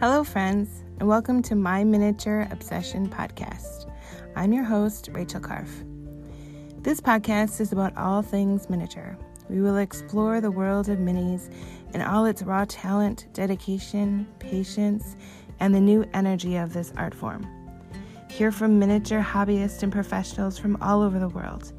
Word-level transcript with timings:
Hello, 0.00 0.22
friends, 0.22 0.84
and 1.00 1.08
welcome 1.08 1.42
to 1.42 1.56
my 1.56 1.82
Miniature 1.82 2.46
Obsession 2.52 3.08
podcast. 3.08 3.90
I'm 4.36 4.52
your 4.52 4.62
host, 4.62 5.08
Rachel 5.10 5.40
Karf. 5.40 5.68
This 6.84 7.00
podcast 7.00 7.60
is 7.60 7.72
about 7.72 7.96
all 7.96 8.22
things 8.22 8.70
miniature. 8.70 9.18
We 9.50 9.60
will 9.60 9.78
explore 9.78 10.40
the 10.40 10.52
world 10.52 10.88
of 10.88 11.00
minis 11.00 11.52
and 11.94 12.02
all 12.04 12.26
its 12.26 12.44
raw 12.44 12.64
talent, 12.68 13.26
dedication, 13.32 14.28
patience, 14.38 15.16
and 15.58 15.74
the 15.74 15.80
new 15.80 16.08
energy 16.14 16.54
of 16.54 16.72
this 16.72 16.92
art 16.96 17.12
form. 17.12 17.44
Hear 18.30 18.52
from 18.52 18.78
miniature 18.78 19.20
hobbyists 19.20 19.82
and 19.82 19.90
professionals 19.90 20.58
from 20.58 20.80
all 20.80 21.02
over 21.02 21.18
the 21.18 21.28
world. 21.28 21.72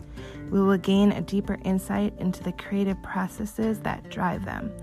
We 0.52 0.62
will 0.62 0.78
gain 0.78 1.14
a 1.14 1.22
deeper 1.22 1.58
insight 1.64 2.14
into 2.20 2.44
the 2.44 2.52
creative 2.52 3.02
processes 3.02 3.80
that 3.80 4.10
drive 4.10 4.44
them 4.44 4.74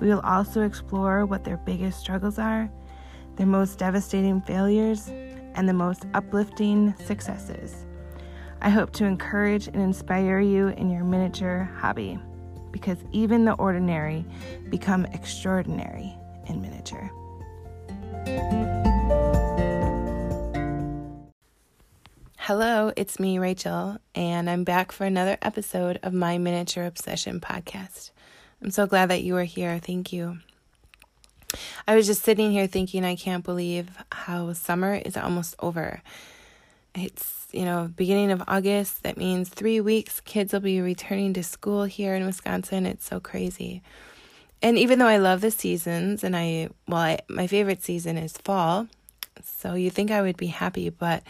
we 0.00 0.08
will 0.08 0.20
also 0.20 0.62
explore 0.62 1.24
what 1.24 1.44
their 1.44 1.56
biggest 1.56 2.00
struggles 2.00 2.38
are, 2.38 2.70
their 3.36 3.46
most 3.46 3.78
devastating 3.78 4.40
failures, 4.42 5.08
and 5.54 5.68
the 5.68 5.72
most 5.72 6.06
uplifting 6.14 6.94
successes. 7.04 7.86
I 8.60 8.70
hope 8.70 8.92
to 8.94 9.04
encourage 9.04 9.66
and 9.68 9.76
inspire 9.76 10.40
you 10.40 10.68
in 10.68 10.90
your 10.90 11.04
miniature 11.04 11.70
hobby 11.78 12.18
because 12.70 12.98
even 13.12 13.44
the 13.44 13.54
ordinary 13.54 14.24
become 14.70 15.06
extraordinary 15.06 16.14
in 16.46 16.60
miniature. 16.60 17.10
Hello, 22.38 22.92
it's 22.96 23.18
me, 23.18 23.38
Rachel, 23.38 23.98
and 24.14 24.48
I'm 24.48 24.62
back 24.62 24.92
for 24.92 25.04
another 25.04 25.36
episode 25.42 25.98
of 26.02 26.12
my 26.12 26.38
Miniature 26.38 26.84
Obsession 26.84 27.40
podcast. 27.40 28.12
I'm 28.62 28.70
so 28.70 28.86
glad 28.86 29.10
that 29.10 29.22
you 29.22 29.36
are 29.36 29.44
here. 29.44 29.78
Thank 29.78 30.12
you. 30.12 30.38
I 31.86 31.94
was 31.94 32.06
just 32.06 32.22
sitting 32.22 32.50
here 32.52 32.66
thinking, 32.66 33.04
I 33.04 33.16
can't 33.16 33.44
believe 33.44 33.90
how 34.10 34.52
summer 34.52 34.94
is 34.94 35.16
almost 35.16 35.54
over. 35.60 36.02
It's, 36.94 37.46
you 37.52 37.64
know, 37.64 37.90
beginning 37.94 38.30
of 38.30 38.42
August. 38.48 39.02
That 39.02 39.16
means 39.16 39.48
three 39.48 39.80
weeks. 39.80 40.20
Kids 40.20 40.52
will 40.52 40.60
be 40.60 40.80
returning 40.80 41.34
to 41.34 41.42
school 41.42 41.84
here 41.84 42.14
in 42.14 42.24
Wisconsin. 42.24 42.86
It's 42.86 43.06
so 43.06 43.20
crazy. 43.20 43.82
And 44.62 44.78
even 44.78 44.98
though 44.98 45.06
I 45.06 45.18
love 45.18 45.42
the 45.42 45.50
seasons, 45.50 46.24
and 46.24 46.34
I, 46.34 46.70
well, 46.88 47.00
I, 47.00 47.18
my 47.28 47.46
favorite 47.46 47.82
season 47.82 48.16
is 48.16 48.36
fall. 48.38 48.88
So 49.44 49.74
you 49.74 49.90
think 49.90 50.10
I 50.10 50.22
would 50.22 50.36
be 50.38 50.46
happy, 50.46 50.88
but 50.88 51.22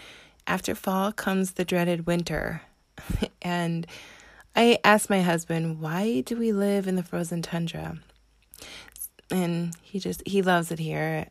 after 0.47 0.75
fall 0.75 1.13
comes 1.13 1.53
the 1.53 1.65
dreaded 1.65 2.07
winter. 2.07 2.63
and 3.43 3.87
I 4.57 4.79
asked 4.83 5.11
my 5.11 5.21
husband, 5.21 5.81
why 5.81 6.23
do 6.23 6.35
we 6.35 6.51
live 6.51 6.89
in 6.89 6.97
the 6.97 7.03
frozen 7.03 7.43
tundra? 7.43 7.99
And 9.31 9.75
he 9.83 10.01
just, 10.01 10.27
he 10.27 10.41
loves 10.41 10.73
it 10.73 10.79
here. 10.79 11.27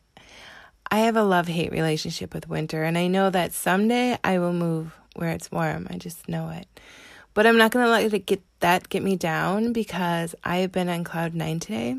I 0.92 1.00
have 1.00 1.16
a 1.16 1.23
love 1.23 1.48
hate 1.48 1.72
relationship 1.72 2.36
with 2.36 2.48
winter, 2.48 2.84
and 2.84 3.00
I 3.00 3.08
know 3.08 3.31
that 3.31 3.52
someday 3.52 4.20
I 4.23 4.38
will 4.38 4.53
move 4.53 4.96
where 5.16 5.31
it's 5.31 5.52
warm. 5.52 5.88
I 5.90 5.98
just 5.98 6.30
know 6.30 6.50
it. 6.50 6.68
But 7.34 7.48
I'm 7.48 7.58
not 7.58 7.72
going 7.72 7.84
to 7.84 7.92
let 7.92 8.14
it 8.14 8.26
get 8.28 8.44
that 8.59 8.90
get 8.90 9.02
me 9.02 9.16
down 9.16 9.73
because 9.73 10.36
I 10.44 10.58
have 10.58 10.72
been 10.72 10.88
on 10.88 11.03
cloud 11.03 11.34
9 11.34 11.59
today. 11.59 11.96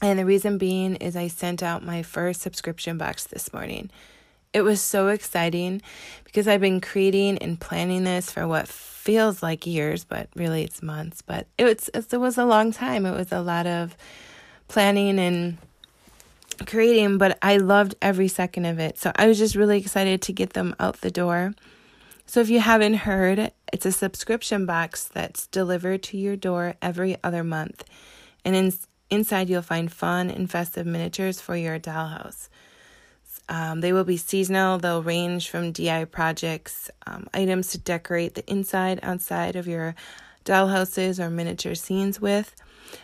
And 0.00 0.18
the 0.18 0.24
reason 0.24 0.58
being 0.58 0.94
is 0.96 1.16
I 1.16 1.26
sent 1.26 1.62
out 1.62 1.84
my 1.84 2.02
first 2.02 2.40
subscription 2.40 2.98
box 2.98 3.24
this 3.24 3.52
morning. 3.52 3.90
It 4.54 4.62
was 4.62 4.80
so 4.80 5.08
exciting 5.08 5.82
because 6.22 6.48
I've 6.48 6.60
been 6.60 6.80
creating 6.80 7.38
and 7.38 7.60
planning 7.60 8.04
this 8.04 8.30
for 8.30 8.46
what 8.46 8.68
feels 8.68 9.42
like 9.42 9.66
years, 9.66 10.04
but 10.04 10.28
really 10.36 10.62
it's 10.62 10.80
months. 10.80 11.20
But 11.20 11.48
it 11.58 11.64
was 11.64 11.90
it 11.92 12.16
was 12.16 12.38
a 12.38 12.44
long 12.46 12.72
time. 12.72 13.04
It 13.04 13.16
was 13.16 13.32
a 13.32 13.42
lot 13.42 13.66
of 13.66 13.96
planning 14.68 15.18
and 15.18 15.58
creating, 16.66 17.18
but 17.18 17.36
I 17.42 17.56
loved 17.56 17.96
every 18.00 18.28
second 18.28 18.64
of 18.64 18.78
it. 18.78 18.96
So 18.96 19.12
I 19.16 19.26
was 19.26 19.38
just 19.38 19.56
really 19.56 19.78
excited 19.78 20.22
to 20.22 20.32
get 20.32 20.52
them 20.52 20.74
out 20.78 21.00
the 21.00 21.10
door. 21.10 21.54
So 22.26 22.40
if 22.40 22.48
you 22.48 22.60
haven't 22.60 22.94
heard, 22.94 23.50
it's 23.72 23.84
a 23.84 23.92
subscription 23.92 24.66
box 24.66 25.04
that's 25.04 25.48
delivered 25.48 26.02
to 26.04 26.16
your 26.16 26.36
door 26.36 26.74
every 26.80 27.16
other 27.22 27.44
month. 27.44 27.84
And 28.44 28.54
in, 28.54 28.72
inside 29.10 29.50
you'll 29.50 29.62
find 29.62 29.92
fun 29.92 30.30
and 30.30 30.50
festive 30.50 30.86
miniatures 30.86 31.40
for 31.40 31.56
your 31.56 31.78
dollhouse. 31.78 32.48
Um, 33.48 33.80
they 33.80 33.92
will 33.92 34.04
be 34.04 34.16
seasonal. 34.16 34.78
They'll 34.78 35.02
range 35.02 35.50
from 35.50 35.72
DIY 35.72 36.10
projects, 36.10 36.90
um, 37.06 37.28
items 37.34 37.68
to 37.72 37.78
decorate 37.78 38.34
the 38.34 38.50
inside, 38.50 39.00
outside 39.02 39.56
of 39.56 39.66
your 39.66 39.94
dollhouses 40.44 41.18
or 41.18 41.30
miniature 41.30 41.74
scenes 41.74 42.20
with. 42.20 42.54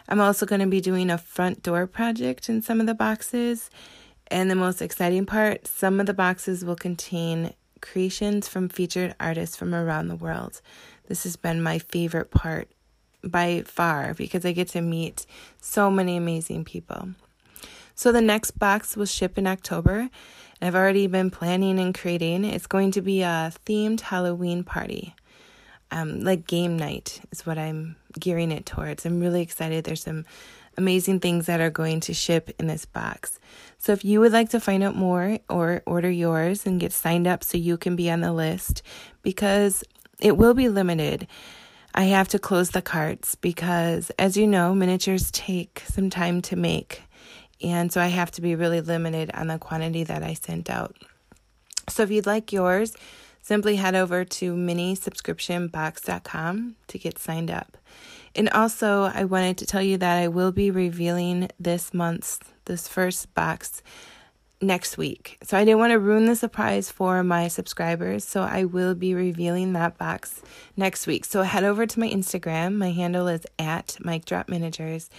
I'm 0.08 0.20
also 0.20 0.46
going 0.46 0.60
to 0.60 0.66
be 0.66 0.80
doing 0.80 1.10
a 1.10 1.18
front 1.18 1.62
door 1.62 1.86
project 1.86 2.48
in 2.48 2.62
some 2.62 2.80
of 2.80 2.86
the 2.86 2.94
boxes. 2.94 3.70
And 4.28 4.50
the 4.50 4.54
most 4.54 4.80
exciting 4.80 5.26
part 5.26 5.66
some 5.66 5.98
of 5.98 6.06
the 6.06 6.14
boxes 6.14 6.64
will 6.64 6.76
contain 6.76 7.52
creations 7.80 8.46
from 8.46 8.68
featured 8.68 9.14
artists 9.18 9.56
from 9.56 9.74
around 9.74 10.08
the 10.08 10.16
world. 10.16 10.60
This 11.08 11.24
has 11.24 11.36
been 11.36 11.62
my 11.62 11.78
favorite 11.78 12.30
part 12.30 12.68
by 13.24 13.62
far 13.66 14.14
because 14.14 14.44
I 14.44 14.52
get 14.52 14.68
to 14.68 14.80
meet 14.80 15.26
so 15.60 15.90
many 15.90 16.16
amazing 16.16 16.64
people. 16.64 17.10
So 18.00 18.12
the 18.12 18.22
next 18.22 18.52
box 18.52 18.96
will 18.96 19.04
ship 19.04 19.36
in 19.36 19.46
October, 19.46 19.98
and 19.98 20.10
I've 20.62 20.74
already 20.74 21.06
been 21.06 21.30
planning 21.30 21.78
and 21.78 21.94
creating. 21.94 22.46
It's 22.46 22.66
going 22.66 22.92
to 22.92 23.02
be 23.02 23.20
a 23.20 23.52
themed 23.66 24.00
Halloween 24.00 24.64
party. 24.64 25.14
Um, 25.90 26.22
like 26.22 26.46
game 26.46 26.78
night 26.78 27.20
is 27.30 27.44
what 27.44 27.58
I'm 27.58 27.96
gearing 28.18 28.52
it 28.52 28.64
towards. 28.64 29.04
I'm 29.04 29.20
really 29.20 29.42
excited. 29.42 29.84
There's 29.84 30.02
some 30.02 30.24
amazing 30.78 31.20
things 31.20 31.44
that 31.44 31.60
are 31.60 31.68
going 31.68 32.00
to 32.00 32.14
ship 32.14 32.50
in 32.58 32.68
this 32.68 32.86
box. 32.86 33.38
So 33.76 33.92
if 33.92 34.02
you 34.02 34.20
would 34.20 34.32
like 34.32 34.48
to 34.48 34.60
find 34.60 34.82
out 34.82 34.96
more 34.96 35.38
or 35.50 35.82
order 35.84 36.10
yours 36.10 36.64
and 36.64 36.80
get 36.80 36.94
signed 36.94 37.26
up 37.26 37.44
so 37.44 37.58
you 37.58 37.76
can 37.76 37.96
be 37.96 38.10
on 38.10 38.22
the 38.22 38.32
list 38.32 38.80
because 39.20 39.84
it 40.18 40.38
will 40.38 40.54
be 40.54 40.70
limited. 40.70 41.26
I 41.94 42.04
have 42.04 42.28
to 42.28 42.38
close 42.38 42.70
the 42.70 42.80
carts 42.80 43.34
because 43.34 44.10
as 44.18 44.38
you 44.38 44.46
know, 44.46 44.74
miniatures 44.74 45.30
take 45.30 45.82
some 45.86 46.08
time 46.08 46.40
to 46.40 46.56
make. 46.56 47.02
And 47.62 47.92
so 47.92 48.00
I 48.00 48.06
have 48.08 48.30
to 48.32 48.40
be 48.40 48.54
really 48.54 48.80
limited 48.80 49.30
on 49.34 49.48
the 49.48 49.58
quantity 49.58 50.04
that 50.04 50.22
I 50.22 50.32
sent 50.34 50.70
out. 50.70 50.96
So 51.88 52.02
if 52.02 52.10
you'd 52.10 52.26
like 52.26 52.52
yours, 52.52 52.94
simply 53.42 53.76
head 53.76 53.94
over 53.94 54.24
to 54.24 54.54
minisubscriptionbox.com 54.54 56.76
to 56.86 56.98
get 56.98 57.18
signed 57.18 57.50
up. 57.50 57.76
And 58.34 58.48
also, 58.50 59.10
I 59.12 59.24
wanted 59.24 59.58
to 59.58 59.66
tell 59.66 59.82
you 59.82 59.98
that 59.98 60.18
I 60.18 60.28
will 60.28 60.52
be 60.52 60.70
revealing 60.70 61.50
this 61.58 61.92
month's, 61.92 62.38
this 62.66 62.86
first 62.86 63.34
box 63.34 63.82
next 64.60 64.98
week. 64.98 65.38
So 65.42 65.56
I 65.56 65.64
didn't 65.64 65.78
want 65.78 65.92
to 65.92 65.98
ruin 65.98 66.26
the 66.26 66.36
surprise 66.36 66.90
for 66.90 67.24
my 67.24 67.48
subscribers. 67.48 68.24
So 68.24 68.42
I 68.42 68.64
will 68.64 68.94
be 68.94 69.14
revealing 69.14 69.72
that 69.72 69.98
box 69.98 70.42
next 70.76 71.06
week. 71.06 71.24
So 71.24 71.42
head 71.42 71.64
over 71.64 71.86
to 71.86 72.00
my 72.00 72.08
Instagram. 72.08 72.76
My 72.76 72.90
handle 72.90 73.26
is 73.26 73.46
at 73.58 73.96
Mic 74.00 74.26
Drop 74.26 74.48
Miniatures, 74.48 75.10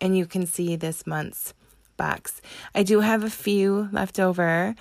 and 0.00 0.16
you 0.16 0.26
can 0.26 0.46
see 0.46 0.76
this 0.76 1.06
month's 1.06 1.54
box. 2.00 2.40
I 2.74 2.82
do 2.82 3.00
have 3.00 3.22
a 3.22 3.30
few 3.46 3.88
left 3.92 4.18
over 4.18 4.74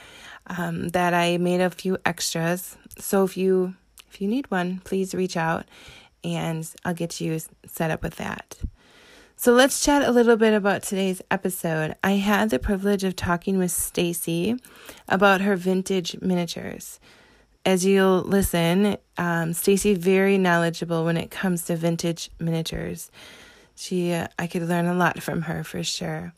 um, 0.48 0.90
that 0.90 1.14
I 1.14 1.38
made 1.38 1.62
a 1.62 1.70
few 1.70 1.98
extras. 2.06 2.78
So 2.98 3.24
if 3.26 3.36
you 3.36 3.76
if 4.10 4.22
you 4.22 4.28
need 4.28 4.50
one, 4.50 4.82
please 4.86 5.14
reach 5.14 5.38
out 5.38 5.66
and 6.24 6.68
I'll 6.84 6.94
get 6.94 7.22
you 7.22 7.40
set 7.66 7.92
up 7.92 8.02
with 8.02 8.16
that. 8.16 8.58
So 9.36 9.54
let's 9.54 9.84
chat 9.86 10.04
a 10.04 10.12
little 10.12 10.36
bit 10.36 10.54
about 10.54 10.84
today's 10.84 11.22
episode. 11.32 11.96
I 12.04 12.14
had 12.14 12.50
the 12.50 12.60
privilege 12.60 13.04
of 13.04 13.16
talking 13.16 13.58
with 13.58 13.72
Stacy 13.72 14.58
about 15.08 15.42
her 15.42 15.56
vintage 15.56 16.20
miniatures. 16.22 17.00
As 17.66 17.86
you'll 17.86 18.22
listen, 18.22 18.98
um, 19.18 19.54
Stacy 19.54 19.94
very 19.94 20.38
knowledgeable 20.38 21.06
when 21.06 21.18
it 21.18 21.32
comes 21.32 21.64
to 21.66 21.76
vintage 21.76 22.30
miniatures. 22.40 23.12
She, 23.76 24.12
uh, 24.12 24.28
I 24.38 24.48
could 24.48 24.64
learn 24.68 24.88
a 24.88 24.94
lot 24.94 25.24
from 25.24 25.44
her 25.44 25.64
for 25.64 25.84
sure. 25.84 26.34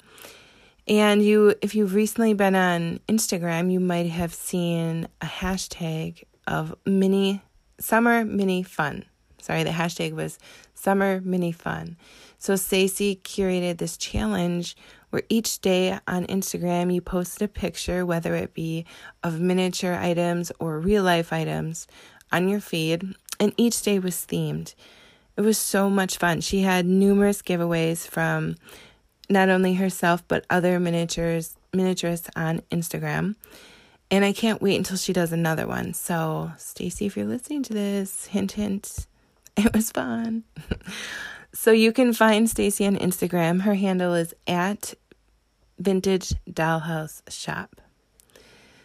And 0.91 1.23
you, 1.23 1.55
if 1.61 1.73
you've 1.73 1.95
recently 1.95 2.33
been 2.33 2.53
on 2.53 2.99
Instagram, 3.07 3.71
you 3.71 3.79
might 3.79 4.07
have 4.07 4.33
seen 4.33 5.07
a 5.21 5.25
hashtag 5.25 6.23
of 6.45 6.75
mini 6.85 7.41
summer 7.79 8.25
mini 8.25 8.61
fun. 8.61 9.05
Sorry, 9.41 9.63
the 9.63 9.69
hashtag 9.69 10.11
was 10.11 10.37
summer 10.73 11.21
mini 11.21 11.53
fun. 11.53 11.95
So 12.39 12.57
Stacy 12.57 13.21
curated 13.23 13.77
this 13.77 13.95
challenge 13.95 14.75
where 15.11 15.23
each 15.29 15.61
day 15.61 15.97
on 16.09 16.25
Instagram 16.25 16.93
you 16.93 16.99
posted 16.99 17.43
a 17.43 17.47
picture, 17.47 18.05
whether 18.05 18.35
it 18.35 18.53
be 18.53 18.85
of 19.23 19.39
miniature 19.39 19.95
items 19.95 20.51
or 20.59 20.77
real 20.77 21.03
life 21.03 21.31
items, 21.31 21.87
on 22.33 22.49
your 22.49 22.59
feed, 22.59 23.15
and 23.39 23.53
each 23.55 23.81
day 23.81 23.97
was 23.97 24.15
themed. 24.15 24.75
It 25.37 25.41
was 25.41 25.57
so 25.57 25.89
much 25.89 26.17
fun. 26.17 26.41
She 26.41 26.63
had 26.63 26.85
numerous 26.85 27.41
giveaways 27.41 28.05
from 28.05 28.57
not 29.31 29.49
only 29.49 29.75
herself 29.75 30.23
but 30.27 30.45
other 30.49 30.79
miniatures 30.79 31.55
miniaturists 31.73 32.29
on 32.35 32.61
Instagram. 32.71 33.35
And 34.09 34.25
I 34.25 34.33
can't 34.33 34.61
wait 34.61 34.75
until 34.75 34.97
she 34.97 35.13
does 35.13 35.31
another 35.31 35.65
one. 35.65 35.93
So, 35.93 36.51
Stacy, 36.57 37.05
if 37.05 37.15
you're 37.15 37.25
listening 37.25 37.63
to 37.63 37.73
this, 37.73 38.25
hint 38.25 38.53
hint, 38.53 39.07
it 39.57 39.73
was 39.73 39.91
fun. 39.91 40.43
so 41.53 41.71
you 41.71 41.93
can 41.93 42.13
find 42.13 42.49
Stacy 42.49 42.85
on 42.85 42.97
Instagram. 42.97 43.61
Her 43.61 43.75
handle 43.75 44.13
is 44.13 44.33
at 44.47 44.93
vintage 45.79 46.33
dollhouse 46.49 47.21
shop. 47.29 47.81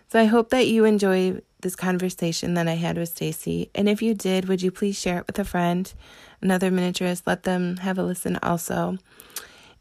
So 0.08 0.20
I 0.20 0.24
hope 0.26 0.50
that 0.50 0.68
you 0.68 0.84
enjoy 0.84 1.40
this 1.60 1.74
conversation 1.74 2.54
that 2.54 2.68
I 2.68 2.74
had 2.74 2.96
with 2.96 3.08
Stacy. 3.08 3.70
And 3.74 3.88
if 3.88 4.00
you 4.00 4.14
did, 4.14 4.48
would 4.48 4.62
you 4.62 4.70
please 4.70 4.98
share 4.98 5.18
it 5.18 5.26
with 5.26 5.38
a 5.40 5.44
friend, 5.44 5.92
another 6.40 6.70
miniaturist? 6.70 7.22
Let 7.26 7.42
them 7.42 7.78
have 7.78 7.98
a 7.98 8.04
listen 8.04 8.38
also. 8.42 8.98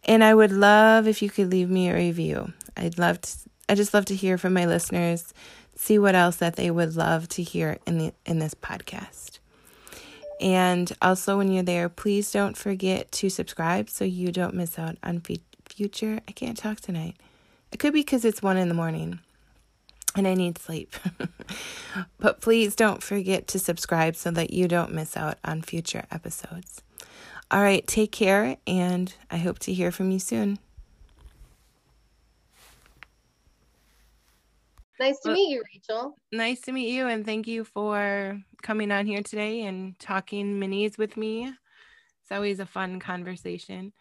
And 0.06 0.24
I 0.24 0.36
would 0.36 0.52
love 0.52 1.08
if 1.08 1.22
you 1.22 1.30
could 1.30 1.52
leave 1.52 1.70
me 1.70 1.90
a 1.90 1.96
review. 1.96 2.54
I'd 2.78 3.00
love 3.00 3.22
to 3.22 3.38
I 3.68 3.74
just 3.74 3.94
love 3.94 4.06
to 4.06 4.16
hear 4.16 4.38
from 4.38 4.54
my 4.54 4.66
listeners, 4.66 5.34
see 5.76 5.98
what 5.98 6.14
else 6.14 6.36
that 6.38 6.56
they 6.56 6.70
would 6.70 6.96
love 6.96 7.28
to 7.30 7.42
hear 7.42 7.80
in 7.88 7.98
the 7.98 8.14
in 8.26 8.40
this 8.40 8.54
podcast. 8.54 9.40
And 10.40 10.92
also 11.02 11.38
when 11.38 11.52
you're 11.52 11.64
there, 11.64 11.90
please 11.90 12.32
don't 12.32 12.58
forget 12.58 13.12
to 13.14 13.30
subscribe 13.30 13.90
so 13.90 14.06
you 14.06 14.32
don't 14.32 14.54
miss 14.54 14.78
out 14.78 14.98
on 15.02 15.22
fe- 15.22 15.42
future. 15.68 16.20
I 16.28 16.32
can't 16.34 16.58
talk 16.58 16.82
tonight. 16.82 17.16
It 17.72 17.78
could 17.78 17.94
be 17.94 18.02
because 18.02 18.26
it's 18.26 18.44
1 18.44 18.58
in 18.58 18.68
the 18.68 18.76
morning 18.76 19.20
and 20.16 20.28
I 20.28 20.34
need 20.34 20.58
sleep. 20.58 20.96
but 22.20 22.42
please 22.42 22.76
don't 22.76 23.02
forget 23.02 23.48
to 23.48 23.60
subscribe 23.60 24.16
so 24.16 24.30
that 24.32 24.52
you 24.52 24.68
don't 24.68 24.94
miss 24.94 25.18
out 25.18 25.38
on 25.44 25.62
future 25.62 26.06
episodes. 26.12 26.82
All 27.52 27.62
right, 27.62 27.86
take 27.86 28.12
care, 28.12 28.58
and 28.66 29.14
I 29.30 29.38
hope 29.38 29.60
to 29.60 29.74
hear 29.74 29.92
from 29.92 30.10
you 30.10 30.18
soon. 30.18 30.58
Nice 35.00 35.20
to 35.20 35.30
well, 35.30 35.36
meet 35.36 35.52
you, 35.52 35.64
Rachel. 35.74 36.18
Nice 36.32 36.62
to 36.62 36.72
meet 36.72 36.90
you, 36.90 37.08
and 37.08 37.24
thank 37.24 37.48
you 37.48 37.64
for 37.64 38.42
coming 38.64 38.92
on 38.92 39.06
here 39.06 39.22
today 39.22 39.62
and 39.62 39.98
talking 40.00 40.60
minis 40.60 40.98
with 40.98 41.18
me. 41.18 41.46
It's 41.46 42.32
always 42.32 42.60
a 42.60 42.66
fun 42.66 43.00
conversation. 43.00 43.94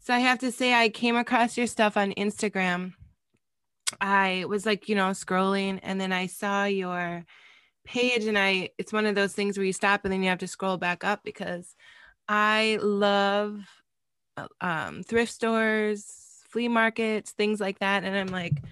So, 0.00 0.12
I 0.12 0.18
have 0.18 0.40
to 0.40 0.50
say, 0.50 0.74
I 0.74 0.88
came 0.88 1.14
across 1.14 1.56
your 1.56 1.68
stuff 1.68 1.96
on 1.96 2.12
Instagram. 2.14 2.94
I 4.00 4.46
was 4.48 4.66
like, 4.66 4.88
you 4.88 4.96
know, 4.96 5.10
scrolling, 5.10 5.78
and 5.84 6.00
then 6.00 6.12
I 6.12 6.26
saw 6.26 6.64
your 6.64 7.24
page, 7.84 8.24
and 8.24 8.36
I, 8.36 8.70
it's 8.78 8.92
one 8.92 9.06
of 9.06 9.14
those 9.14 9.32
things 9.32 9.56
where 9.56 9.66
you 9.66 9.72
stop 9.72 10.04
and 10.04 10.12
then 10.12 10.24
you 10.24 10.28
have 10.30 10.38
to 10.38 10.48
scroll 10.48 10.76
back 10.76 11.04
up 11.04 11.20
because 11.22 11.76
I 12.28 12.78
love 12.80 13.60
um, 14.60 15.02
thrift 15.02 15.32
stores, 15.32 16.42
flea 16.48 16.68
markets, 16.68 17.32
things 17.32 17.60
like 17.60 17.78
that. 17.80 18.04
And 18.04 18.16
I'm 18.16 18.28
like, 18.28 18.62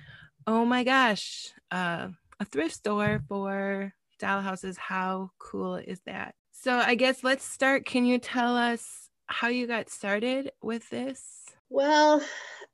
oh 0.47 0.65
my 0.65 0.85
gosh, 0.85 1.53
uh, 1.71 2.09
a 2.41 2.45
thrift 2.45 2.75
store 2.75 3.23
for 3.29 3.93
doll 4.19 4.41
houses. 4.41 4.79
How 4.79 5.31
cool 5.39 5.77
is 5.77 6.01
that? 6.07 6.35
So 6.53 6.73
I 6.73 6.95
guess 6.95 7.25
let's 7.25 7.45
start. 7.45 7.85
Can 7.85 8.05
you 8.05 8.19
tell 8.19 8.57
us 8.57 9.09
how 9.27 9.49
you 9.49 9.67
got 9.67 9.91
started 9.91 10.51
with 10.63 10.89
this? 10.91 11.45
Well, 11.71 12.23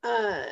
uh, 0.03 0.45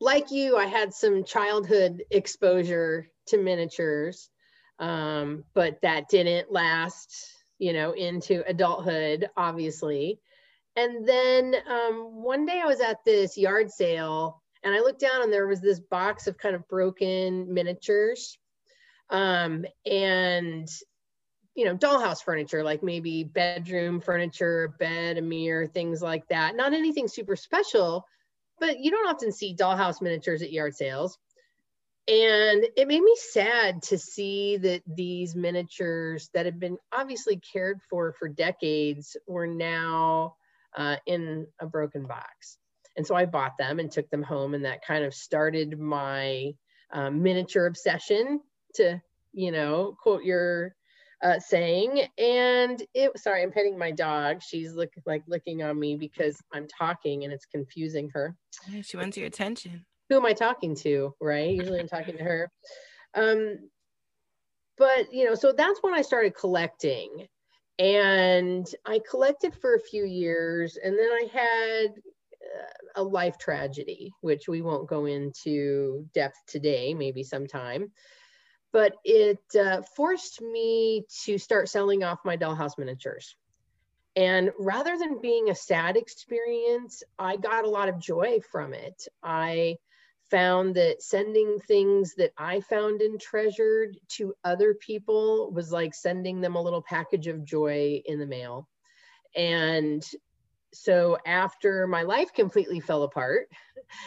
like 0.00 0.30
you, 0.30 0.56
I 0.56 0.66
had 0.66 0.94
some 0.94 1.24
childhood 1.24 2.02
exposure 2.10 3.08
to 3.26 3.38
miniatures, 3.38 4.30
um, 4.78 5.44
but 5.54 5.80
that 5.82 6.08
didn't 6.08 6.50
last 6.50 7.30
you 7.60 7.74
know, 7.74 7.92
into 7.92 8.42
adulthood, 8.48 9.28
obviously. 9.36 10.18
And 10.76 11.06
then 11.06 11.54
um, 11.68 12.22
one 12.22 12.46
day 12.46 12.60
I 12.60 12.66
was 12.66 12.80
at 12.80 13.04
this 13.04 13.36
yard 13.36 13.70
sale 13.70 14.42
and 14.64 14.74
I 14.74 14.78
looked 14.78 15.00
down 15.00 15.22
and 15.22 15.32
there 15.32 15.46
was 15.46 15.60
this 15.60 15.78
box 15.78 16.26
of 16.26 16.38
kind 16.38 16.54
of 16.54 16.66
broken 16.68 17.52
miniatures 17.52 18.38
um, 19.10 19.66
and, 19.84 20.68
you 21.54 21.66
know, 21.66 21.76
dollhouse 21.76 22.24
furniture, 22.24 22.64
like 22.64 22.82
maybe 22.82 23.24
bedroom 23.24 24.00
furniture, 24.00 24.74
bed, 24.78 25.18
a 25.18 25.22
mirror, 25.22 25.66
things 25.66 26.00
like 26.00 26.26
that. 26.28 26.56
Not 26.56 26.72
anything 26.72 27.08
super 27.08 27.36
special, 27.36 28.06
but 28.58 28.80
you 28.80 28.90
don't 28.90 29.08
often 29.08 29.32
see 29.32 29.54
dollhouse 29.54 30.00
miniatures 30.00 30.40
at 30.40 30.52
yard 30.52 30.74
sales 30.74 31.18
and 32.08 32.66
it 32.76 32.88
made 32.88 33.02
me 33.02 33.14
sad 33.16 33.82
to 33.82 33.98
see 33.98 34.56
that 34.56 34.82
these 34.86 35.36
miniatures 35.36 36.30
that 36.34 36.46
had 36.46 36.58
been 36.58 36.78
obviously 36.92 37.40
cared 37.52 37.80
for 37.88 38.14
for 38.18 38.28
decades 38.28 39.16
were 39.28 39.46
now 39.46 40.34
uh, 40.76 40.96
in 41.06 41.46
a 41.60 41.66
broken 41.66 42.06
box. 42.06 42.58
And 42.96 43.06
so 43.06 43.14
i 43.14 43.26
bought 43.26 43.58
them 43.58 43.78
and 43.78 43.90
took 43.90 44.10
them 44.10 44.22
home 44.22 44.54
and 44.54 44.64
that 44.64 44.84
kind 44.84 45.04
of 45.04 45.14
started 45.14 45.78
my 45.78 46.52
um, 46.92 47.22
miniature 47.22 47.66
obsession 47.66 48.40
to 48.74 49.00
you 49.32 49.52
know 49.52 49.96
quote 50.02 50.24
your 50.24 50.74
uh, 51.22 51.38
saying. 51.38 52.02
And 52.18 52.82
it 52.94 53.16
sorry 53.18 53.42
i'm 53.42 53.52
petting 53.52 53.78
my 53.78 53.90
dog. 53.90 54.42
She's 54.42 54.74
look 54.74 54.90
like 55.06 55.22
looking 55.28 55.62
on 55.62 55.78
me 55.78 55.96
because 55.96 56.40
i'm 56.52 56.66
talking 56.66 57.24
and 57.24 57.32
it's 57.32 57.46
confusing 57.46 58.10
her. 58.14 58.36
She 58.82 58.96
wants 58.96 59.16
your 59.16 59.26
attention 59.26 59.84
who 60.10 60.16
am 60.16 60.26
I 60.26 60.34
talking 60.34 60.74
to? 60.74 61.14
Right. 61.20 61.54
Usually 61.54 61.80
I'm 61.80 61.88
talking 61.88 62.18
to 62.18 62.24
her. 62.24 62.50
Um, 63.14 63.70
but, 64.76 65.12
you 65.12 65.24
know, 65.24 65.34
so 65.34 65.52
that's 65.52 65.82
when 65.82 65.94
I 65.94 66.02
started 66.02 66.34
collecting. 66.34 67.28
And 67.78 68.66
I 68.84 69.00
collected 69.08 69.54
for 69.54 69.74
a 69.74 69.80
few 69.80 70.04
years. 70.04 70.76
And 70.82 70.98
then 70.98 71.08
I 71.10 71.28
had 71.32 71.90
uh, 71.92 73.00
a 73.00 73.02
life 73.02 73.38
tragedy, 73.38 74.12
which 74.20 74.48
we 74.48 74.62
won't 74.62 74.88
go 74.88 75.06
into 75.06 76.06
depth 76.12 76.38
today, 76.46 76.92
maybe 76.92 77.22
sometime. 77.22 77.92
But 78.72 78.96
it 79.04 79.40
uh, 79.58 79.82
forced 79.96 80.42
me 80.42 81.04
to 81.24 81.38
start 81.38 81.68
selling 81.68 82.02
off 82.02 82.24
my 82.24 82.36
dollhouse 82.36 82.78
miniatures. 82.78 83.36
And 84.16 84.50
rather 84.58 84.98
than 84.98 85.20
being 85.20 85.50
a 85.50 85.54
sad 85.54 85.96
experience, 85.96 87.04
I 87.18 87.36
got 87.36 87.64
a 87.64 87.70
lot 87.70 87.88
of 87.88 88.00
joy 88.00 88.40
from 88.50 88.74
it. 88.74 89.06
I 89.22 89.76
found 90.30 90.76
that 90.76 91.02
sending 91.02 91.58
things 91.58 92.14
that 92.16 92.32
I 92.38 92.60
found 92.60 93.00
and 93.02 93.20
treasured 93.20 93.96
to 94.10 94.34
other 94.44 94.74
people 94.74 95.50
was 95.52 95.72
like 95.72 95.94
sending 95.94 96.40
them 96.40 96.54
a 96.54 96.62
little 96.62 96.82
package 96.82 97.26
of 97.26 97.44
joy 97.44 98.00
in 98.04 98.18
the 98.18 98.26
mail. 98.26 98.68
And 99.34 100.04
so 100.72 101.18
after 101.26 101.86
my 101.86 102.02
life 102.02 102.32
completely 102.32 102.80
fell 102.80 103.02
apart 103.02 103.48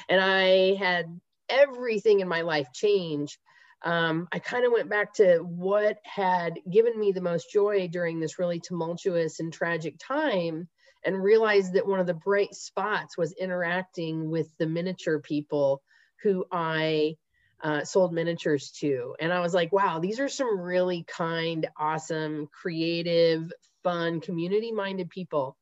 and 0.09 0.21
I 0.21 0.75
had 0.75 1.19
everything 1.49 2.21
in 2.21 2.27
my 2.27 2.41
life 2.41 2.67
change, 2.73 3.37
um, 3.83 4.29
I 4.31 4.39
kind 4.39 4.65
of 4.65 4.71
went 4.71 4.89
back 4.89 5.13
to 5.15 5.39
what 5.39 5.97
had 6.05 6.57
given 6.71 6.97
me 6.97 7.11
the 7.11 7.21
most 7.21 7.51
joy 7.51 7.89
during 7.89 8.19
this 8.19 8.39
really 8.39 8.61
tumultuous 8.61 9.41
and 9.41 9.51
tragic 9.51 9.95
time 9.99 10.69
and 11.05 11.21
realized 11.21 11.73
that 11.73 11.85
one 11.85 11.99
of 11.99 12.07
the 12.07 12.13
bright 12.13 12.53
spots 12.53 13.17
was 13.17 13.33
interacting 13.33 14.29
with 14.29 14.47
the 14.57 14.65
miniature 14.65 15.19
people 15.19 15.81
who 16.23 16.45
I 16.51 17.17
uh, 17.61 17.83
sold 17.83 18.13
miniatures 18.13 18.71
to. 18.71 19.15
And 19.19 19.31
I 19.31 19.39
was 19.39 19.53
like, 19.53 19.71
wow, 19.71 19.99
these 19.99 20.19
are 20.19 20.29
some 20.29 20.59
really 20.59 21.03
kind, 21.07 21.67
awesome, 21.77 22.49
creative, 22.51 23.51
fun, 23.83 24.21
community 24.21 24.71
minded 24.71 25.09
people. 25.09 25.57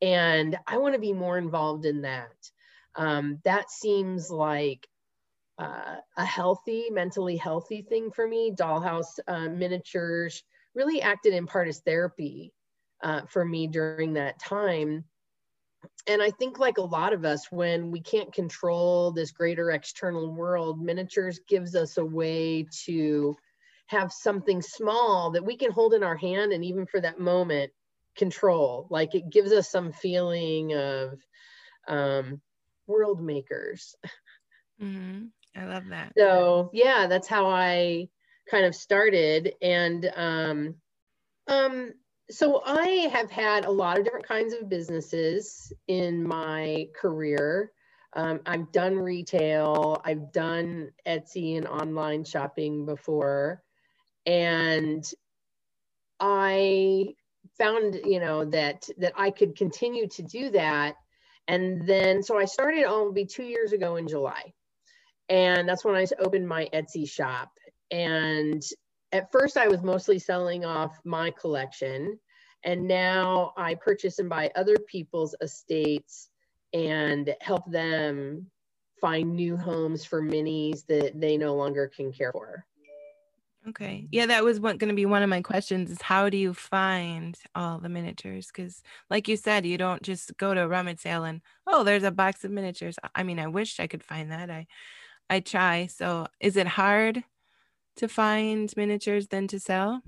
And 0.00 0.56
I 0.66 0.78
want 0.78 0.94
to 0.94 1.00
be 1.00 1.12
more 1.12 1.38
involved 1.38 1.84
in 1.84 2.02
that. 2.02 2.50
Um, 2.94 3.40
that 3.44 3.70
seems 3.70 4.30
like 4.30 4.86
uh, 5.58 5.96
a 6.16 6.24
healthy, 6.24 6.88
mentally 6.90 7.36
healthy 7.36 7.82
thing 7.82 8.10
for 8.10 8.26
me. 8.26 8.52
Dollhouse 8.52 9.18
uh, 9.26 9.48
miniatures 9.48 10.44
really 10.74 11.02
acted 11.02 11.34
in 11.34 11.46
part 11.46 11.68
as 11.68 11.80
therapy 11.80 12.52
uh, 13.02 13.22
for 13.26 13.44
me 13.44 13.66
during 13.66 14.14
that 14.14 14.40
time 14.40 15.04
and 16.06 16.22
I 16.22 16.30
think, 16.30 16.58
like 16.58 16.78
a 16.78 16.82
lot 16.82 17.12
of 17.12 17.24
us, 17.24 17.50
when 17.50 17.90
we 17.90 18.00
can't 18.00 18.32
control 18.32 19.12
this 19.12 19.30
greater 19.30 19.70
external 19.70 20.32
world, 20.32 20.80
miniatures 20.80 21.40
gives 21.48 21.74
us 21.74 21.98
a 21.98 22.04
way 22.04 22.66
to 22.84 23.36
have 23.86 24.12
something 24.12 24.60
small 24.62 25.30
that 25.30 25.44
we 25.44 25.56
can 25.56 25.70
hold 25.70 25.94
in 25.94 26.02
our 26.02 26.16
hand 26.16 26.52
and 26.52 26.64
even 26.64 26.86
for 26.86 27.00
that 27.00 27.18
moment 27.18 27.72
control. 28.16 28.86
Like 28.90 29.14
it 29.14 29.30
gives 29.30 29.52
us 29.52 29.70
some 29.70 29.92
feeling 29.92 30.74
of 30.74 31.18
um, 31.86 32.40
world 32.86 33.22
makers. 33.22 33.94
Mm-hmm. 34.80 35.26
I 35.56 35.64
love 35.64 35.84
that. 35.88 36.12
So, 36.16 36.70
yeah, 36.72 37.06
that's 37.08 37.28
how 37.28 37.46
I 37.46 38.08
kind 38.50 38.66
of 38.66 38.74
started. 38.74 39.54
And 39.62 40.10
um, 40.14 40.74
um, 41.48 41.94
so 42.30 42.62
I 42.64 43.08
have 43.12 43.30
had 43.30 43.64
a 43.64 43.70
lot 43.70 43.98
of 43.98 44.04
different 44.04 44.26
kinds 44.26 44.52
of 44.52 44.68
businesses 44.68 45.72
in 45.86 46.26
my 46.26 46.88
career. 46.94 47.72
Um, 48.14 48.40
I've 48.46 48.72
done 48.72 48.96
retail, 48.96 50.00
I've 50.04 50.32
done 50.32 50.90
Etsy 51.06 51.56
and 51.56 51.66
online 51.66 52.24
shopping 52.24 52.86
before, 52.86 53.62
and 54.26 55.04
I 56.18 57.14
found, 57.58 58.00
you 58.04 58.20
know, 58.20 58.44
that 58.46 58.88
that 58.98 59.12
I 59.16 59.30
could 59.30 59.56
continue 59.56 60.08
to 60.08 60.22
do 60.22 60.50
that. 60.50 60.96
And 61.46 61.86
then, 61.86 62.22
so 62.22 62.38
I 62.38 62.44
started, 62.44 62.80
it'll 62.80 63.12
be 63.12 63.24
two 63.24 63.44
years 63.44 63.72
ago 63.72 63.96
in 63.96 64.08
July, 64.08 64.52
and 65.28 65.68
that's 65.68 65.84
when 65.84 65.94
I 65.94 66.06
opened 66.18 66.48
my 66.48 66.68
Etsy 66.72 67.08
shop. 67.08 67.50
And 67.90 68.62
at 69.12 69.30
first 69.32 69.56
I 69.56 69.68
was 69.68 69.82
mostly 69.82 70.18
selling 70.18 70.64
off 70.64 70.98
my 71.04 71.30
collection. 71.30 72.18
And 72.64 72.88
now 72.88 73.52
I 73.56 73.74
purchase 73.76 74.18
and 74.18 74.28
buy 74.28 74.50
other 74.56 74.76
people's 74.78 75.34
estates 75.40 76.28
and 76.72 77.34
help 77.40 77.70
them 77.70 78.50
find 79.00 79.34
new 79.34 79.56
homes 79.56 80.04
for 80.04 80.20
minis 80.20 80.84
that 80.86 81.20
they 81.20 81.36
no 81.36 81.54
longer 81.54 81.86
can 81.94 82.12
care 82.12 82.32
for. 82.32 82.66
Okay. 83.68 84.08
Yeah, 84.10 84.26
that 84.26 84.44
was 84.44 84.58
going 84.58 84.78
to 84.78 84.94
be 84.94 85.06
one 85.06 85.22
of 85.22 85.28
my 85.28 85.42
questions 85.42 85.90
is 85.90 86.00
how 86.00 86.30
do 86.30 86.36
you 86.36 86.54
find 86.54 87.38
all 87.54 87.78
the 87.78 87.88
miniatures? 87.88 88.48
Because, 88.48 88.82
like 89.10 89.28
you 89.28 89.36
said, 89.36 89.66
you 89.66 89.76
don't 89.76 90.02
just 90.02 90.36
go 90.36 90.54
to 90.54 90.62
a 90.62 90.68
rummage 90.68 91.00
sale 91.00 91.24
and, 91.24 91.42
oh, 91.66 91.84
there's 91.84 92.02
a 92.02 92.10
box 92.10 92.44
of 92.44 92.50
miniatures. 92.50 92.96
I 93.14 93.24
mean, 93.24 93.38
I 93.38 93.46
wish 93.46 93.78
I 93.78 93.86
could 93.86 94.02
find 94.02 94.32
that. 94.32 94.50
I, 94.50 94.66
I 95.28 95.40
try. 95.40 95.86
So, 95.86 96.28
is 96.40 96.56
it 96.56 96.66
hard 96.66 97.22
to 97.98 98.08
find 98.08 98.72
miniatures 98.76 99.28
than 99.28 99.46
to 99.48 99.60
sell? 99.60 100.02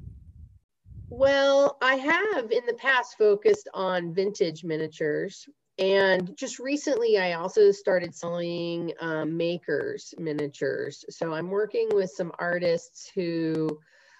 Well, 1.09 1.77
I 1.83 1.97
have 1.97 2.51
in 2.53 2.65
the 2.67 2.75
past 2.75 3.19
focused 3.19 3.69
on 3.75 4.15
vintage 4.15 4.65
miniatures. 4.65 5.49
And 5.79 6.37
just 6.37 6.59
recently, 6.59 7.19
I 7.19 7.33
also 7.33 7.73
started 7.73 8.15
selling 8.15 8.93
um, 9.01 9.37
makers 9.37 10.15
miniatures. 10.19 11.05
So 11.09 11.33
I'm 11.33 11.49
working 11.49 11.89
with 11.93 12.11
some 12.11 12.33
artists 12.39 13.11
who 13.15 13.79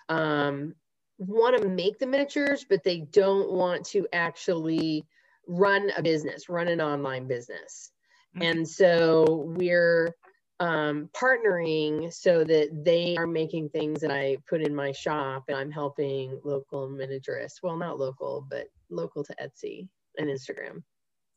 um, 0.09 0.75
want 1.19 1.61
to 1.61 1.69
make 1.69 1.99
the 1.99 2.07
miniatures, 2.07 2.65
but 2.69 2.83
they 2.83 3.01
don't 3.01 3.51
want 3.53 3.85
to 3.87 4.09
actually 4.13 5.05
run 5.47 5.91
a 5.97 6.03
business, 6.03 6.49
run 6.49 6.69
an 6.69 6.81
online 6.81 7.29
business. 7.29 7.93
Mm-hmm. 8.35 8.43
And 8.43 8.69
so 8.69 9.45
we're 9.57 10.15
um, 10.61 11.09
partnering 11.13 12.13
so 12.13 12.45
that 12.45 12.85
they 12.85 13.17
are 13.17 13.27
making 13.27 13.71
things 13.71 14.01
that 14.01 14.11
I 14.11 14.37
put 14.49 14.61
in 14.61 14.75
my 14.75 14.93
shop 14.93 15.45
and 15.49 15.57
I'm 15.57 15.71
helping 15.71 16.39
local 16.45 16.89
miniaturists. 16.89 17.63
Well, 17.63 17.77
not 17.77 17.99
local, 17.99 18.47
but 18.49 18.67
local 18.91 19.25
to 19.25 19.35
Etsy 19.43 19.89
and 20.19 20.29
Instagram. 20.29 20.83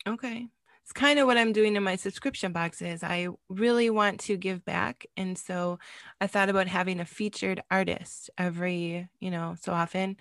Okay. 0.05 0.47
It's 0.83 0.91
kind 0.91 1.17
of 1.17 1.27
what 1.27 1.37
I'm 1.37 1.53
doing 1.53 1.77
in 1.77 1.83
my 1.83 1.95
subscription 1.95 2.51
boxes. 2.51 3.03
I 3.03 3.29
really 3.47 3.89
want 3.89 4.19
to 4.21 4.35
give 4.35 4.65
back. 4.65 5.05
And 5.15 5.37
so 5.37 5.79
I 6.19 6.27
thought 6.27 6.49
about 6.49 6.67
having 6.67 6.99
a 6.99 7.05
featured 7.05 7.63
artist 7.71 8.29
every, 8.37 9.07
you 9.21 9.31
know, 9.31 9.55
so 9.61 9.71
often 9.71 10.17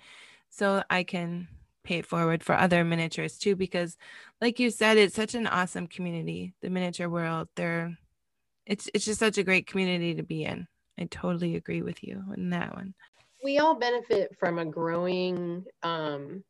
so 0.49 0.83
I 0.89 1.03
can 1.03 1.47
pay 1.83 1.97
it 1.97 2.05
forward 2.05 2.43
for 2.43 2.55
other 2.55 2.85
miniatures 2.85 3.37
too 3.37 3.57
because 3.57 3.97
like 4.39 4.57
you 4.57 4.69
said 4.69 4.97
it's 4.97 5.15
such 5.15 5.35
an 5.35 5.47
awesome 5.47 5.85
community 5.85 6.53
the 6.61 6.69
miniature 6.69 7.09
world 7.09 7.49
they're 7.55 7.97
it's 8.65 8.89
it's 8.93 9.05
just 9.05 9.19
such 9.19 9.37
a 9.37 9.43
great 9.43 9.67
community 9.67 10.15
to 10.15 10.23
be 10.23 10.43
in. 10.43 10.67
I 10.99 11.05
totally 11.05 11.55
agree 11.55 11.81
with 11.81 12.03
you 12.03 12.23
on 12.31 12.49
that 12.51 12.75
one. 12.75 12.93
We 13.43 13.57
all 13.57 13.75
benefit 13.75 14.35
from 14.39 14.59
a 14.59 14.65
growing 14.65 15.65
um, 15.81 16.43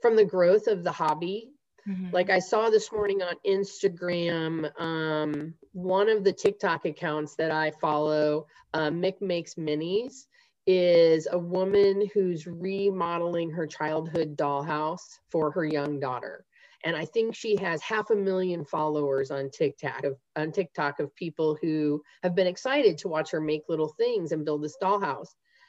from 0.00 0.16
the 0.16 0.24
growth 0.24 0.66
of 0.66 0.84
the 0.84 0.92
hobby. 0.92 1.50
Mm-hmm. 1.88 2.10
Like 2.12 2.30
I 2.30 2.38
saw 2.38 2.70
this 2.70 2.92
morning 2.92 3.22
on 3.22 3.34
Instagram, 3.46 4.70
um, 4.80 5.54
one 5.72 6.08
of 6.08 6.24
the 6.24 6.32
TikTok 6.32 6.86
accounts 6.86 7.34
that 7.36 7.50
I 7.50 7.72
follow, 7.80 8.46
uh, 8.72 8.88
Mick 8.90 9.20
Makes 9.20 9.54
Minis, 9.54 10.26
is 10.66 11.28
a 11.30 11.38
woman 11.38 12.08
who's 12.14 12.46
remodeling 12.46 13.50
her 13.50 13.66
childhood 13.66 14.36
dollhouse 14.36 15.18
for 15.30 15.50
her 15.50 15.64
young 15.64 16.00
daughter 16.00 16.46
and 16.84 16.94
I 16.94 17.06
think 17.06 17.34
she 17.34 17.56
has 17.56 17.82
half 17.82 18.10
a 18.10 18.14
million 18.14 18.64
followers 18.64 19.30
on 19.30 19.50
TikTok 19.50 20.04
of 20.04 20.16
on 20.36 20.52
TikTok 20.52 21.00
of 21.00 21.14
people 21.16 21.58
who 21.60 22.02
have 22.22 22.34
been 22.34 22.46
excited 22.46 22.98
to 22.98 23.08
watch 23.08 23.30
her 23.30 23.40
make 23.40 23.62
little 23.68 23.88
things 23.88 24.32
and 24.32 24.44
build 24.44 24.62
this 24.62 24.76
dollhouse. 24.80 25.28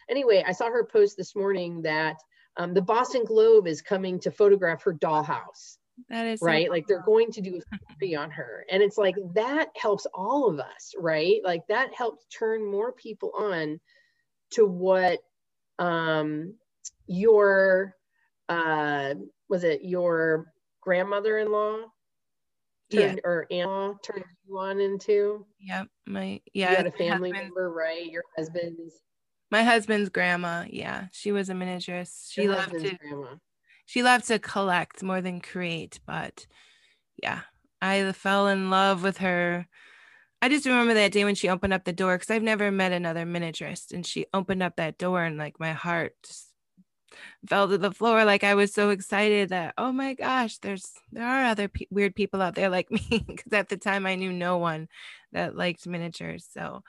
Anyway, 0.09 0.43
I 0.45 0.51
saw 0.51 0.65
her 0.65 0.85
post 0.85 1.15
this 1.17 1.35
morning 1.35 1.81
that 1.83 2.17
um, 2.57 2.73
the 2.73 2.81
Boston 2.81 3.23
Globe 3.23 3.65
is 3.65 3.81
coming 3.81 4.19
to 4.19 4.31
photograph 4.31 4.83
her 4.83 4.93
dollhouse. 4.93 5.77
That 6.09 6.27
is 6.27 6.41
right. 6.41 6.67
So 6.67 6.71
like 6.71 6.85
they're 6.87 7.01
going 7.01 7.31
to 7.31 7.41
do 7.41 7.57
a 7.57 7.61
story 7.61 8.15
on 8.15 8.29
her, 8.31 8.65
and 8.69 8.83
it's 8.83 8.97
like 8.97 9.15
that 9.33 9.69
helps 9.77 10.05
all 10.13 10.49
of 10.49 10.59
us, 10.59 10.93
right? 10.99 11.39
Like 11.43 11.61
that 11.69 11.93
helps 11.93 12.25
turn 12.25 12.69
more 12.69 12.91
people 12.91 13.31
on 13.37 13.79
to 14.51 14.65
what 14.65 15.19
um 15.79 16.55
your 17.07 17.95
uh 18.49 19.15
was 19.49 19.63
it 19.63 19.83
your 19.83 20.53
grandmother-in-law 20.85 21.79
turned, 22.91 23.15
yeah. 23.17 23.29
or 23.29 23.47
aunt 23.51 24.01
turned 24.03 24.23
you 24.47 24.57
on 24.57 24.79
into? 24.79 25.45
Yep. 25.59 25.87
My 26.05 26.39
yeah. 26.53 26.69
You 26.71 26.75
had 26.77 26.87
a 26.87 26.91
family 26.91 27.31
member, 27.33 27.71
right? 27.71 28.05
Your 28.05 28.23
husband's 28.37 29.01
my 29.51 29.63
husband's 29.63 30.09
grandma. 30.09 30.65
Yeah. 30.69 31.07
She 31.11 31.31
was 31.31 31.49
a 31.49 31.53
miniaturist. 31.53 32.31
She 32.31 32.43
Your 32.43 32.55
loved 32.55 32.71
to 32.71 32.95
grandma. 32.95 33.35
she 33.85 34.03
loved 34.03 34.27
to 34.27 34.39
collect 34.39 35.03
more 35.03 35.21
than 35.21 35.41
create, 35.41 35.99
but 36.05 36.47
yeah. 37.21 37.41
I 37.81 38.11
fell 38.13 38.47
in 38.47 38.69
love 38.69 39.03
with 39.03 39.17
her. 39.17 39.67
I 40.41 40.49
just 40.49 40.65
remember 40.65 40.93
that 40.95 41.11
day 41.11 41.23
when 41.23 41.35
she 41.35 41.49
opened 41.49 41.73
up 41.73 41.85
the 41.85 41.93
door 41.93 42.15
because 42.15 42.29
I've 42.29 42.43
never 42.43 42.71
met 42.71 42.91
another 42.91 43.25
miniaturist, 43.25 43.91
and 43.93 44.05
she 44.05 44.25
opened 44.33 44.63
up 44.63 44.75
that 44.77 44.97
door, 44.97 45.23
and 45.23 45.37
like 45.37 45.59
my 45.59 45.73
heart 45.73 46.13
just 46.25 46.47
fell 47.47 47.67
to 47.67 47.77
the 47.77 47.91
floor 47.91 48.25
like 48.25 48.43
i 48.43 48.55
was 48.55 48.73
so 48.73 48.89
excited 48.89 49.49
that 49.49 49.73
oh 49.77 49.91
my 49.91 50.13
gosh 50.13 50.57
there's 50.59 50.93
there 51.11 51.25
are 51.25 51.45
other 51.45 51.67
pe- 51.67 51.85
weird 51.89 52.15
people 52.15 52.41
out 52.41 52.55
there 52.55 52.69
like 52.69 52.89
me 52.91 53.23
because 53.27 53.53
at 53.53 53.69
the 53.69 53.77
time 53.77 54.05
i 54.05 54.15
knew 54.15 54.31
no 54.31 54.57
one 54.57 54.87
that 55.31 55.55
liked 55.55 55.87
miniatures 55.87 56.47
so 56.51 56.83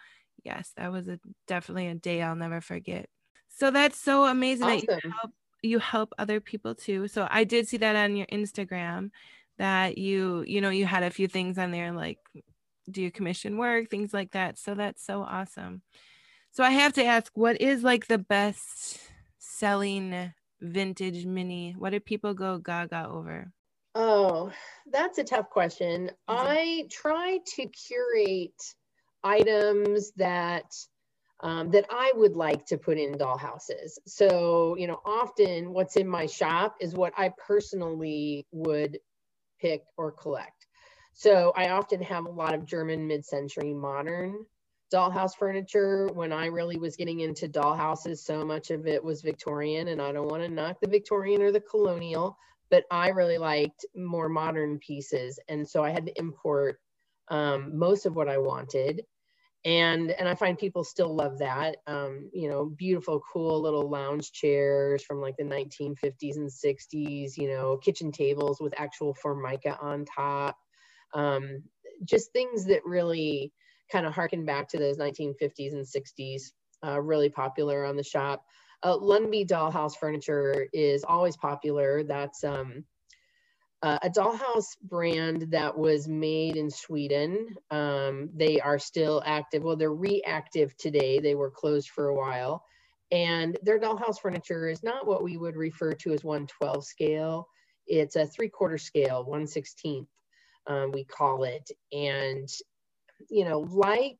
yes 0.47 0.73
that 0.77 0.93
was 0.93 1.09
a 1.09 1.19
definitely 1.47 1.89
a 1.89 1.95
day 1.95 2.23
i'll 2.23 2.37
never 2.37 2.61
forget. 2.61 3.09
So 3.49 3.71
that's 3.71 3.99
so 3.99 4.25
amazing 4.25 4.67
awesome. 4.67 4.87
that 4.87 5.05
you 5.05 5.11
help, 5.21 5.33
you 5.63 5.79
help 5.79 6.13
other 6.19 6.41
people 6.41 6.75
too. 6.75 7.09
So 7.09 7.27
i 7.31 7.45
did 7.45 7.69
see 7.69 7.79
that 7.79 7.97
on 7.97 8.17
your 8.17 8.27
instagram 8.27 9.11
that 9.59 9.99
you 9.99 10.45
you 10.47 10.61
know 10.61 10.71
you 10.71 10.87
had 10.87 11.03
a 11.03 11.11
few 11.11 11.29
things 11.29 11.59
on 11.59 11.71
there 11.71 11.93
like 11.93 12.19
do 12.91 13.03
you 13.03 13.11
commission 13.11 13.57
work 13.57 13.89
things 13.89 14.13
like 14.13 14.33
that 14.33 14.59
so 14.59 14.75
that's 14.75 15.05
so 15.05 15.23
awesome. 15.23 15.83
So 16.53 16.63
i 16.63 16.71
have 16.71 16.93
to 16.95 17.05
ask 17.05 17.33
what 17.35 17.61
is 17.61 17.83
like 17.83 18.07
the 18.07 18.19
best 18.19 19.01
selling 19.59 20.33
vintage 20.61 21.27
mini? 21.27 21.75
What 21.79 21.91
did 21.91 22.05
people 22.05 22.35
go 22.35 22.59
gaga 22.59 23.09
over? 23.09 23.53
Oh, 23.95 24.53
that's 24.91 25.19
a 25.19 25.25
tough 25.25 25.49
question. 25.51 26.11
Mm-hmm. 26.29 26.47
I 26.47 26.85
try 26.91 27.39
to 27.55 27.67
curate 27.67 28.63
items 29.25 30.13
that 30.17 30.71
um, 31.41 31.71
that 31.71 31.85
I 31.91 32.13
would 32.15 32.35
like 32.35 32.65
to 32.67 32.79
put 32.79 32.97
in 32.97 33.13
dollhouses. 33.15 33.99
So, 34.07 34.75
you 34.79 34.87
know, 34.87 35.01
often 35.05 35.73
what's 35.73 35.97
in 35.97 36.09
my 36.09 36.25
shop 36.27 36.77
is 36.81 36.95
what 36.95 37.13
I 37.17 37.31
personally 37.47 38.47
would 38.53 38.99
pick 39.61 39.83
or 39.99 40.13
collect. 40.13 40.67
So 41.13 41.53
I 41.55 41.71
often 41.71 42.01
have 42.03 42.25
a 42.25 42.31
lot 42.31 42.55
of 42.55 42.65
German 42.65 43.07
mid-century 43.07 43.75
modern 43.75 44.47
dollhouse 44.93 45.37
furniture 45.37 46.09
when 46.13 46.33
I 46.33 46.47
really 46.47 46.79
was 46.79 46.97
getting 46.97 47.21
into 47.21 47.49
dollhouses. 47.49 48.19
So 48.19 48.45
much 48.45 48.71
of 48.71 48.87
it 48.87 49.03
was 49.03 49.23
Victorian, 49.23 49.89
and 49.89 50.01
I 50.01 50.13
don't 50.13 50.29
want 50.29 50.43
to 50.43 50.49
knock 50.49 50.79
the 50.81 50.89
Victorian 50.89 51.43
or 51.43 51.53
the 51.53 51.61
colonial, 51.61 52.37
but 52.71 52.85
I 52.91 53.09
really 53.11 53.39
liked 53.39 53.85
more 53.95 54.29
modern 54.29 54.79
pieces. 54.79 55.39
And 55.49 55.69
so 55.69 55.85
I 55.85 55.91
had 55.91 56.07
to 56.07 56.19
import 56.19 56.81
um, 57.29 57.77
most 57.77 58.07
of 58.07 58.15
what 58.15 58.29
I 58.29 58.39
wanted. 58.39 59.03
And, 59.65 60.13
and 60.13 60.29
I 60.29 60.37
find 60.37 60.57
people 60.57 60.85
still 60.85 61.13
love 61.13 61.39
that. 61.39 61.79
Um, 61.89 62.31
you 62.33 62.49
know, 62.49 62.67
beautiful, 62.67 63.21
cool 63.33 63.61
little 63.61 63.91
lounge 63.91 64.31
chairs 64.31 65.03
from 65.03 65.21
like 65.21 65.37
the 65.37 65.43
1950s 65.43 66.37
and 66.37 66.49
60s, 66.49 67.37
you 67.37 67.49
know, 67.49 67.77
kitchen 67.77 68.13
tables 68.13 68.61
with 68.61 68.79
actual 68.79 69.15
formica 69.15 69.77
on 69.81 70.05
top. 70.05 70.57
Um, 71.15 71.65
just 72.05 72.33
things 72.33 72.67
that 72.67 72.85
really, 72.85 73.53
kind 73.91 74.07
of 74.07 74.15
harken 74.15 74.45
back 74.45 74.69
to 74.69 74.79
those 74.79 74.99
1950s 74.99 75.73
and 75.73 75.85
60s, 75.85 76.53
uh, 76.85 77.01
really 77.01 77.29
popular 77.29 77.85
on 77.85 77.97
the 77.97 78.03
shop. 78.03 78.45
Uh, 78.83 78.97
Lundby 78.97 79.47
Dollhouse 79.47 79.97
Furniture 79.97 80.69
is 80.73 81.05
always 81.05 81.37
popular. 81.37 82.03
That's 82.03 82.45
um, 82.45 82.85
uh, 83.83 83.99
a 84.03 84.11
dollhouse 84.11 84.77
brand 84.83 85.47
that 85.51 85.77
was 85.77 86.09
made 86.09 86.57
in 86.57 86.71
Sweden. 86.71 87.55
Um, 87.71 88.31
they 88.35 88.61
are 88.61 88.79
still 88.79 89.23
active. 89.25 89.63
Well, 89.63 89.77
they're 89.77 89.93
reactive 89.93 90.77
today. 90.77 91.19
They 91.19 91.35
were 91.35 91.51
closed 91.51 91.91
for 91.91 92.09
a 92.09 92.15
while. 92.15 92.65
And 93.13 93.57
their 93.63 93.79
dollhouse 93.79 94.21
furniture 94.21 94.69
is 94.69 94.83
not 94.83 95.07
what 95.07 95.23
we 95.23 95.37
would 95.37 95.57
refer 95.57 95.93
to 95.93 96.13
as 96.13 96.25
112 96.25 96.85
scale. 96.85 97.49
It's 97.87 98.17
a 98.17 98.27
three 98.27 98.49
quarter 98.49 98.79
scale, 98.79 99.25
116th, 99.29 100.09
um, 100.67 100.91
we 100.91 101.05
call 101.05 101.45
it. 101.45 101.71
And 101.93 102.49
you 103.29 103.45
know, 103.45 103.61
like 103.61 104.19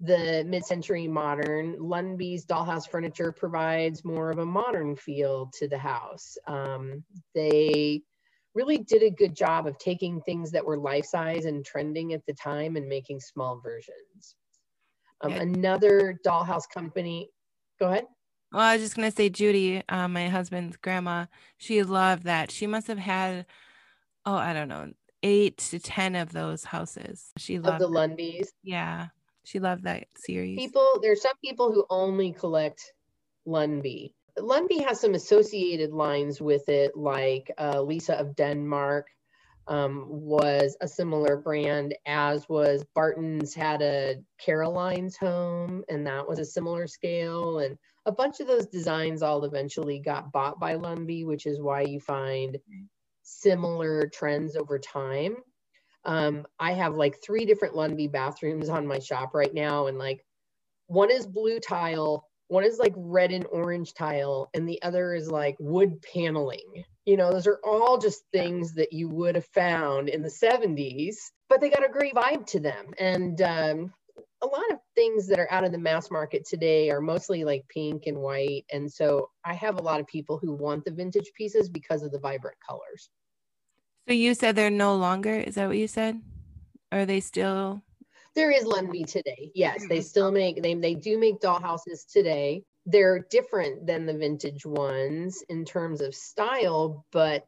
the 0.00 0.44
mid-century 0.46 1.08
modern, 1.08 1.76
Lundby's 1.78 2.44
dollhouse 2.44 2.88
furniture 2.88 3.32
provides 3.32 4.04
more 4.04 4.30
of 4.30 4.38
a 4.38 4.46
modern 4.46 4.96
feel 4.96 5.50
to 5.58 5.68
the 5.68 5.78
house. 5.78 6.36
Um, 6.46 7.04
they 7.34 8.02
really 8.54 8.78
did 8.78 9.02
a 9.02 9.10
good 9.10 9.34
job 9.34 9.66
of 9.66 9.78
taking 9.78 10.20
things 10.20 10.50
that 10.52 10.64
were 10.64 10.78
life 10.78 11.04
size 11.04 11.44
and 11.44 11.64
trending 11.64 12.12
at 12.12 12.24
the 12.26 12.34
time 12.34 12.76
and 12.76 12.88
making 12.88 13.20
small 13.20 13.60
versions. 13.60 14.36
Um. 15.22 15.32
Another 15.32 16.18
dollhouse 16.26 16.68
company, 16.72 17.30
go 17.80 17.86
ahead. 17.86 18.04
Well, 18.52 18.62
I 18.62 18.74
was 18.74 18.82
just 18.82 18.94
gonna 18.94 19.10
say, 19.10 19.28
Judy, 19.28 19.82
uh, 19.88 20.06
my 20.06 20.28
husband's 20.28 20.76
grandma, 20.76 21.26
she 21.56 21.82
loved 21.82 22.24
that. 22.24 22.50
She 22.50 22.66
must 22.66 22.86
have 22.86 22.98
had, 22.98 23.46
oh, 24.26 24.34
I 24.34 24.52
don't 24.52 24.68
know, 24.68 24.92
eight 25.24 25.56
to 25.56 25.80
ten 25.80 26.14
of 26.14 26.32
those 26.32 26.62
houses. 26.62 27.32
She 27.38 27.58
loved 27.58 27.82
of 27.82 27.90
the 27.90 27.98
Lundbys. 27.98 28.48
Yeah, 28.62 29.08
she 29.42 29.58
loved 29.58 29.84
that 29.84 30.06
series. 30.16 30.56
People, 30.56 31.00
there's 31.02 31.22
some 31.22 31.36
people 31.42 31.72
who 31.72 31.84
only 31.90 32.32
collect 32.32 32.92
Lundby. 33.48 34.12
Lundby 34.38 34.86
has 34.86 35.00
some 35.00 35.14
associated 35.14 35.92
lines 35.92 36.40
with 36.40 36.68
it, 36.68 36.96
like 36.96 37.50
uh, 37.58 37.80
Lisa 37.80 38.14
of 38.14 38.36
Denmark 38.36 39.06
um, 39.66 40.06
was 40.08 40.76
a 40.80 40.88
similar 40.88 41.36
brand, 41.36 41.94
as 42.06 42.48
was 42.48 42.84
Barton's 42.94 43.54
had 43.54 43.80
a 43.80 44.16
Caroline's 44.38 45.16
home, 45.16 45.84
and 45.88 46.06
that 46.06 46.28
was 46.28 46.38
a 46.38 46.44
similar 46.44 46.86
scale. 46.86 47.60
And 47.60 47.78
a 48.06 48.12
bunch 48.12 48.40
of 48.40 48.46
those 48.46 48.66
designs 48.66 49.22
all 49.22 49.44
eventually 49.44 50.00
got 50.00 50.32
bought 50.32 50.60
by 50.60 50.74
Lundby, 50.74 51.24
which 51.24 51.46
is 51.46 51.60
why 51.60 51.82
you 51.82 52.00
find 52.00 52.58
similar 53.24 54.08
trends 54.08 54.56
over 54.56 54.78
time. 54.78 55.36
Um, 56.04 56.46
I 56.60 56.72
have 56.72 56.94
like 56.94 57.22
three 57.22 57.46
different 57.46 57.74
Lundby 57.74 58.12
bathrooms 58.12 58.68
on 58.68 58.86
my 58.86 58.98
shop 58.98 59.34
right 59.34 59.52
now, 59.52 59.86
and 59.86 59.98
like 59.98 60.24
one 60.86 61.10
is 61.10 61.26
blue 61.26 61.60
tile, 61.60 62.28
one 62.48 62.64
is 62.64 62.78
like 62.78 62.92
red 62.96 63.32
and 63.32 63.46
orange 63.50 63.94
tile, 63.94 64.50
and 64.54 64.68
the 64.68 64.82
other 64.82 65.14
is 65.14 65.30
like 65.30 65.56
wood 65.58 66.02
paneling. 66.02 66.84
You 67.06 67.16
know, 67.16 67.32
those 67.32 67.46
are 67.46 67.60
all 67.64 67.98
just 67.98 68.22
things 68.32 68.74
that 68.74 68.92
you 68.92 69.08
would 69.08 69.34
have 69.34 69.46
found 69.46 70.08
in 70.08 70.22
the 70.22 70.28
70s, 70.28 71.16
but 71.48 71.60
they 71.60 71.70
got 71.70 71.84
a 71.84 71.92
great 71.92 72.14
vibe 72.14 72.46
to 72.48 72.60
them. 72.60 72.94
And 72.98 73.40
um, 73.42 73.92
a 74.42 74.46
lot 74.46 74.70
of 74.70 74.78
things 74.94 75.26
that 75.28 75.38
are 75.38 75.50
out 75.50 75.64
of 75.64 75.72
the 75.72 75.78
mass 75.78 76.10
market 76.10 76.46
today 76.46 76.90
are 76.90 77.00
mostly 77.00 77.44
like 77.44 77.66
pink 77.68 78.04
and 78.06 78.18
white. 78.18 78.64
And 78.72 78.90
so 78.90 79.30
I 79.44 79.54
have 79.54 79.78
a 79.78 79.82
lot 79.82 80.00
of 80.00 80.06
people 80.06 80.38
who 80.38 80.52
want 80.52 80.84
the 80.84 80.90
vintage 80.90 81.32
pieces 81.34 81.68
because 81.68 82.02
of 82.02 82.12
the 82.12 82.18
vibrant 82.18 82.58
colors. 82.66 83.08
So 84.06 84.12
you 84.12 84.34
said 84.34 84.54
they're 84.54 84.70
no 84.70 84.96
longer, 84.96 85.34
is 85.34 85.54
that 85.54 85.68
what 85.68 85.78
you 85.78 85.88
said? 85.88 86.20
Are 86.92 87.06
they 87.06 87.20
still? 87.20 87.82
There 88.34 88.50
is 88.50 88.64
Lundby 88.64 89.06
today. 89.06 89.50
Yes, 89.54 89.86
they 89.88 90.00
still 90.00 90.30
make, 90.30 90.62
they, 90.62 90.74
they 90.74 90.94
do 90.94 91.18
make 91.18 91.40
dollhouses 91.40 92.06
today. 92.12 92.64
They're 92.84 93.20
different 93.30 93.86
than 93.86 94.04
the 94.04 94.12
vintage 94.12 94.66
ones 94.66 95.42
in 95.48 95.64
terms 95.64 96.02
of 96.02 96.14
style, 96.14 97.06
but 97.12 97.46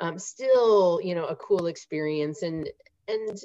um, 0.00 0.18
still, 0.18 1.00
you 1.02 1.14
know, 1.14 1.24
a 1.26 1.36
cool 1.36 1.68
experience. 1.68 2.42
And, 2.42 2.68
and 3.08 3.38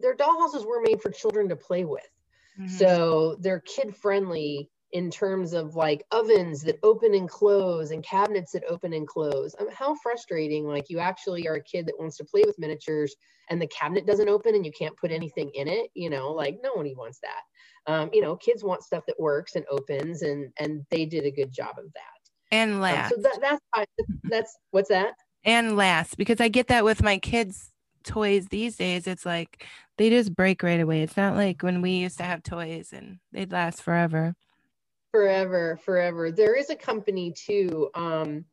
their 0.00 0.16
dollhouses 0.16 0.64
were 0.64 0.80
made 0.80 1.02
for 1.02 1.10
children 1.10 1.48
to 1.50 1.56
play 1.56 1.84
with. 1.84 2.08
Mm-hmm. 2.58 2.68
So 2.68 3.36
they're 3.40 3.60
kid 3.60 3.94
friendly 3.94 4.70
in 4.92 5.10
terms 5.10 5.52
of 5.52 5.76
like 5.76 6.02
ovens 6.12 6.62
that 6.62 6.78
open 6.82 7.14
and 7.14 7.28
close 7.28 7.90
and 7.90 8.02
cabinets 8.02 8.52
that 8.52 8.64
open 8.68 8.94
and 8.94 9.06
close. 9.06 9.54
I 9.58 9.64
mean, 9.64 9.72
how 9.72 9.94
frustrating, 10.02 10.66
like 10.66 10.88
you 10.88 10.98
actually 10.98 11.46
are 11.46 11.56
a 11.56 11.62
kid 11.62 11.86
that 11.86 11.98
wants 11.98 12.16
to 12.18 12.24
play 12.24 12.42
with 12.46 12.58
miniatures 12.58 13.14
and 13.50 13.60
the 13.60 13.66
cabinet 13.66 14.06
doesn't 14.06 14.28
open 14.28 14.54
and 14.54 14.64
you 14.64 14.72
can't 14.72 14.96
put 14.96 15.10
anything 15.10 15.50
in 15.54 15.68
it, 15.68 15.90
you 15.94 16.08
know, 16.08 16.32
like 16.32 16.58
no 16.62 16.72
one 16.72 16.90
wants 16.96 17.20
that. 17.20 17.92
Um, 17.92 18.10
you 18.12 18.22
know, 18.22 18.36
kids 18.36 18.64
want 18.64 18.82
stuff 18.82 19.04
that 19.06 19.20
works 19.20 19.56
and 19.56 19.64
opens 19.70 20.22
and 20.22 20.50
and 20.58 20.84
they 20.90 21.04
did 21.04 21.24
a 21.24 21.30
good 21.30 21.52
job 21.52 21.76
of 21.78 21.92
that. 21.92 22.02
And 22.50 22.80
last. 22.80 23.12
Um, 23.12 23.22
so 23.22 23.28
that, 23.28 23.60
that's 23.72 23.92
that's 24.24 24.58
what's 24.70 24.88
that? 24.88 25.14
And 25.44 25.76
last, 25.76 26.16
because 26.16 26.40
I 26.40 26.48
get 26.48 26.68
that 26.68 26.84
with 26.84 27.02
my 27.02 27.18
kids 27.18 27.70
toys 28.08 28.48
these 28.48 28.76
days, 28.76 29.06
it's 29.06 29.24
like 29.26 29.64
they 29.96 30.10
just 30.10 30.34
break 30.34 30.62
right 30.62 30.80
away. 30.80 31.02
It's 31.02 31.16
not 31.16 31.36
like 31.36 31.62
when 31.62 31.82
we 31.82 31.92
used 31.92 32.18
to 32.18 32.24
have 32.24 32.42
toys 32.42 32.92
and 32.92 33.18
they'd 33.32 33.52
last 33.52 33.82
forever. 33.82 34.34
Forever, 35.12 35.78
forever. 35.84 36.30
There 36.32 36.54
is 36.54 36.70
a 36.70 36.76
company 36.76 37.32
too 37.32 37.90
um, 37.94 38.44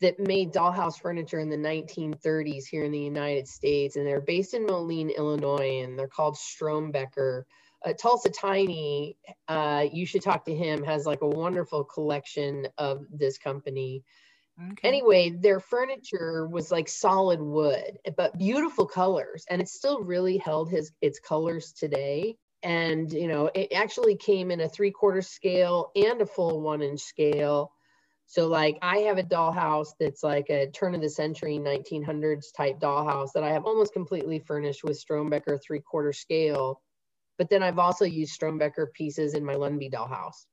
that 0.00 0.18
made 0.18 0.52
dollhouse 0.52 1.00
furniture 1.00 1.38
in 1.38 1.50
the 1.50 1.56
1930s 1.56 2.66
here 2.66 2.84
in 2.84 2.92
the 2.92 2.98
United 2.98 3.48
States, 3.48 3.96
and 3.96 4.06
they're 4.06 4.20
based 4.20 4.54
in 4.54 4.66
Moline, 4.66 5.10
Illinois, 5.10 5.82
and 5.82 5.98
they're 5.98 6.08
called 6.08 6.36
Strombecker. 6.36 7.44
Uh, 7.84 7.92
Tulsa 7.94 8.28
Tiny, 8.28 9.16
uh, 9.48 9.86
you 9.90 10.04
should 10.04 10.22
talk 10.22 10.44
to 10.44 10.54
him, 10.54 10.84
has 10.84 11.06
like 11.06 11.22
a 11.22 11.28
wonderful 11.28 11.84
collection 11.84 12.66
of 12.78 13.04
this 13.10 13.38
company. 13.38 14.02
Okay. 14.60 14.88
Anyway, 14.88 15.30
their 15.30 15.60
furniture 15.60 16.46
was 16.46 16.70
like 16.70 16.88
solid 16.88 17.40
wood, 17.40 17.98
but 18.16 18.36
beautiful 18.36 18.86
colors, 18.86 19.44
and 19.48 19.62
it 19.62 19.68
still 19.68 20.02
really 20.02 20.36
held 20.36 20.70
his 20.70 20.92
its 21.00 21.18
colors 21.18 21.72
today. 21.72 22.36
And 22.62 23.10
you 23.10 23.26
know, 23.28 23.50
it 23.54 23.72
actually 23.72 24.16
came 24.16 24.50
in 24.50 24.60
a 24.60 24.68
three 24.68 24.90
quarter 24.90 25.22
scale 25.22 25.92
and 25.96 26.20
a 26.20 26.26
full 26.26 26.60
one 26.60 26.82
inch 26.82 27.00
scale. 27.00 27.72
So 28.26 28.48
like 28.48 28.78
I 28.82 28.98
have 28.98 29.18
a 29.18 29.22
dollhouse 29.22 29.88
that's 29.98 30.22
like 30.22 30.50
a 30.50 30.70
turn 30.70 30.94
of 30.94 31.00
the 31.00 31.08
century 31.08 31.58
1900s 31.58 32.52
type 32.54 32.78
dollhouse 32.78 33.32
that 33.34 33.42
I 33.42 33.52
have 33.52 33.64
almost 33.64 33.92
completely 33.92 34.40
furnished 34.40 34.84
with 34.84 35.02
Strombecker 35.02 35.58
three 35.62 35.80
quarter 35.80 36.12
scale. 36.12 36.82
But 37.38 37.48
then 37.48 37.62
I've 37.62 37.78
also 37.78 38.04
used 38.04 38.38
Strombecker 38.38 38.92
pieces 38.92 39.34
in 39.34 39.44
my 39.44 39.54
Lundby 39.54 39.90
dollhouse 39.90 40.44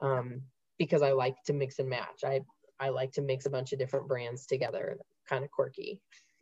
um, 0.00 0.42
because 0.78 1.02
I 1.02 1.12
like 1.12 1.36
to 1.46 1.52
mix 1.52 1.78
and 1.78 1.88
match. 1.88 2.24
I 2.24 2.40
I 2.80 2.88
like 2.90 3.12
to 3.12 3.22
mix 3.22 3.46
a 3.46 3.50
bunch 3.50 3.72
of 3.72 3.78
different 3.78 4.08
brands 4.08 4.46
together. 4.46 4.98
Kind 5.28 5.44
of 5.44 5.50
quirky. 5.50 6.00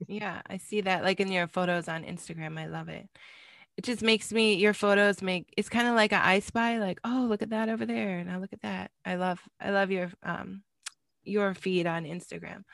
yeah, 0.08 0.42
I 0.48 0.56
see 0.56 0.80
that 0.82 1.04
like 1.04 1.20
in 1.20 1.30
your 1.30 1.46
photos 1.46 1.88
on 1.88 2.04
Instagram. 2.04 2.58
I 2.58 2.66
love 2.66 2.88
it. 2.88 3.08
It 3.76 3.84
just 3.84 4.02
makes 4.02 4.32
me 4.32 4.54
your 4.54 4.74
photos 4.74 5.22
make 5.22 5.52
it's 5.56 5.68
kind 5.68 5.86
of 5.88 5.94
like 5.94 6.12
an 6.12 6.20
I 6.22 6.40
spy, 6.40 6.78
like, 6.78 7.00
oh, 7.04 7.26
look 7.28 7.42
at 7.42 7.50
that 7.50 7.68
over 7.68 7.86
there. 7.86 8.18
And 8.18 8.30
I 8.30 8.38
look 8.38 8.52
at 8.52 8.62
that. 8.62 8.90
I 9.04 9.14
love 9.14 9.40
I 9.60 9.70
love 9.70 9.90
your 9.90 10.10
um 10.22 10.62
your 11.24 11.54
feed 11.54 11.86
on 11.86 12.04
Instagram. 12.04 12.64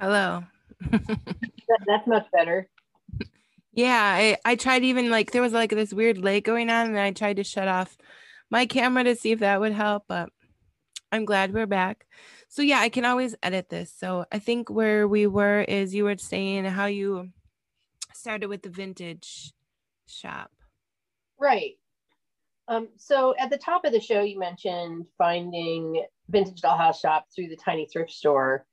Hello. 0.00 0.44
That's 0.90 2.06
much 2.06 2.26
better. 2.32 2.68
Yeah, 3.76 4.00
I, 4.00 4.36
I 4.44 4.54
tried 4.54 4.84
even 4.84 5.10
like 5.10 5.32
there 5.32 5.42
was 5.42 5.52
like 5.52 5.70
this 5.70 5.92
weird 5.92 6.16
lake 6.16 6.44
going 6.44 6.70
on 6.70 6.86
and 6.86 6.96
I 6.96 7.10
tried 7.10 7.38
to 7.38 7.42
shut 7.42 7.66
off 7.66 7.96
my 8.50 8.66
camera 8.66 9.04
to 9.04 9.16
see 9.16 9.32
if 9.32 9.40
that 9.40 9.60
would 9.60 9.72
help, 9.72 10.04
but 10.08 10.30
I'm 11.10 11.24
glad 11.24 11.52
we're 11.52 11.66
back. 11.66 12.06
So 12.48 12.62
yeah, 12.62 12.80
I 12.80 12.88
can 12.88 13.04
always 13.04 13.34
edit 13.42 13.68
this. 13.68 13.92
So 13.96 14.26
I 14.32 14.38
think 14.38 14.70
where 14.70 15.06
we 15.08 15.26
were 15.26 15.60
is 15.60 15.94
you 15.94 16.04
were 16.04 16.16
saying 16.16 16.64
how 16.64 16.86
you 16.86 17.30
started 18.12 18.48
with 18.48 18.62
the 18.62 18.68
vintage 18.68 19.52
shop. 20.06 20.50
Right. 21.38 21.72
Um, 22.68 22.88
so 22.96 23.34
at 23.38 23.50
the 23.50 23.58
top 23.58 23.84
of 23.84 23.92
the 23.92 24.00
show, 24.00 24.22
you 24.22 24.38
mentioned 24.38 25.06
finding 25.18 26.04
vintage 26.28 26.62
dollhouse 26.62 27.00
shop 27.00 27.26
through 27.34 27.48
the 27.48 27.56
tiny 27.56 27.86
thrift 27.86 28.10
store. 28.10 28.64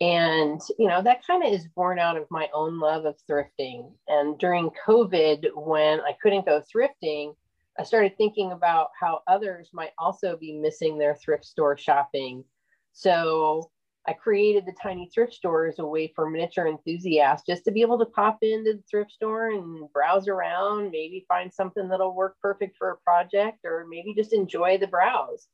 And, 0.00 0.60
you 0.78 0.88
know, 0.88 1.02
that 1.02 1.26
kind 1.26 1.44
of 1.44 1.52
is 1.52 1.66
born 1.74 1.98
out 1.98 2.16
of 2.16 2.26
my 2.30 2.48
own 2.54 2.78
love 2.78 3.04
of 3.04 3.16
thrifting. 3.28 3.92
And 4.06 4.38
during 4.38 4.70
COVID, 4.86 5.46
when 5.54 6.00
I 6.00 6.16
couldn't 6.22 6.46
go 6.46 6.62
thrifting, 6.62 7.34
I 7.78 7.84
started 7.84 8.16
thinking 8.16 8.52
about 8.52 8.88
how 8.98 9.20
others 9.28 9.70
might 9.72 9.92
also 9.98 10.36
be 10.36 10.52
missing 10.52 10.98
their 10.98 11.14
thrift 11.14 11.44
store 11.44 11.76
shopping. 11.78 12.44
So 12.92 13.70
I 14.06 14.14
created 14.14 14.66
the 14.66 14.74
tiny 14.82 15.10
thrift 15.14 15.34
store 15.34 15.66
as 15.66 15.78
a 15.78 15.86
way 15.86 16.12
for 16.16 16.28
miniature 16.28 16.66
enthusiasts 16.66 17.46
just 17.46 17.64
to 17.64 17.70
be 17.70 17.82
able 17.82 17.98
to 17.98 18.06
pop 18.06 18.38
into 18.42 18.72
the 18.72 18.82
thrift 18.90 19.12
store 19.12 19.50
and 19.50 19.92
browse 19.92 20.26
around, 20.26 20.90
maybe 20.90 21.24
find 21.28 21.52
something 21.52 21.88
that'll 21.88 22.16
work 22.16 22.36
perfect 22.42 22.76
for 22.76 22.90
a 22.90 22.96
project, 22.96 23.58
or 23.64 23.86
maybe 23.88 24.14
just 24.14 24.32
enjoy 24.32 24.78
the 24.78 24.86
browse. 24.86 25.46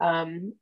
Um, 0.00 0.54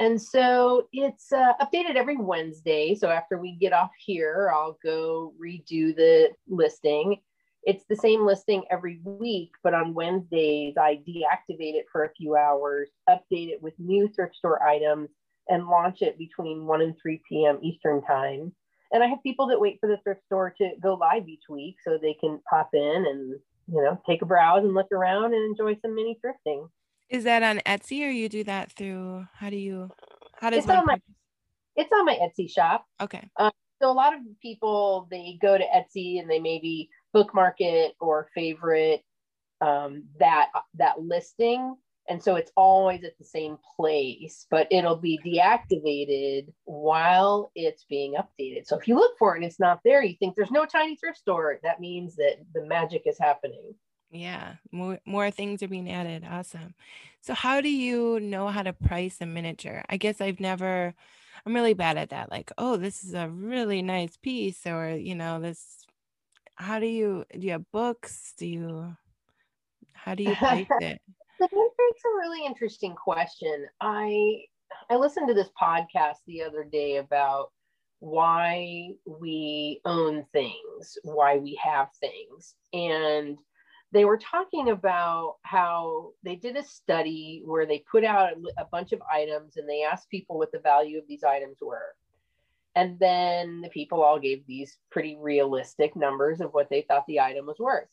and 0.00 0.20
so 0.20 0.88
it's 0.92 1.32
uh, 1.32 1.52
updated 1.62 1.94
every 1.94 2.16
Wednesday. 2.16 2.94
So 2.96 3.08
after 3.08 3.38
we 3.38 3.56
get 3.56 3.72
off 3.72 3.92
here, 3.96 4.50
I'll 4.52 4.76
go 4.82 5.32
redo 5.40 5.94
the 5.94 6.30
listing 6.48 7.20
it's 7.66 7.84
the 7.88 7.96
same 7.96 8.26
listing 8.26 8.64
every 8.70 9.00
week, 9.04 9.52
but 9.62 9.74
on 9.74 9.94
Wednesdays, 9.94 10.74
I 10.76 11.00
deactivate 11.08 11.74
it 11.74 11.86
for 11.90 12.04
a 12.04 12.12
few 12.14 12.36
hours, 12.36 12.90
update 13.08 13.48
it 13.48 13.62
with 13.62 13.74
new 13.78 14.08
thrift 14.08 14.36
store 14.36 14.62
items, 14.62 15.08
and 15.48 15.66
launch 15.66 16.02
it 16.02 16.18
between 16.18 16.66
1 16.66 16.80
and 16.82 16.94
3 17.00 17.22
p.m. 17.28 17.58
Eastern 17.62 18.02
Time. 18.02 18.52
And 18.92 19.02
I 19.02 19.06
have 19.08 19.22
people 19.22 19.46
that 19.48 19.60
wait 19.60 19.78
for 19.80 19.88
the 19.88 19.98
thrift 20.02 20.20
store 20.26 20.54
to 20.58 20.70
go 20.82 20.94
live 20.94 21.28
each 21.28 21.44
week 21.48 21.76
so 21.82 21.98
they 22.00 22.14
can 22.14 22.40
pop 22.48 22.70
in 22.74 23.04
and, 23.08 23.34
you 23.66 23.82
know, 23.82 24.00
take 24.06 24.22
a 24.22 24.26
browse 24.26 24.62
and 24.62 24.74
look 24.74 24.92
around 24.92 25.34
and 25.34 25.44
enjoy 25.44 25.78
some 25.80 25.94
mini 25.94 26.18
thrifting. 26.24 26.68
Is 27.08 27.24
that 27.24 27.42
on 27.42 27.60
Etsy 27.66 28.06
or 28.06 28.10
you 28.10 28.28
do 28.28 28.44
that 28.44 28.72
through, 28.72 29.26
how 29.34 29.50
do 29.50 29.56
you, 29.56 29.90
how 30.40 30.50
does 30.50 30.64
it's 30.64 30.68
on 30.68 30.86
my, 30.86 30.98
It's 31.76 31.90
on 31.92 32.06
my 32.06 32.16
Etsy 32.16 32.50
shop. 32.50 32.86
Okay. 33.00 33.28
Um, 33.36 33.50
so 33.82 33.90
a 33.90 33.92
lot 33.92 34.14
of 34.14 34.20
people, 34.40 35.08
they 35.10 35.38
go 35.42 35.58
to 35.58 35.64
Etsy 35.64 36.20
and 36.20 36.30
they 36.30 36.38
maybe 36.38 36.88
bookmark 37.14 37.56
it 37.60 37.94
or 38.00 38.28
favorite 38.34 39.02
um, 39.62 40.04
that 40.18 40.50
that 40.74 41.00
listing. 41.00 41.76
And 42.06 42.22
so 42.22 42.36
it's 42.36 42.52
always 42.54 43.02
at 43.02 43.16
the 43.18 43.24
same 43.24 43.56
place 43.76 44.46
but 44.50 44.66
it'll 44.70 44.96
be 44.96 45.18
deactivated 45.24 46.52
while 46.64 47.50
it's 47.54 47.86
being 47.88 48.14
updated. 48.14 48.66
So 48.66 48.76
if 48.78 48.86
you 48.86 48.96
look 48.96 49.16
for 49.18 49.32
it 49.34 49.38
and 49.38 49.46
it's 49.46 49.58
not 49.58 49.80
there 49.86 50.02
you 50.02 50.14
think 50.18 50.36
there's 50.36 50.50
no 50.50 50.66
tiny 50.66 50.96
thrift 50.96 51.16
store 51.16 51.58
that 51.62 51.80
means 51.80 52.14
that 52.16 52.44
the 52.52 52.66
magic 52.66 53.04
is 53.06 53.16
happening. 53.18 53.74
Yeah 54.10 54.56
more 54.70 54.98
more 55.06 55.30
things 55.30 55.62
are 55.62 55.68
being 55.68 55.90
added. 55.90 56.26
Awesome. 56.30 56.74
So 57.22 57.32
how 57.32 57.62
do 57.62 57.70
you 57.70 58.20
know 58.20 58.48
how 58.48 58.62
to 58.62 58.74
price 58.74 59.16
a 59.22 59.26
miniature? 59.26 59.82
I 59.88 59.96
guess 59.96 60.20
i've 60.20 60.40
never 60.40 60.94
I'm 61.46 61.54
really 61.54 61.74
bad 61.74 61.98
at 61.98 62.10
that. 62.10 62.30
Like, 62.30 62.50
oh, 62.56 62.76
this 62.76 63.04
is 63.04 63.14
a 63.14 63.28
really 63.28 63.82
nice 63.82 64.16
piece, 64.16 64.66
or 64.66 64.90
you 64.90 65.14
know, 65.14 65.40
this. 65.40 65.83
How 66.56 66.78
do 66.78 66.86
you 66.86 67.24
do? 67.32 67.38
You 67.40 67.52
have 67.52 67.70
books? 67.72 68.34
Do 68.38 68.46
you? 68.46 68.96
How 69.92 70.14
do 70.14 70.22
you 70.22 70.34
price 70.36 70.66
it? 70.80 71.00
That's 71.40 71.52
a 71.52 72.16
really 72.18 72.44
interesting 72.46 72.94
question. 72.94 73.66
I 73.80 74.42
I 74.90 74.96
listened 74.96 75.28
to 75.28 75.34
this 75.34 75.50
podcast 75.60 76.18
the 76.26 76.42
other 76.42 76.64
day 76.64 76.96
about 76.96 77.50
why 78.00 78.90
we 79.06 79.80
own 79.84 80.24
things, 80.32 80.98
why 81.04 81.38
we 81.38 81.58
have 81.62 81.88
things, 82.00 82.54
and 82.72 83.38
they 83.94 84.04
were 84.04 84.18
talking 84.18 84.70
about 84.70 85.36
how 85.42 86.10
they 86.24 86.34
did 86.34 86.56
a 86.56 86.64
study 86.64 87.42
where 87.44 87.64
they 87.64 87.84
put 87.90 88.04
out 88.04 88.32
a 88.58 88.64
bunch 88.64 88.92
of 88.92 89.00
items 89.10 89.56
and 89.56 89.68
they 89.68 89.84
asked 89.84 90.10
people 90.10 90.36
what 90.36 90.50
the 90.50 90.58
value 90.58 90.98
of 90.98 91.04
these 91.08 91.22
items 91.22 91.58
were. 91.62 91.94
And 92.74 92.98
then 92.98 93.60
the 93.60 93.68
people 93.68 94.02
all 94.02 94.18
gave 94.18 94.46
these 94.46 94.76
pretty 94.90 95.16
realistic 95.20 95.94
numbers 95.94 96.40
of 96.40 96.52
what 96.52 96.68
they 96.70 96.82
thought 96.82 97.06
the 97.06 97.20
item 97.20 97.46
was 97.46 97.58
worth. 97.58 97.88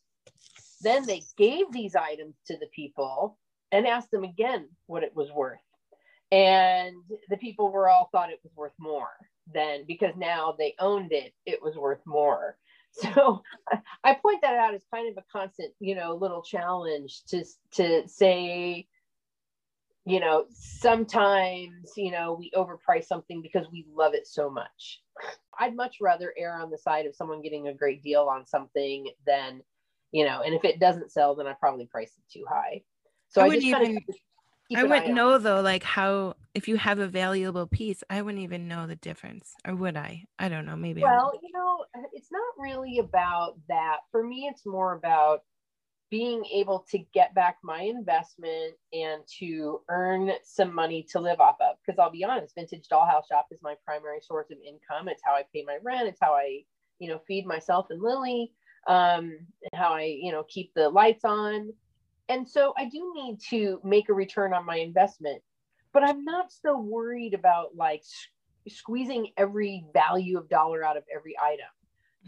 Then 0.81 1.05
they 1.05 1.21
gave 1.37 1.71
these 1.71 1.95
items 1.95 2.35
to 2.47 2.57
the 2.57 2.67
people 2.75 3.37
and 3.71 3.87
asked 3.87 4.11
them 4.11 4.23
again 4.23 4.69
what 4.87 5.03
it 5.03 5.15
was 5.15 5.31
worth. 5.31 5.59
And 6.31 7.03
the 7.29 7.37
people 7.37 7.71
were 7.71 7.89
all 7.89 8.09
thought 8.11 8.31
it 8.31 8.39
was 8.43 8.53
worth 8.55 8.73
more 8.79 9.11
than 9.53 9.83
because 9.85 10.15
now 10.15 10.55
they 10.57 10.75
owned 10.79 11.11
it, 11.11 11.33
it 11.45 11.61
was 11.61 11.75
worth 11.75 12.01
more. 12.05 12.57
So 12.93 13.41
I 14.03 14.15
point 14.15 14.41
that 14.41 14.55
out 14.55 14.73
as 14.73 14.83
kind 14.93 15.09
of 15.09 15.17
a 15.17 15.25
constant, 15.31 15.71
you 15.79 15.95
know, 15.95 16.13
little 16.13 16.41
challenge 16.41 17.23
to 17.29 17.45
to 17.75 18.05
say, 18.05 18.85
you 20.05 20.19
know, 20.19 20.45
sometimes, 20.51 21.91
you 21.95 22.11
know, 22.11 22.33
we 22.33 22.51
overprice 22.55 23.05
something 23.05 23.41
because 23.41 23.67
we 23.71 23.85
love 23.93 24.13
it 24.13 24.25
so 24.27 24.49
much. 24.49 25.01
I'd 25.59 25.75
much 25.75 25.97
rather 26.01 26.33
err 26.37 26.57
on 26.57 26.71
the 26.71 26.77
side 26.77 27.05
of 27.05 27.15
someone 27.15 27.41
getting 27.41 27.67
a 27.67 27.73
great 27.73 28.01
deal 28.01 28.23
on 28.23 28.45
something 28.47 29.07
than, 29.27 29.61
you 30.11 30.25
know, 30.25 30.41
and 30.41 30.55
if 30.55 30.63
it 30.65 30.79
doesn't 30.79 31.11
sell, 31.11 31.35
then 31.35 31.47
I 31.47 31.53
probably 31.53 31.85
price 31.85 32.13
it 32.17 32.23
too 32.31 32.45
high. 32.49 32.81
So 33.29 33.41
I, 33.41 33.45
I 33.45 33.47
wouldn't 33.47 33.65
even 33.65 33.97
I 34.75 34.83
wouldn't 34.83 35.13
know 35.13 35.37
though, 35.37 35.61
like 35.61 35.83
how 35.83 36.35
if 36.53 36.67
you 36.67 36.77
have 36.77 36.99
a 36.99 37.07
valuable 37.07 37.67
piece, 37.67 38.03
I 38.09 38.21
wouldn't 38.21 38.43
even 38.43 38.67
know 38.67 38.87
the 38.87 38.95
difference, 38.95 39.53
or 39.65 39.75
would 39.75 39.97
I? 39.97 40.25
I 40.39 40.49
don't 40.49 40.65
know. 40.65 40.75
Maybe. 40.75 41.01
Well, 41.01 41.33
you 41.41 41.49
know, 41.53 41.85
it's 42.13 42.31
not 42.31 42.41
really 42.57 42.99
about 42.99 43.55
that. 43.67 43.97
For 44.11 44.23
me, 44.23 44.49
it's 44.51 44.65
more 44.65 44.93
about 44.93 45.43
being 46.11 46.45
able 46.53 46.85
to 46.91 46.99
get 47.13 47.33
back 47.33 47.57
my 47.63 47.81
investment 47.81 48.75
and 48.93 49.23
to 49.39 49.81
earn 49.89 50.31
some 50.43 50.75
money 50.75 51.07
to 51.09 51.19
live 51.19 51.39
off 51.39 51.55
of. 51.61 51.77
Because 51.83 51.97
I'll 51.97 52.11
be 52.11 52.23
honest, 52.23 52.53
Vintage 52.53 52.87
Dollhouse 52.87 53.27
Shop 53.29 53.47
is 53.49 53.63
my 53.63 53.75
primary 53.83 54.19
source 54.21 54.51
of 54.51 54.57
income. 54.59 55.07
It's 55.07 55.23
how 55.25 55.33
I 55.33 55.43
pay 55.53 55.63
my 55.65 55.77
rent. 55.81 56.07
It's 56.07 56.19
how 56.21 56.33
I, 56.33 56.59
you 56.99 57.07
know, 57.07 57.19
feed 57.27 57.47
myself 57.47 57.87
and 57.89 58.01
Lily. 58.01 58.51
Um, 58.87 59.39
how 59.73 59.93
I, 59.93 60.17
you 60.21 60.31
know, 60.31 60.43
keep 60.47 60.73
the 60.75 60.89
lights 60.89 61.23
on 61.23 61.71
and 62.31 62.47
so 62.47 62.73
I 62.77 62.85
do 62.85 63.11
need 63.13 63.41
to 63.49 63.81
make 63.83 64.07
a 64.07 64.13
return 64.13 64.53
on 64.53 64.65
my 64.65 64.77
investment, 64.77 65.41
but 65.91 66.01
I'm 66.01 66.23
not 66.23 66.49
so 66.49 66.79
worried 66.79 67.33
about 67.33 67.75
like 67.75 68.03
squeezing 68.69 69.31
every 69.35 69.83
value 69.93 70.37
of 70.37 70.47
dollar 70.47 70.81
out 70.81 70.95
of 70.95 71.03
every 71.13 71.35
item. 71.37 71.67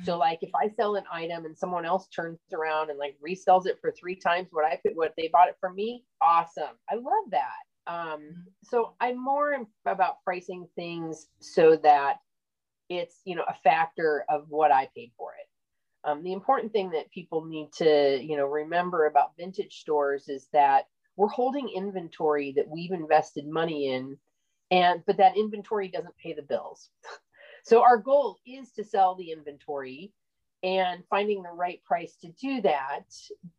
So 0.04 0.18
like 0.18 0.40
if 0.42 0.50
I 0.56 0.70
sell 0.70 0.96
an 0.96 1.04
item 1.12 1.46
and 1.46 1.58
someone 1.58 1.86
else 1.86 2.08
turns 2.08 2.40
around 2.52 2.90
and 2.90 2.98
like 2.98 3.16
resells 3.26 3.68
it 3.68 3.78
for 3.80 3.92
three 3.92 4.16
times 4.16 4.48
what 4.52 4.66
I 4.66 4.80
put 4.84 4.96
what 4.96 5.14
they 5.18 5.28
bought 5.28 5.50
it 5.50 5.58
from 5.60 5.76
me, 5.76 6.04
awesome. 6.22 6.76
I 6.90 6.96
love 6.96 7.30
that. 7.30 7.52
Um, 7.86 7.98
mm-hmm. 7.98 8.40
so 8.64 8.94
I'm 9.00 9.22
more 9.24 9.56
about 9.86 10.24
pricing 10.24 10.68
things 10.76 11.28
so 11.40 11.76
that 11.78 12.18
it's 12.90 13.22
you 13.26 13.36
know 13.36 13.44
a 13.48 13.54
factor 13.54 14.26
of 14.30 14.46
what 14.50 14.72
I 14.72 14.90
paid 14.96 15.12
for 15.18 15.34
it. 15.34 15.48
Um, 16.10 16.24
the 16.24 16.34
important 16.34 16.74
thing 16.74 16.90
that 16.92 17.12
people 17.12 17.46
need 17.46 17.72
to, 17.78 18.20
you 18.22 18.36
know, 18.36 18.46
remember 18.46 19.06
about 19.06 19.38
vintage 19.38 19.80
stores 19.80 20.28
is 20.28 20.48
that 20.52 20.88
we're 21.16 21.30
holding 21.30 21.70
inventory 21.70 22.52
that 22.58 22.68
we've 22.68 22.92
invested 22.92 23.48
money 23.48 23.94
in, 23.94 24.18
and 24.72 25.04
but 25.06 25.18
that 25.18 25.38
inventory 25.38 25.88
doesn't 25.88 26.18
pay 26.18 26.34
the 26.34 26.42
bills. 26.42 26.90
so 27.64 27.82
our 27.82 27.98
goal 27.98 28.38
is 28.46 28.72
to 28.74 28.84
sell 28.84 29.16
the 29.16 29.32
inventory 29.32 30.12
and 30.64 31.04
finding 31.10 31.44
the 31.44 31.50
right 31.50 31.84
price 31.84 32.16
to 32.22 32.30
do 32.40 32.62
that, 32.62 33.04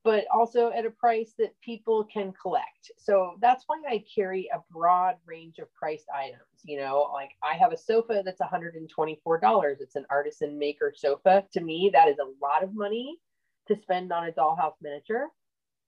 but 0.04 0.24
also 0.32 0.70
at 0.70 0.86
a 0.86 0.90
price 0.90 1.34
that 1.38 1.58
people 1.60 2.04
can 2.04 2.32
collect. 2.40 2.90
So 2.96 3.36
that's 3.42 3.64
why 3.66 3.76
I 3.86 4.02
carry 4.14 4.48
a 4.54 4.62
broad 4.72 5.16
range 5.26 5.58
of 5.58 5.72
priced 5.74 6.06
items. 6.14 6.40
You 6.62 6.78
know, 6.78 7.10
like 7.12 7.32
I 7.42 7.54
have 7.54 7.72
a 7.72 7.76
sofa 7.76 8.22
that's 8.24 8.40
$124. 8.40 9.76
It's 9.80 9.96
an 9.96 10.06
artisan 10.08 10.58
maker 10.58 10.94
sofa. 10.96 11.44
To 11.52 11.60
me, 11.60 11.90
that 11.92 12.08
is 12.08 12.16
a 12.18 12.44
lot 12.44 12.62
of 12.62 12.74
money 12.74 13.18
to 13.68 13.76
spend 13.82 14.10
on 14.10 14.26
a 14.26 14.32
dollhouse 14.32 14.74
miniature. 14.80 15.28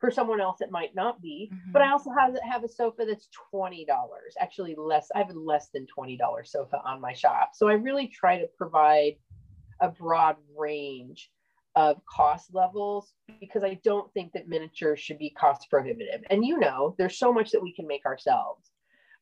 For 0.06 0.12
someone 0.12 0.40
else, 0.40 0.60
it 0.60 0.70
might 0.70 0.94
not 0.94 1.20
be. 1.20 1.50
Mm-hmm. 1.52 1.72
But 1.72 1.82
I 1.82 1.90
also 1.90 2.10
have 2.16 2.36
have 2.48 2.62
a 2.62 2.68
sofa 2.68 3.04
that's 3.04 3.26
twenty 3.50 3.84
dollars. 3.84 4.36
Actually, 4.38 4.76
less. 4.78 5.10
I 5.12 5.18
have 5.18 5.30
a 5.30 5.32
less 5.32 5.70
than 5.74 5.84
twenty 5.86 6.16
dollars 6.16 6.52
sofa 6.52 6.80
on 6.84 7.00
my 7.00 7.12
shop. 7.12 7.50
So 7.54 7.66
I 7.66 7.72
really 7.72 8.06
try 8.06 8.38
to 8.38 8.46
provide 8.56 9.16
a 9.80 9.88
broad 9.88 10.36
range 10.56 11.32
of 11.74 12.00
cost 12.06 12.54
levels 12.54 13.14
because 13.40 13.64
I 13.64 13.80
don't 13.82 14.08
think 14.14 14.32
that 14.34 14.46
miniatures 14.46 15.00
should 15.00 15.18
be 15.18 15.30
cost 15.30 15.68
prohibitive. 15.70 16.22
And 16.30 16.44
you 16.44 16.60
know, 16.60 16.94
there's 16.98 17.18
so 17.18 17.32
much 17.32 17.50
that 17.50 17.60
we 17.60 17.74
can 17.74 17.88
make 17.88 18.06
ourselves. 18.06 18.70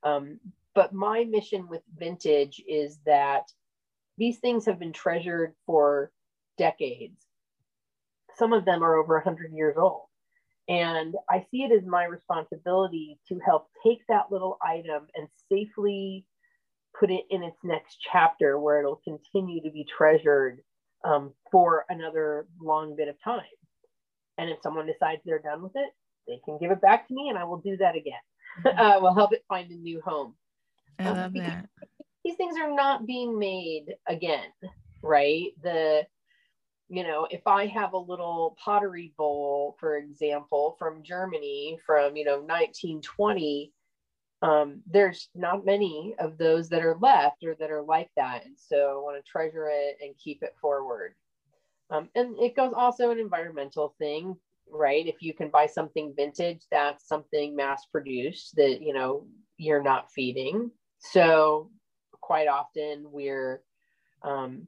Um, 0.03 0.39
but 0.75 0.93
my 0.93 1.25
mission 1.25 1.67
with 1.67 1.81
vintage 1.97 2.63
is 2.69 2.99
that 3.07 3.45
these 4.19 4.37
things 4.37 4.67
have 4.67 4.79
been 4.79 4.93
treasured 4.93 5.55
for 5.65 6.13
decades. 6.59 7.25
Some 8.37 8.53
of 8.53 8.67
them 8.67 8.85
are 8.85 8.97
over 8.97 9.15
100 9.15 9.55
years 9.55 9.79
old. 9.79 10.09
And 10.69 11.15
I 11.29 11.45
see 11.51 11.63
it 11.63 11.73
as 11.73 11.87
my 11.87 12.05
responsibility 12.05 13.19
to 13.29 13.39
help 13.45 13.69
take 13.85 14.01
that 14.09 14.31
little 14.31 14.59
item 14.63 15.07
and 15.15 15.29
safely 15.51 16.25
put 16.99 17.11
it 17.11 17.25
in 17.31 17.43
its 17.43 17.59
next 17.65 17.99
chapter 18.13 18.59
where 18.59 18.81
it'll 18.81 19.01
continue 19.05 19.63
to 19.63 19.71
be 19.71 19.85
treasured 19.85 20.61
um, 21.05 21.35
for 21.51 21.85
another 21.89 22.47
long 22.61 22.97
bit 22.97 23.09
of 23.09 23.17
time. 23.23 23.43
And 24.39 24.49
if 24.49 24.59
someone 24.63 24.87
decides 24.87 25.21
they're 25.25 25.39
done 25.39 25.63
with 25.63 25.73
it, 25.75 25.91
they 26.27 26.41
can 26.45 26.59
give 26.59 26.71
it 26.71 26.81
back 26.81 27.07
to 27.09 27.15
me 27.15 27.29
and 27.29 27.39
I 27.39 27.45
will 27.45 27.59
do 27.59 27.77
that 27.79 27.97
again. 27.97 28.15
Mm-hmm. 28.65 28.79
uh, 28.79 29.01
we'll 29.01 29.15
help 29.15 29.33
it 29.33 29.43
find 29.49 29.69
a 29.73 29.75
new 29.75 30.01
home. 30.01 30.37
I 31.01 31.07
um, 31.07 31.17
love 31.17 31.33
that. 31.33 31.69
These 32.25 32.37
things 32.37 32.57
are 32.57 32.73
not 32.73 33.05
being 33.05 33.37
made 33.37 33.87
again, 34.07 34.47
right? 35.03 35.49
The, 35.61 36.07
you 36.89 37.03
know, 37.03 37.27
if 37.31 37.47
I 37.47 37.67
have 37.67 37.93
a 37.93 37.99
little 37.99 38.57
pottery 38.63 39.15
bowl, 39.17 39.77
for 39.81 39.97
example, 39.97 40.77
from 40.79 41.03
Germany 41.03 41.79
from, 41.87 42.17
you 42.17 42.25
know, 42.25 42.39
1920, 42.39 43.73
um, 44.43 44.83
there's 44.87 45.29
not 45.35 45.65
many 45.65 46.15
of 46.19 46.37
those 46.37 46.69
that 46.69 46.85
are 46.85 46.99
left 47.01 47.43
or 47.45 47.55
that 47.59 47.71
are 47.71 47.83
like 47.83 48.11
that. 48.17 48.45
And 48.45 48.57
so 48.59 48.77
I 48.77 49.03
want 49.03 49.17
to 49.17 49.31
treasure 49.31 49.69
it 49.73 49.97
and 50.03 50.15
keep 50.23 50.43
it 50.43 50.55
forward. 50.61 51.15
Um, 51.91 52.11
and 52.15 52.39
it 52.39 52.57
goes 52.57 52.75
also 52.77 53.11
an 53.11 53.19
environmental 53.19 53.95
thing, 53.99 54.37
right? 54.71 55.07
If 55.07 55.23
you 55.23 55.33
can 55.33 55.49
buy 55.49 55.67
something 55.67 56.13
vintage, 56.17 56.63
that's 56.71 57.09
something 57.09 57.57
mass 57.57 57.87
produced 57.87 58.57
that, 58.57 58.83
you 58.83 58.93
know, 58.93 59.27
you're 59.57 59.83
not 59.83 60.11
feeding. 60.13 60.71
So 60.99 61.71
quite 62.21 62.49
often 62.49 63.07
we're, 63.11 63.63
um, 64.23 64.67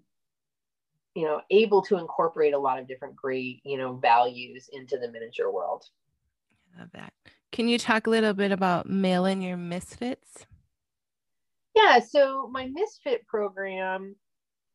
you 1.17 1.25
know, 1.25 1.41
able 1.51 1.81
to 1.81 1.97
incorporate 1.97 2.53
a 2.53 2.59
lot 2.59 2.79
of 2.79 2.87
different 2.87 3.17
great, 3.17 3.63
you 3.65 3.79
know, 3.79 3.95
values 3.95 4.69
into 4.75 4.99
the 4.99 5.11
miniature 5.11 5.51
world. 5.51 5.85
I 6.77 6.81
love 6.81 6.91
that. 6.93 7.13
Can 7.53 7.69
you 7.69 7.79
talk 7.79 8.07
a 8.07 8.11
little 8.11 8.35
bit 8.35 8.53
about 8.53 8.87
mailing 8.87 9.41
your 9.41 9.57
misfits? 9.57 10.45
Yeah, 11.75 12.01
so 12.01 12.49
my 12.53 12.67
misfit 12.67 13.27
program 13.27 14.15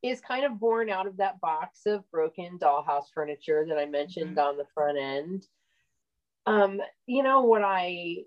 is 0.02 0.20
kind 0.20 0.44
of 0.44 0.60
born 0.60 0.90
out 0.90 1.06
of 1.06 1.18
that 1.18 1.40
box 1.42 1.86
of 1.86 2.10
broken 2.10 2.58
dollhouse 2.58 3.06
furniture 3.14 3.64
that 3.70 3.78
I 3.78 3.86
mentioned 3.86 4.38
mm-hmm. 4.38 4.48
on 4.48 4.58
the 4.58 4.66
front 4.74 4.98
end. 4.98 5.46
Um, 6.48 6.82
you 7.06 7.22
know 7.22 7.42
what 7.42 7.62
I 7.64 8.24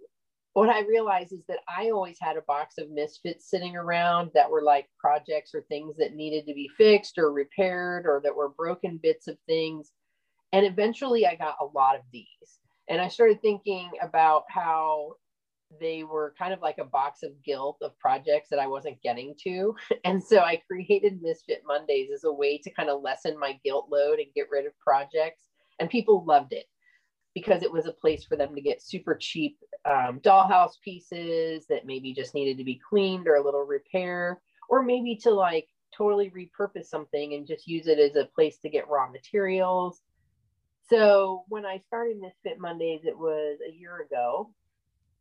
what 0.54 0.68
I 0.68 0.82
realized 0.82 1.32
is 1.32 1.44
that 1.48 1.58
I 1.68 1.90
always 1.90 2.16
had 2.20 2.36
a 2.36 2.42
box 2.42 2.76
of 2.78 2.90
misfits 2.90 3.50
sitting 3.50 3.76
around 3.76 4.30
that 4.34 4.48
were 4.48 4.62
like 4.62 4.88
projects 4.98 5.52
or 5.52 5.62
things 5.62 5.96
that 5.98 6.14
needed 6.14 6.46
to 6.46 6.54
be 6.54 6.70
fixed 6.78 7.18
or 7.18 7.32
repaired 7.32 8.06
or 8.06 8.20
that 8.22 8.34
were 8.34 8.48
broken 8.50 9.00
bits 9.02 9.26
of 9.26 9.36
things. 9.46 9.90
And 10.52 10.64
eventually 10.64 11.26
I 11.26 11.34
got 11.34 11.56
a 11.60 11.64
lot 11.64 11.96
of 11.96 12.02
these. 12.12 12.60
And 12.88 13.00
I 13.00 13.08
started 13.08 13.42
thinking 13.42 13.90
about 14.00 14.44
how 14.48 15.14
they 15.80 16.04
were 16.04 16.34
kind 16.38 16.52
of 16.52 16.60
like 16.62 16.78
a 16.78 16.84
box 16.84 17.24
of 17.24 17.42
guilt 17.42 17.78
of 17.82 17.98
projects 17.98 18.48
that 18.50 18.60
I 18.60 18.68
wasn't 18.68 19.02
getting 19.02 19.34
to. 19.42 19.74
And 20.04 20.22
so 20.22 20.38
I 20.38 20.62
created 20.68 21.20
Misfit 21.20 21.62
Mondays 21.66 22.10
as 22.14 22.22
a 22.22 22.32
way 22.32 22.58
to 22.58 22.70
kind 22.70 22.90
of 22.90 23.02
lessen 23.02 23.36
my 23.40 23.58
guilt 23.64 23.88
load 23.90 24.20
and 24.20 24.28
get 24.36 24.50
rid 24.52 24.66
of 24.66 24.78
projects. 24.78 25.48
And 25.80 25.90
people 25.90 26.24
loved 26.24 26.52
it 26.52 26.66
because 27.34 27.62
it 27.62 27.72
was 27.72 27.86
a 27.86 27.92
place 27.92 28.24
for 28.24 28.36
them 28.36 28.54
to 28.54 28.60
get 28.60 28.82
super 28.82 29.14
cheap 29.14 29.58
um, 29.84 30.20
dollhouse 30.20 30.80
pieces 30.82 31.66
that 31.68 31.86
maybe 31.86 32.14
just 32.14 32.34
needed 32.34 32.56
to 32.58 32.64
be 32.64 32.80
cleaned 32.88 33.26
or 33.26 33.36
a 33.36 33.44
little 33.44 33.64
repair, 33.64 34.40
or 34.68 34.82
maybe 34.82 35.16
to 35.16 35.30
like 35.30 35.68
totally 35.96 36.30
repurpose 36.30 36.86
something 36.86 37.34
and 37.34 37.46
just 37.46 37.66
use 37.66 37.86
it 37.86 37.98
as 37.98 38.16
a 38.16 38.28
place 38.34 38.58
to 38.58 38.68
get 38.68 38.88
raw 38.88 39.10
materials. 39.10 40.00
So 40.88 41.44
when 41.48 41.64
I 41.64 41.82
started 41.86 42.20
Misfit 42.20 42.60
Mondays, 42.60 43.02
it 43.04 43.16
was 43.16 43.58
a 43.66 43.72
year 43.72 44.02
ago. 44.02 44.52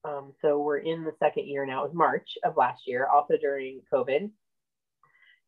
Um, 0.06 0.34
so 0.42 0.60
we're 0.60 0.80
in 0.80 1.04
the 1.04 1.14
second 1.20 1.48
year 1.48 1.66
now. 1.66 1.84
It 1.84 1.88
was 1.88 1.96
March 1.96 2.38
of 2.44 2.58
last 2.58 2.84
year, 2.86 3.08
also 3.08 3.38
during 3.38 3.82
COVID. 3.92 4.30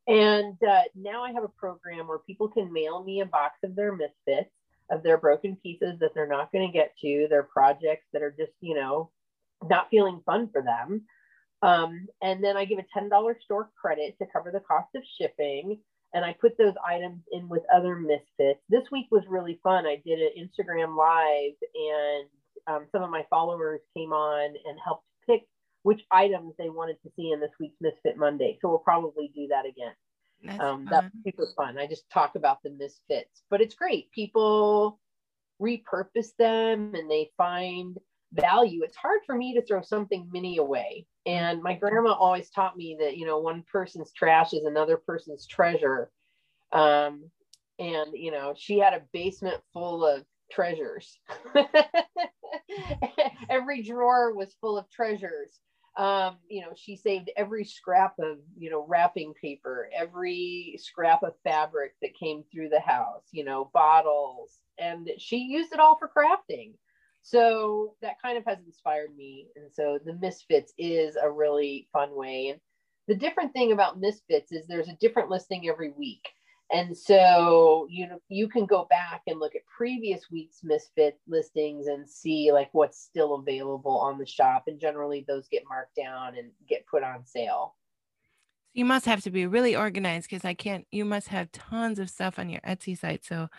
And 0.08 0.58
uh, 0.64 0.84
now 0.96 1.24
I 1.24 1.34
have 1.34 1.44
a 1.44 1.50
program 1.50 2.08
where 2.08 2.20
people 2.20 2.48
can 2.48 2.72
mail 2.72 3.04
me 3.04 3.22
a 3.22 3.26
box 3.26 3.58
of 3.64 3.76
their 3.76 3.94
misfits, 3.94 4.52
of 4.90 5.04
their 5.04 5.18
broken 5.18 5.58
pieces 5.62 6.00
that 6.00 6.14
they're 6.14 6.28
not 6.28 6.52
going 6.52 6.68
to 6.68 6.74
get 6.74 6.94
to, 7.02 7.28
their 7.30 7.44
projects 7.44 8.06
that 8.14 8.22
are 8.22 8.36
just, 8.38 8.52
you 8.62 8.76
know, 8.76 9.10
not 9.64 9.90
feeling 9.90 10.22
fun 10.26 10.50
for 10.52 10.62
them. 10.62 11.04
Um, 11.62 12.08
and 12.22 12.44
then 12.44 12.58
I 12.58 12.66
give 12.66 12.80
a 12.80 13.00
$10 13.00 13.10
store 13.44 13.70
credit 13.80 14.16
to 14.20 14.28
cover 14.32 14.52
the 14.52 14.60
cost 14.60 14.90
of 14.96 15.04
shipping. 15.20 15.80
And 16.14 16.24
I 16.24 16.36
put 16.40 16.58
those 16.58 16.76
items 16.88 17.24
in 17.32 17.50
with 17.50 17.64
other 17.74 17.96
misfits. 17.96 18.62
This 18.70 18.84
week 18.92 19.08
was 19.12 19.24
really 19.28 19.60
fun. 19.64 19.86
I 19.86 20.02
did 20.06 20.20
an 20.20 20.32
Instagram 20.40 20.96
live, 20.96 21.54
and 21.76 22.28
um, 22.68 22.88
some 22.92 23.04
of 23.04 23.10
my 23.10 23.26
followers 23.30 23.82
came 23.98 24.14
on 24.14 24.56
and 24.66 24.80
helped 24.84 25.04
pick 25.28 25.42
which 25.84 26.02
items 26.12 26.54
they 26.58 26.70
wanted 26.70 26.98
to 27.04 27.12
see 27.16 27.32
in 27.32 27.40
this 27.40 27.52
week's 27.60 27.76
Misfit 27.82 28.18
Monday. 28.18 28.58
So 28.62 28.70
we'll 28.70 28.80
probably 28.80 29.32
do 29.36 29.48
that 29.50 29.66
again. 29.66 29.94
That's 30.46 30.62
um, 30.62 30.88
that's 30.90 31.08
super 31.26 31.48
fun. 31.56 31.78
I 31.78 31.88
just 31.88 32.10
talk 32.10 32.36
about 32.36 32.62
the 32.64 32.70
misfits, 32.72 33.44
but 33.50 33.62
it's 33.62 33.76
great. 33.76 34.12
People 34.12 35.00
repurpose 35.62 36.36
them 36.38 36.94
and 36.96 37.10
they 37.10 37.32
find 37.38 37.98
value. 38.34 38.84
It's 38.84 38.98
hard 38.98 39.22
for 39.26 39.36
me 39.36 39.54
to 39.54 39.62
throw 39.62 39.82
something 39.82 40.28
mini 40.32 40.58
away. 40.58 41.06
And 41.26 41.64
my 41.64 41.74
grandma 41.74 42.14
always 42.14 42.50
taught 42.50 42.78
me 42.78 42.98
that, 43.00 43.18
you 43.18 43.26
know, 43.26 43.40
one 43.40 43.64
person's 43.72 44.12
trash 44.12 44.54
is 44.54 44.66
another 44.66 44.98
person's 44.98 45.48
treasure. 45.48 46.12
Um, 46.72 47.30
and, 47.80 48.12
you 48.14 48.32
know, 48.32 48.54
she 48.56 48.80
had 48.80 48.94
a 48.94 49.02
basement 49.12 49.62
full 49.74 50.06
of 50.06 50.24
treasures. 50.52 51.18
Every 53.50 53.82
drawer 53.84 54.34
was 54.34 54.56
full 54.62 54.78
of 54.78 54.90
treasures. 54.90 55.60
Um, 55.98 56.38
you 56.50 56.62
know, 56.62 56.74
she 56.76 56.98
saved 56.98 57.32
every 57.38 57.64
scrap 57.64 58.16
of, 58.20 58.40
you 58.58 58.70
know, 58.70 58.86
wrapping 58.88 59.34
paper, 59.42 59.90
every 59.98 60.78
scrap 60.78 61.24
of 61.24 61.34
fabric 61.44 61.94
that 62.02 62.20
came 62.20 62.44
through 62.52 62.70
the 62.70 62.82
house, 62.82 63.24
you 63.32 63.46
know, 63.46 63.72
bottles, 63.74 64.60
and 64.78 65.10
she 65.18 65.38
used 65.38 65.72
it 65.72 65.80
all 65.80 65.98
for 65.98 66.10
crafting. 66.10 66.74
So 67.22 67.96
that 68.02 68.22
kind 68.22 68.38
of 68.38 68.46
has 68.46 68.60
inspired 68.66 69.16
me. 69.16 69.48
And 69.56 69.72
so 69.74 69.98
the 70.04 70.14
Misfits 70.14 70.74
is 70.78 71.16
a 71.16 71.32
really 71.32 71.88
fun 71.92 72.16
way. 72.16 72.50
And 72.50 72.60
the 73.08 73.16
different 73.16 73.54
thing 73.54 73.72
about 73.72 74.00
Misfits 74.00 74.52
is 74.52 74.68
there's 74.68 74.90
a 74.90 74.98
different 75.00 75.30
listing 75.30 75.68
every 75.68 75.92
week. 75.92 76.24
And 76.72 76.98
so 76.98 77.88
you 77.90 78.08
know 78.08 78.20
you 78.28 78.48
can 78.48 78.66
go 78.66 78.88
back 78.90 79.22
and 79.28 79.40
look 79.40 79.56
at 79.56 79.62
previous 79.66 80.32
week's 80.32 80.64
misfit 80.64 81.20
listings 81.28 81.88
and 81.88 82.10
see 82.10 82.52
like 82.52 82.70
what's 82.72 83.00
still 83.00 83.36
available 83.36 84.00
on 84.00 84.18
the 84.18 84.26
shop. 84.26 84.64
And 84.68 84.80
generally 84.80 85.24
those 85.28 85.48
get 85.48 85.64
marked 85.70 85.96
down 85.96 86.38
and 86.38 86.50
get 86.68 86.88
put 86.88 87.04
on 87.04 87.26
sale. 87.26 87.76
You 88.74 88.84
must 88.84 89.06
have 89.06 89.22
to 89.22 89.30
be 89.30 89.46
really 89.46 89.76
organized 89.76 90.30
because 90.30 90.44
I 90.44 90.54
can't. 90.54 90.88
You 90.92 91.06
must 91.06 91.28
have 91.28 91.52
tons 91.52 92.00
of 92.00 92.10
stuff 92.10 92.40
on 92.40 92.50
your 92.50 92.62
Etsy 92.62 92.98
site. 92.98 93.24
So 93.24 93.50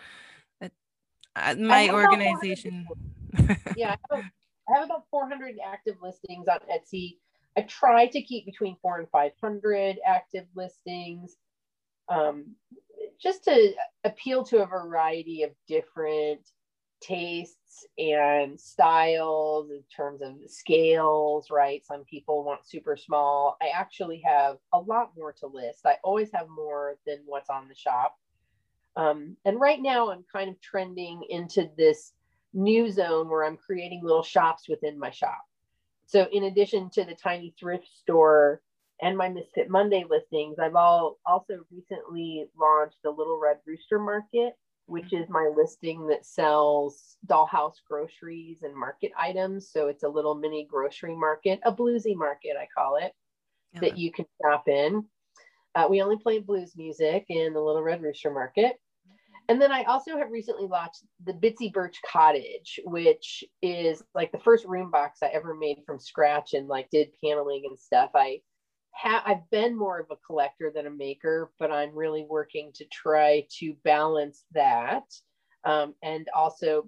uh, 1.37 1.55
my 1.57 1.89
organization. 1.89 2.87
yeah, 3.75 3.95
I 4.11 4.15
have, 4.15 4.25
I 4.69 4.79
have 4.79 4.85
about 4.85 5.03
400 5.11 5.55
active 5.65 5.95
listings 6.01 6.47
on 6.47 6.59
Etsy. 6.71 7.17
I 7.57 7.61
try 7.61 8.07
to 8.07 8.21
keep 8.21 8.45
between 8.45 8.77
four 8.81 8.99
and 8.99 9.09
500 9.09 9.97
active 10.05 10.45
listings. 10.55 11.37
Um, 12.09 12.55
just 13.21 13.43
to 13.45 13.73
appeal 14.03 14.43
to 14.45 14.63
a 14.63 14.65
variety 14.65 15.43
of 15.43 15.51
different 15.67 16.41
tastes 17.01 17.85
and 17.97 18.59
styles 18.59 19.69
in 19.69 19.83
terms 19.95 20.21
of 20.21 20.35
scales, 20.47 21.49
right? 21.51 21.85
Some 21.85 22.03
people 22.05 22.43
want 22.43 22.65
super 22.65 22.97
small. 22.97 23.57
I 23.61 23.69
actually 23.73 24.21
have 24.25 24.57
a 24.73 24.79
lot 24.79 25.11
more 25.15 25.33
to 25.33 25.47
list. 25.47 25.85
I 25.85 25.97
always 26.03 26.31
have 26.33 26.47
more 26.49 26.95
than 27.05 27.19
what's 27.25 27.49
on 27.49 27.67
the 27.67 27.75
shop. 27.75 28.15
Um, 28.95 29.37
and 29.45 29.59
right 29.59 29.81
now, 29.81 30.09
I'm 30.09 30.25
kind 30.31 30.49
of 30.49 30.59
trending 30.59 31.23
into 31.29 31.69
this 31.77 32.13
new 32.53 32.89
zone 32.89 33.29
where 33.29 33.45
I'm 33.45 33.57
creating 33.57 34.01
little 34.03 34.23
shops 34.23 34.67
within 34.67 34.97
my 34.97 35.11
shop. 35.11 35.41
So, 36.07 36.27
in 36.31 36.45
addition 36.45 36.89
to 36.91 37.03
the 37.03 37.13
tiny 37.13 37.53
thrift 37.59 37.87
store 37.99 38.61
and 39.01 39.17
my 39.17 39.29
Misfit 39.29 39.69
Monday 39.69 40.05
listings, 40.09 40.57
I've 40.59 40.75
all 40.75 41.17
also 41.25 41.59
recently 41.71 42.45
launched 42.59 42.97
the 43.03 43.11
Little 43.11 43.39
Red 43.39 43.57
Rooster 43.65 43.99
Market, 43.99 44.53
which 44.87 45.13
is 45.13 45.29
my 45.29 45.51
listing 45.55 46.07
that 46.07 46.25
sells 46.25 47.17
dollhouse 47.27 47.75
groceries 47.87 48.63
and 48.63 48.75
market 48.75 49.11
items. 49.17 49.69
So 49.71 49.87
it's 49.87 50.03
a 50.03 50.09
little 50.09 50.33
mini 50.35 50.67
grocery 50.69 51.15
market, 51.15 51.59
a 51.63 51.71
bluesy 51.71 52.15
market, 52.15 52.55
I 52.59 52.67
call 52.75 52.95
it, 52.95 53.13
yeah. 53.73 53.81
that 53.81 53.97
you 53.97 54.11
can 54.11 54.25
shop 54.41 54.67
in. 54.67 55.03
Uh, 55.75 55.87
we 55.89 56.01
only 56.01 56.17
play 56.17 56.39
blues 56.39 56.73
music 56.75 57.25
in 57.29 57.53
the 57.53 57.61
Little 57.61 57.83
Red 57.83 58.01
Rooster 58.01 58.31
Market. 58.31 58.77
And 59.49 59.61
then 59.61 59.71
I 59.71 59.83
also 59.83 60.17
have 60.17 60.31
recently 60.31 60.67
launched 60.67 61.03
the 61.23 61.33
Bitsy 61.33 61.71
Birch 61.71 61.97
Cottage, 62.05 62.79
which 62.83 63.43
is 63.61 64.03
like 64.13 64.31
the 64.31 64.39
first 64.39 64.65
room 64.65 64.91
box 64.91 65.19
I 65.21 65.27
ever 65.27 65.53
made 65.53 65.77
from 65.85 65.99
scratch 65.99 66.53
and 66.53 66.67
like 66.67 66.89
did 66.89 67.09
paneling 67.23 67.63
and 67.65 67.79
stuff. 67.79 68.11
I 68.13 68.41
ha- 68.91 69.23
I've 69.25 69.49
been 69.49 69.75
more 69.75 69.99
of 69.99 70.07
a 70.11 70.17
collector 70.25 70.71
than 70.73 70.87
a 70.87 70.91
maker, 70.91 71.51
but 71.59 71.71
I'm 71.71 71.95
really 71.95 72.25
working 72.29 72.71
to 72.75 72.85
try 72.85 73.45
to 73.59 73.73
balance 73.83 74.43
that 74.53 75.03
um, 75.63 75.93
and 76.01 76.27
also 76.35 76.87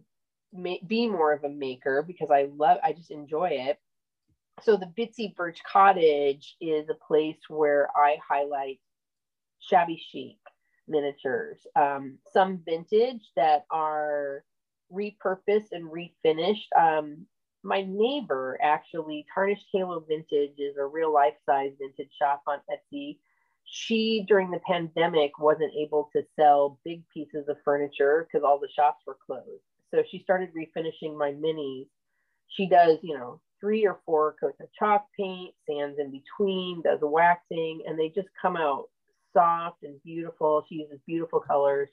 ma- 0.53 0.75
be 0.85 1.07
more 1.07 1.33
of 1.33 1.43
a 1.43 1.49
maker 1.49 2.03
because 2.05 2.31
I 2.31 2.49
love, 2.55 2.77
I 2.83 2.93
just 2.93 3.11
enjoy 3.11 3.49
it. 3.51 3.79
So 4.63 4.75
the 4.75 4.91
Bitsy 4.97 5.35
Birch 5.35 5.61
Cottage 5.63 6.55
is 6.59 6.89
a 6.89 7.05
place 7.07 7.37
where 7.47 7.89
I 7.95 8.17
highlight 8.27 8.79
shabby 9.59 10.01
chic 10.11 10.37
miniatures, 10.87 11.65
um, 11.75 12.17
some 12.33 12.61
vintage 12.65 13.29
that 13.35 13.65
are 13.71 14.43
repurposed 14.91 15.71
and 15.71 15.85
refinished. 15.85 16.67
Um, 16.77 17.25
my 17.63 17.83
neighbor 17.87 18.57
actually 18.61 19.25
tarnished 19.33 19.67
halo 19.71 19.99
vintage 20.07 20.57
is 20.57 20.77
a 20.77 20.85
real 20.85 21.13
life 21.13 21.33
size 21.45 21.71
vintage 21.79 22.11
shop 22.17 22.41
on 22.47 22.59
etsy. 22.71 23.17
She 23.65 24.25
during 24.27 24.49
the 24.49 24.61
pandemic 24.65 25.37
wasn't 25.39 25.73
able 25.77 26.09
to 26.15 26.23
sell 26.35 26.79
big 26.85 27.03
pieces 27.13 27.47
of 27.49 27.57
furniture 27.63 28.27
because 28.27 28.43
all 28.45 28.59
the 28.59 28.69
shops 28.75 29.03
were 29.05 29.17
closed. 29.25 29.63
So 29.91 30.03
she 30.09 30.19
started 30.19 30.49
refinishing 30.53 31.17
my 31.17 31.31
minis. 31.31 31.87
She 32.47 32.67
does 32.67 32.97
you 33.01 33.17
know 33.17 33.41
three 33.59 33.85
or 33.85 33.99
four 34.05 34.35
coats 34.39 34.59
of 34.61 34.67
chalk 34.77 35.05
paint 35.17 35.53
sands 35.69 35.99
in 35.99 36.11
between 36.11 36.81
does 36.81 36.99
waxing 37.01 37.83
and 37.85 37.99
they 37.99 38.09
just 38.09 38.29
come 38.41 38.55
out 38.55 38.85
soft 39.33 39.83
and 39.83 40.01
beautiful. 40.03 40.65
She 40.69 40.75
uses 40.75 40.99
beautiful 41.05 41.41
colors. 41.41 41.89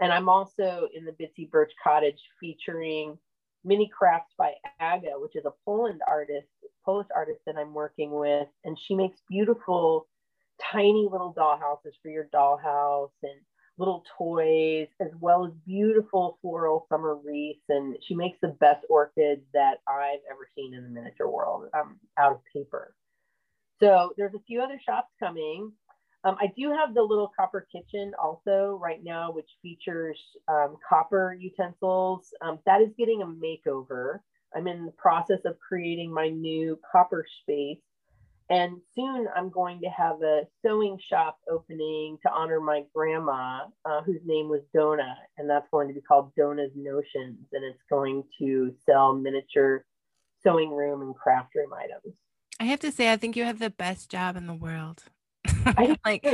And 0.00 0.12
i'm 0.12 0.28
also 0.28 0.88
in 0.92 1.04
the 1.04 1.12
bitsy 1.12 1.48
birch 1.48 1.72
cottage 1.82 2.20
featuring 2.40 3.16
mini 3.64 3.88
crafts 3.88 4.32
by 4.36 4.52
Aga, 4.80 5.12
which 5.16 5.36
is 5.36 5.44
a 5.44 5.52
Poland 5.64 6.00
artist, 6.06 6.48
Polish 6.84 7.08
artist 7.14 7.40
that 7.46 7.56
I'm 7.56 7.72
working 7.74 8.10
with, 8.10 8.48
and 8.64 8.78
she 8.78 8.94
makes 8.94 9.20
beautiful, 9.28 10.06
tiny 10.72 11.08
little 11.10 11.32
dollhouses 11.34 11.94
for 12.02 12.10
your 12.10 12.28
dollhouse 12.34 13.10
and 13.22 13.40
little 13.78 14.04
toys, 14.16 14.88
as 15.00 15.10
well 15.18 15.44
as 15.46 15.52
beautiful 15.66 16.38
floral 16.42 16.86
summer 16.88 17.16
wreaths. 17.16 17.64
And 17.68 17.96
she 18.06 18.14
makes 18.14 18.38
the 18.40 18.48
best 18.48 18.84
orchids 18.88 19.42
that 19.52 19.78
I've 19.88 20.20
ever 20.30 20.48
seen 20.54 20.74
in 20.74 20.84
the 20.84 20.88
miniature 20.88 21.28
world 21.28 21.68
um, 21.74 21.98
out 22.18 22.32
of 22.32 22.40
paper. 22.52 22.94
So 23.80 24.12
there's 24.16 24.34
a 24.34 24.42
few 24.46 24.62
other 24.62 24.80
shops 24.84 25.08
coming. 25.18 25.72
Um, 26.24 26.36
I 26.40 26.50
do 26.56 26.72
have 26.72 26.94
the 26.94 27.02
little 27.02 27.30
copper 27.38 27.66
kitchen 27.70 28.12
also 28.20 28.78
right 28.82 29.04
now, 29.04 29.30
which 29.30 29.50
features 29.62 30.18
um, 30.48 30.76
copper 30.88 31.36
utensils. 31.38 32.32
Um, 32.40 32.58
that 32.64 32.80
is 32.80 32.88
getting 32.98 33.20
a 33.22 33.26
makeover. 33.26 34.20
I'm 34.56 34.66
in 34.66 34.86
the 34.86 34.92
process 34.92 35.40
of 35.44 35.58
creating 35.58 36.12
my 36.12 36.30
new 36.30 36.78
copper 36.90 37.26
space. 37.42 37.80
And 38.50 38.78
soon 38.94 39.26
I'm 39.34 39.50
going 39.50 39.80
to 39.80 39.88
have 39.88 40.22
a 40.22 40.42
sewing 40.62 40.98
shop 40.98 41.38
opening 41.50 42.18
to 42.22 42.32
honor 42.32 42.60
my 42.60 42.84
grandma, 42.94 43.66
uh, 43.84 44.02
whose 44.02 44.20
name 44.24 44.48
was 44.48 44.60
Donna. 44.74 45.16
And 45.38 45.48
that's 45.48 45.68
going 45.70 45.88
to 45.88 45.94
be 45.94 46.02
called 46.02 46.32
Donna's 46.36 46.72
Notions. 46.74 47.48
And 47.52 47.64
it's 47.64 47.82
going 47.90 48.22
to 48.38 48.74
sell 48.86 49.14
miniature 49.14 49.84
sewing 50.42 50.70
room 50.70 51.02
and 51.02 51.14
craft 51.14 51.54
room 51.54 51.72
items. 51.72 52.14
I 52.60 52.64
have 52.64 52.80
to 52.80 52.92
say, 52.92 53.10
I 53.10 53.16
think 53.16 53.36
you 53.36 53.44
have 53.44 53.58
the 53.58 53.70
best 53.70 54.10
job 54.10 54.36
in 54.36 54.46
the 54.46 54.54
world. 54.54 55.04
I 55.76 55.96
like 56.04 56.26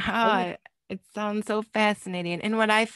ah, 0.00 0.54
it 0.88 1.00
sounds 1.14 1.46
so 1.46 1.62
fascinating. 1.62 2.40
And 2.40 2.56
what 2.56 2.70
I 2.70 2.86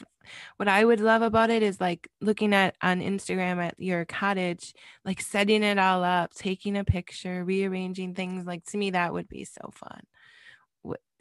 what 0.57 0.69
I 0.69 0.85
would 0.85 1.01
love 1.01 1.23
about 1.23 1.51
it 1.51 1.63
is 1.63 1.81
like 1.81 2.09
looking 2.21 2.53
at 2.53 2.77
on 2.83 3.01
Instagram 3.01 3.59
at 3.59 3.75
your 3.79 4.05
cottage, 4.05 4.75
like 5.05 5.21
setting 5.21 5.63
it 5.63 5.79
all 5.79 6.05
up, 6.05 6.35
taking 6.35 6.77
a 6.77 6.85
picture, 6.85 7.45
rearranging 7.45 8.15
things. 8.15 8.47
Like 8.47 8.65
to 8.67 8.77
me, 8.77 8.91
that 8.91 9.13
would 9.13 9.29
be 9.29 9.45
so 9.45 9.71
fun. 9.73 10.03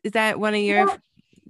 Is 0.04 0.12
that 0.12 0.40
one 0.40 0.54
of 0.54 0.62
your 0.62 0.88
yeah, 0.88 0.98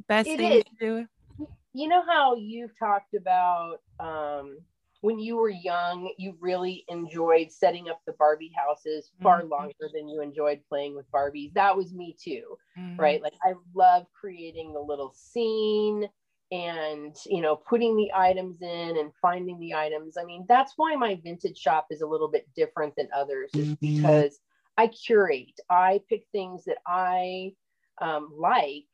best 0.07 0.27
things 0.29 0.55
is. 0.57 0.63
to 0.63 0.71
do? 0.79 1.47
You 1.73 1.89
know 1.89 2.03
how 2.07 2.35
you've 2.35 2.77
talked 2.79 3.15
about 3.15 3.81
um, 3.99 4.59
when 5.05 5.19
you 5.19 5.37
were 5.37 5.51
young, 5.51 6.11
you 6.17 6.35
really 6.39 6.83
enjoyed 6.89 7.51
setting 7.51 7.89
up 7.89 8.01
the 8.07 8.13
Barbie 8.13 8.51
houses 8.57 9.11
far 9.21 9.41
mm-hmm. 9.41 9.51
longer 9.51 9.89
than 9.93 10.09
you 10.09 10.19
enjoyed 10.19 10.61
playing 10.67 10.95
with 10.95 11.05
Barbies. 11.11 11.53
That 11.53 11.77
was 11.77 11.93
me 11.93 12.17
too, 12.19 12.57
mm-hmm. 12.75 12.99
right? 12.99 13.21
Like 13.21 13.35
I 13.43 13.53
love 13.75 14.07
creating 14.19 14.73
the 14.73 14.79
little 14.79 15.13
scene 15.15 16.09
and 16.51 17.15
you 17.27 17.41
know 17.41 17.55
putting 17.55 17.95
the 17.95 18.11
items 18.15 18.63
in 18.63 18.97
and 18.97 19.11
finding 19.19 19.59
the 19.59 19.73
items 19.73 20.15
i 20.15 20.23
mean 20.23 20.45
that's 20.47 20.73
why 20.77 20.95
my 20.95 21.19
vintage 21.23 21.57
shop 21.57 21.87
is 21.89 22.01
a 22.01 22.05
little 22.05 22.27
bit 22.27 22.47
different 22.55 22.93
than 22.95 23.07
others 23.15 23.49
is 23.55 23.69
mm-hmm. 23.69 23.97
because 23.97 24.37
i 24.77 24.85
curate 24.85 25.59
i 25.71 25.99
pick 26.07 26.23
things 26.31 26.63
that 26.63 26.77
i 26.85 27.51
um, 27.99 28.31
like 28.37 28.85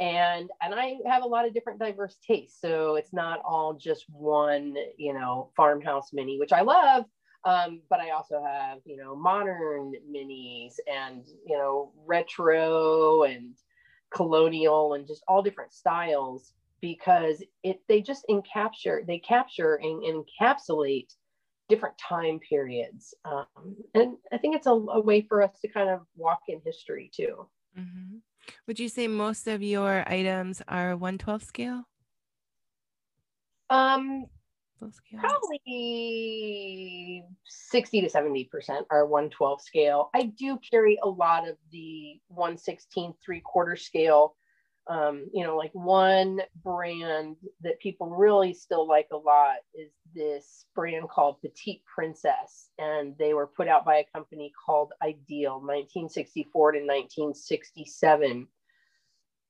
and 0.00 0.50
and 0.62 0.74
i 0.74 0.96
have 1.06 1.22
a 1.22 1.28
lot 1.28 1.46
of 1.46 1.52
different 1.52 1.78
diverse 1.78 2.16
tastes 2.26 2.60
so 2.60 2.94
it's 2.94 3.12
not 3.12 3.40
all 3.44 3.74
just 3.74 4.04
one 4.10 4.74
you 4.96 5.12
know 5.12 5.50
farmhouse 5.56 6.12
mini 6.12 6.38
which 6.38 6.52
i 6.52 6.60
love 6.60 7.04
um, 7.44 7.80
but 7.88 8.00
i 8.00 8.10
also 8.10 8.42
have 8.44 8.78
you 8.84 8.96
know 8.96 9.16
modern 9.16 9.92
minis 10.10 10.74
and 10.86 11.24
you 11.46 11.56
know 11.56 11.92
retro 12.06 13.24
and 13.24 13.54
colonial 14.10 14.94
and 14.94 15.06
just 15.06 15.22
all 15.28 15.42
different 15.42 15.72
styles 15.72 16.52
because 16.80 17.42
it 17.62 17.80
they 17.88 18.00
just 18.00 18.24
encapture 18.30 19.04
they 19.06 19.18
capture 19.18 19.76
and, 19.82 20.02
encapsulate 20.40 21.14
different 21.68 21.96
time 21.98 22.38
periods 22.38 23.14
um, 23.24 23.76
and 23.94 24.16
i 24.32 24.38
think 24.38 24.56
it's 24.56 24.66
a, 24.66 24.70
a, 24.70 25.00
way 25.00 25.20
for 25.20 25.42
us 25.42 25.60
to 25.60 25.68
kind 25.68 25.90
of 25.90 26.00
walk 26.16 26.40
in 26.48 26.60
history 26.64 27.10
too 27.14 27.46
mm-hmm. 27.78 28.16
Would 28.68 28.78
you 28.78 28.88
say 28.88 29.08
most 29.08 29.48
of 29.48 29.62
your 29.62 30.04
items 30.06 30.62
are 30.68 30.94
112 30.94 31.42
scale 31.42 31.84
um 33.70 34.26
probably 35.18 37.24
60 37.46 38.02
to 38.02 38.08
70 38.08 38.44
percent 38.44 38.86
are 38.90 39.06
112 39.06 39.62
scale 39.62 40.10
i 40.14 40.22
do 40.22 40.58
carry 40.70 40.98
a 41.02 41.08
lot 41.08 41.48
of 41.48 41.56
the 41.72 42.20
116 42.28 43.14
three 43.24 43.40
quarter 43.40 43.74
scale 43.74 44.36
um, 44.88 45.26
you 45.34 45.44
know, 45.44 45.56
like 45.56 45.70
one 45.74 46.40
brand 46.64 47.36
that 47.60 47.78
people 47.78 48.08
really 48.08 48.54
still 48.54 48.88
like 48.88 49.08
a 49.12 49.16
lot 49.16 49.56
is 49.74 49.90
this 50.14 50.64
brand 50.74 51.10
called 51.10 51.42
Petite 51.42 51.82
Princess. 51.84 52.70
And 52.78 53.14
they 53.18 53.34
were 53.34 53.46
put 53.46 53.68
out 53.68 53.84
by 53.84 53.98
a 53.98 54.06
company 54.14 54.50
called 54.64 54.92
Ideal, 55.02 55.60
1964 55.60 56.72
to 56.72 56.78
1967. 56.78 58.48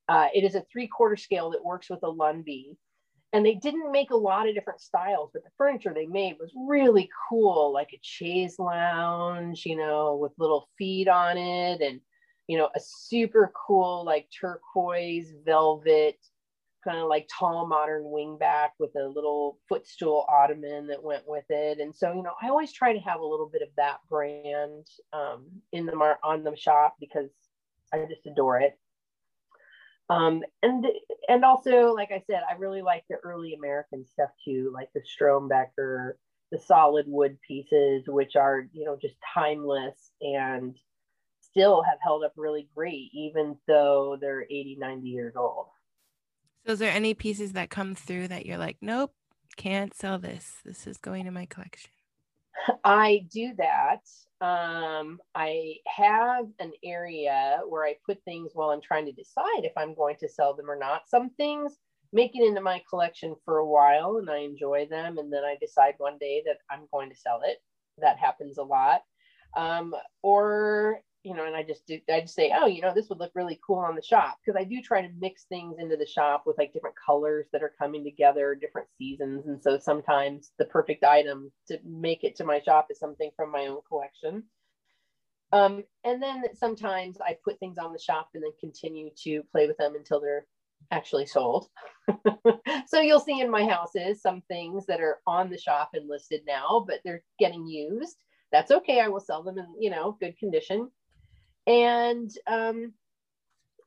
Uh, 0.08 0.28
it 0.34 0.44
is 0.44 0.54
a 0.54 0.64
three 0.72 0.88
quarter 0.88 1.16
scale 1.16 1.50
that 1.50 1.64
works 1.64 1.90
with 1.90 2.00
a 2.02 2.12
Lundby. 2.12 2.76
And 3.34 3.44
they 3.44 3.56
didn't 3.56 3.92
make 3.92 4.10
a 4.10 4.16
lot 4.16 4.48
of 4.48 4.54
different 4.54 4.80
styles, 4.80 5.28
but 5.34 5.44
the 5.44 5.50
furniture 5.58 5.92
they 5.92 6.06
made 6.06 6.36
was 6.40 6.50
really 6.56 7.10
cool, 7.28 7.74
like 7.74 7.90
a 7.92 7.98
chaise 8.00 8.58
lounge, 8.58 9.66
you 9.66 9.76
know, 9.76 10.16
with 10.16 10.32
little 10.38 10.66
feet 10.78 11.08
on 11.08 11.36
it 11.36 11.82
and 11.82 12.00
you 12.48 12.56
know, 12.56 12.70
a 12.74 12.80
super 12.80 13.52
cool 13.66 14.04
like 14.04 14.26
turquoise 14.40 15.34
velvet 15.44 16.16
kind 16.82 16.98
of 16.98 17.08
like 17.08 17.28
tall 17.38 17.66
modern 17.66 18.04
wingback 18.04 18.70
with 18.78 18.90
a 18.96 19.06
little 19.06 19.58
footstool 19.68 20.24
ottoman 20.28 20.86
that 20.86 21.02
went 21.02 21.24
with 21.26 21.44
it. 21.50 21.80
And 21.80 21.94
so, 21.94 22.12
you 22.14 22.22
know, 22.22 22.32
I 22.40 22.48
always 22.48 22.72
try 22.72 22.92
to 22.92 23.00
have 23.00 23.20
a 23.20 23.26
little 23.26 23.50
bit 23.52 23.62
of 23.62 23.68
that 23.76 23.98
brand 24.08 24.86
um, 25.12 25.46
in 25.72 25.86
the 25.86 25.94
mar- 25.94 26.20
on 26.22 26.44
the 26.44 26.56
shop 26.56 26.96
because 26.98 27.28
I 27.92 28.06
just 28.08 28.26
adore 28.26 28.60
it. 28.60 28.78
Um, 30.10 30.42
and 30.62 30.86
and 31.28 31.44
also, 31.44 31.92
like 31.94 32.10
I 32.10 32.22
said, 32.26 32.40
I 32.48 32.54
really 32.54 32.82
like 32.82 33.04
the 33.08 33.16
early 33.16 33.54
American 33.54 34.06
stuff 34.06 34.30
too, 34.44 34.70
like 34.72 34.88
the 34.94 35.02
Strombecker, 35.02 36.12
the 36.50 36.58
solid 36.58 37.04
wood 37.06 37.38
pieces, 37.46 38.04
which 38.06 38.34
are 38.36 38.66
you 38.72 38.84
know 38.86 38.96
just 39.00 39.16
timeless 39.34 40.10
and 40.22 40.76
still 41.40 41.82
have 41.82 41.98
held 42.02 42.24
up 42.24 42.32
really 42.36 42.68
great, 42.74 43.10
even 43.12 43.56
though 43.66 44.16
they're 44.20 44.42
80, 44.42 44.76
90 44.78 45.08
years 45.08 45.34
old. 45.36 45.66
So, 46.66 46.72
is 46.72 46.78
there 46.78 46.92
any 46.92 47.14
pieces 47.14 47.52
that 47.52 47.70
come 47.70 47.94
through 47.94 48.28
that 48.28 48.46
you're 48.46 48.58
like, 48.58 48.78
nope, 48.80 49.12
can't 49.56 49.94
sell 49.94 50.18
this? 50.18 50.56
This 50.64 50.86
is 50.86 50.96
going 50.96 51.24
to 51.24 51.30
my 51.30 51.46
collection. 51.46 51.90
I 52.84 53.26
do 53.32 53.52
that. 53.58 54.02
Um, 54.40 55.18
I 55.34 55.76
have 55.86 56.46
an 56.60 56.72
area 56.84 57.60
where 57.68 57.84
I 57.84 57.96
put 58.06 58.22
things 58.24 58.52
while 58.54 58.70
I'm 58.70 58.80
trying 58.80 59.06
to 59.06 59.12
decide 59.12 59.64
if 59.64 59.72
I'm 59.76 59.94
going 59.94 60.16
to 60.20 60.28
sell 60.28 60.54
them 60.54 60.70
or 60.70 60.78
not. 60.78 61.08
Some 61.08 61.30
things 61.30 61.78
make 62.12 62.34
it 62.34 62.46
into 62.46 62.60
my 62.60 62.82
collection 62.88 63.34
for 63.44 63.58
a 63.58 63.66
while 63.66 64.16
and 64.18 64.30
I 64.30 64.38
enjoy 64.38 64.86
them. 64.88 65.18
And 65.18 65.32
then 65.32 65.44
I 65.44 65.56
decide 65.60 65.94
one 65.98 66.18
day 66.18 66.42
that 66.46 66.58
I'm 66.70 66.86
going 66.92 67.10
to 67.10 67.16
sell 67.16 67.40
it. 67.44 67.58
That 67.98 68.18
happens 68.18 68.58
a 68.58 68.62
lot. 68.62 69.02
Um, 69.56 69.94
or 70.22 71.00
you 71.28 71.34
know, 71.34 71.44
and 71.44 71.54
I 71.54 71.62
just 71.62 71.86
do, 71.86 72.00
I 72.10 72.22
just 72.22 72.34
say, 72.34 72.52
oh, 72.56 72.66
you 72.66 72.80
know, 72.80 72.92
this 72.94 73.10
would 73.10 73.18
look 73.18 73.32
really 73.34 73.60
cool 73.64 73.78
on 73.78 73.94
the 73.94 74.02
shop 74.02 74.38
because 74.40 74.58
I 74.58 74.64
do 74.64 74.80
try 74.80 75.02
to 75.02 75.12
mix 75.20 75.44
things 75.44 75.76
into 75.78 75.96
the 75.96 76.06
shop 76.06 76.44
with 76.46 76.56
like 76.56 76.72
different 76.72 76.96
colors 77.04 77.46
that 77.52 77.62
are 77.62 77.74
coming 77.78 78.02
together, 78.02 78.54
different 78.54 78.88
seasons, 78.96 79.46
and 79.46 79.62
so 79.62 79.78
sometimes 79.78 80.52
the 80.58 80.64
perfect 80.64 81.04
item 81.04 81.52
to 81.68 81.78
make 81.84 82.24
it 82.24 82.34
to 82.36 82.44
my 82.44 82.60
shop 82.60 82.86
is 82.90 82.98
something 82.98 83.30
from 83.36 83.52
my 83.52 83.66
own 83.66 83.80
collection. 83.86 84.42
Um, 85.52 85.84
and 86.04 86.22
then 86.22 86.44
sometimes 86.54 87.18
I 87.20 87.36
put 87.44 87.58
things 87.58 87.78
on 87.78 87.92
the 87.92 87.98
shop 87.98 88.30
and 88.34 88.42
then 88.42 88.52
continue 88.58 89.10
to 89.24 89.42
play 89.52 89.66
with 89.66 89.76
them 89.76 89.94
until 89.96 90.20
they're 90.20 90.46
actually 90.90 91.26
sold. 91.26 91.68
so 92.86 93.00
you'll 93.00 93.20
see 93.20 93.40
in 93.40 93.50
my 93.50 93.66
houses 93.66 94.22
some 94.22 94.42
things 94.48 94.86
that 94.86 95.00
are 95.00 95.18
on 95.26 95.50
the 95.50 95.58
shop 95.58 95.90
and 95.92 96.08
listed 96.08 96.42
now, 96.46 96.84
but 96.88 97.00
they're 97.04 97.22
getting 97.38 97.66
used. 97.66 98.16
That's 98.50 98.70
okay. 98.70 99.00
I 99.00 99.08
will 99.08 99.20
sell 99.20 99.42
them 99.42 99.58
in, 99.58 99.66
you 99.78 99.90
know, 99.90 100.16
good 100.20 100.38
condition 100.38 100.90
and 101.68 102.30
um, 102.46 102.94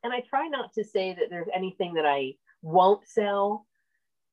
and 0.04 0.12
I 0.12 0.22
try 0.28 0.48
not 0.48 0.72
to 0.74 0.84
say 0.84 1.14
that 1.14 1.26
there's 1.28 1.48
anything 1.54 1.94
that 1.94 2.06
I 2.06 2.34
won't 2.62 3.06
sell 3.06 3.66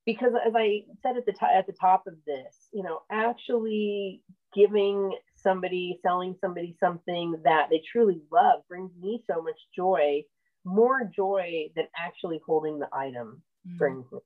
because 0.05 0.33
as 0.45 0.53
I 0.55 0.83
said 1.01 1.17
at 1.17 1.25
the 1.25 1.33
t- 1.33 1.53
at 1.53 1.65
the 1.65 1.73
top 1.73 2.05
of 2.07 2.13
this, 2.25 2.69
you 2.71 2.83
know, 2.83 3.01
actually 3.11 4.21
giving 4.55 5.13
somebody, 5.35 5.99
selling 6.03 6.35
somebody 6.39 6.75
something 6.79 7.35
that 7.43 7.67
they 7.69 7.81
truly 7.91 8.21
love 8.31 8.61
brings 8.67 8.91
me 8.99 9.23
so 9.29 9.41
much 9.41 9.59
joy, 9.75 10.23
more 10.63 11.09
joy 11.15 11.69
than 11.75 11.85
actually 11.97 12.39
holding 12.45 12.79
the 12.79 12.87
item 12.93 13.41
mm-hmm. 13.67 13.77
brings 13.77 14.05
me. 14.11 14.19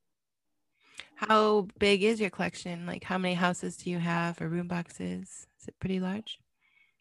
How 1.16 1.68
big 1.80 2.04
is 2.04 2.20
your 2.20 2.30
collection? 2.30 2.86
Like 2.86 3.06
how 3.06 3.18
many 3.18 3.36
houses 3.36 3.78
do 3.78 3.90
you 3.90 4.00
have 4.00 4.42
or 4.42 4.50
room 4.50 4.68
boxes? 4.68 5.48
Is 5.60 5.68
it 5.68 5.80
pretty 5.80 6.00
large? 6.00 6.40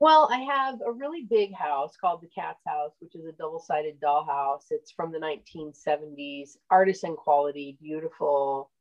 Well, 0.02 0.28
I 0.32 0.38
have 0.38 0.80
a 0.84 0.90
really 0.90 1.28
big 1.30 1.54
house 1.54 1.96
called 1.96 2.22
the 2.22 2.26
Cat's 2.26 2.64
House, 2.66 2.90
which 2.98 3.14
is 3.14 3.24
a 3.24 3.30
double 3.30 3.60
sided 3.60 4.00
dollhouse. 4.00 4.64
It's 4.72 4.90
from 4.90 5.12
the 5.12 5.20
1970s, 5.20 6.56
artisan 6.72 7.14
quality, 7.14 7.78
beautiful 7.80 8.72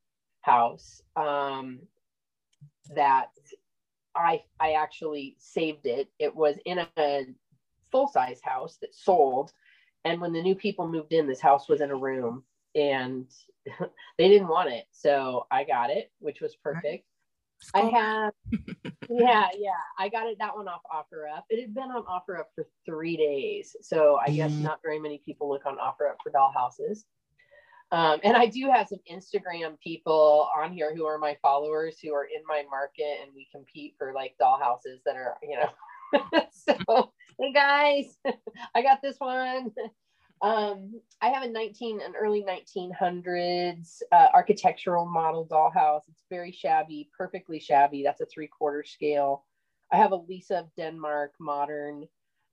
house 0.41 1.03
um, 1.15 1.81
that 2.95 3.27
I, 4.15 4.41
I 4.59 4.71
actually 4.71 5.35
saved 5.37 5.85
it. 5.85 6.09
It 6.17 6.35
was 6.35 6.55
in 6.65 6.79
a, 6.79 6.87
a 6.97 7.27
full 7.91 8.07
size 8.07 8.39
house 8.43 8.79
that 8.81 8.95
sold. 8.95 9.53
And 10.03 10.21
when 10.21 10.33
the 10.33 10.41
new 10.41 10.55
people 10.55 10.87
moved 10.87 11.13
in, 11.13 11.27
this 11.27 11.39
house 11.39 11.69
was 11.69 11.81
in 11.81 11.91
a 11.91 11.95
room 11.95 12.45
and 12.73 13.27
they 14.17 14.27
didn't 14.27 14.47
want 14.47 14.71
it. 14.71 14.85
So 14.89 15.45
I 15.51 15.65
got 15.65 15.91
it, 15.91 16.11
which 16.17 16.41
was 16.41 16.55
perfect. 16.55 17.05
I 17.73 17.81
have, 17.81 18.33
yeah, 19.09 19.47
yeah. 19.57 19.71
I 19.97 20.09
got 20.09 20.27
it 20.27 20.37
that 20.39 20.55
one 20.55 20.67
off 20.67 20.81
OfferUp. 20.93 21.43
It 21.49 21.61
had 21.61 21.73
been 21.73 21.91
on 21.91 22.03
OfferUp 22.03 22.45
for 22.55 22.67
three 22.85 23.17
days, 23.17 23.75
so 23.81 24.19
I 24.25 24.31
guess 24.31 24.51
mm. 24.51 24.61
not 24.61 24.79
very 24.83 24.99
many 24.99 25.21
people 25.25 25.49
look 25.49 25.65
on 25.65 25.77
OfferUp 25.77 26.15
for 26.23 26.31
dollhouses. 26.31 27.03
Um, 27.91 28.19
and 28.23 28.37
I 28.37 28.45
do 28.45 28.69
have 28.71 28.87
some 28.87 28.99
Instagram 29.11 29.77
people 29.81 30.49
on 30.55 30.71
here 30.71 30.95
who 30.95 31.05
are 31.05 31.17
my 31.17 31.37
followers 31.41 31.97
who 32.01 32.13
are 32.13 32.23
in 32.23 32.41
my 32.47 32.63
market, 32.69 33.17
and 33.21 33.31
we 33.35 33.47
compete 33.53 33.95
for 33.97 34.13
like 34.13 34.35
dollhouses 34.41 35.03
that 35.05 35.17
are, 35.17 35.35
you 35.43 35.57
know. 35.59 35.69
so, 36.51 37.11
hey 37.37 37.51
guys, 37.51 38.17
I 38.75 38.81
got 38.81 39.01
this 39.01 39.17
one. 39.19 39.71
Um, 40.41 40.99
I 41.21 41.29
have 41.29 41.43
a 41.43 41.49
19, 41.49 42.01
an 42.01 42.13
early 42.19 42.43
1900s 42.43 44.01
uh, 44.11 44.27
architectural 44.33 45.05
model 45.05 45.45
dollhouse. 45.45 46.09
It's 46.09 46.23
very 46.29 46.51
shabby, 46.51 47.09
perfectly 47.15 47.59
shabby. 47.59 48.01
That's 48.03 48.21
a 48.21 48.25
three 48.25 48.47
quarter 48.47 48.83
scale. 48.83 49.45
I 49.91 49.97
have 49.97 50.13
a 50.13 50.15
Lisa 50.15 50.59
of 50.59 50.75
Denmark 50.75 51.33
modern 51.39 52.07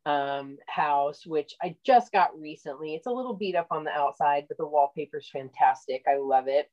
um, 0.05 0.59
house, 0.67 1.27
which 1.27 1.55
I 1.63 1.77
just 1.85 2.13
got 2.13 2.39
recently. 2.39 2.95
It's 2.95 3.07
a 3.07 3.13
little 3.13 3.35
beat 3.35 3.55
up 3.57 3.69
on 3.71 3.85
the 3.85 3.91
outside, 3.91 4.45
but 4.49 4.59
the 4.59 4.67
wallpaper 4.67 5.19
is 5.19 5.31
fantastic. 5.31 6.05
I 6.07 6.19
love 6.19 6.49
it. 6.49 6.71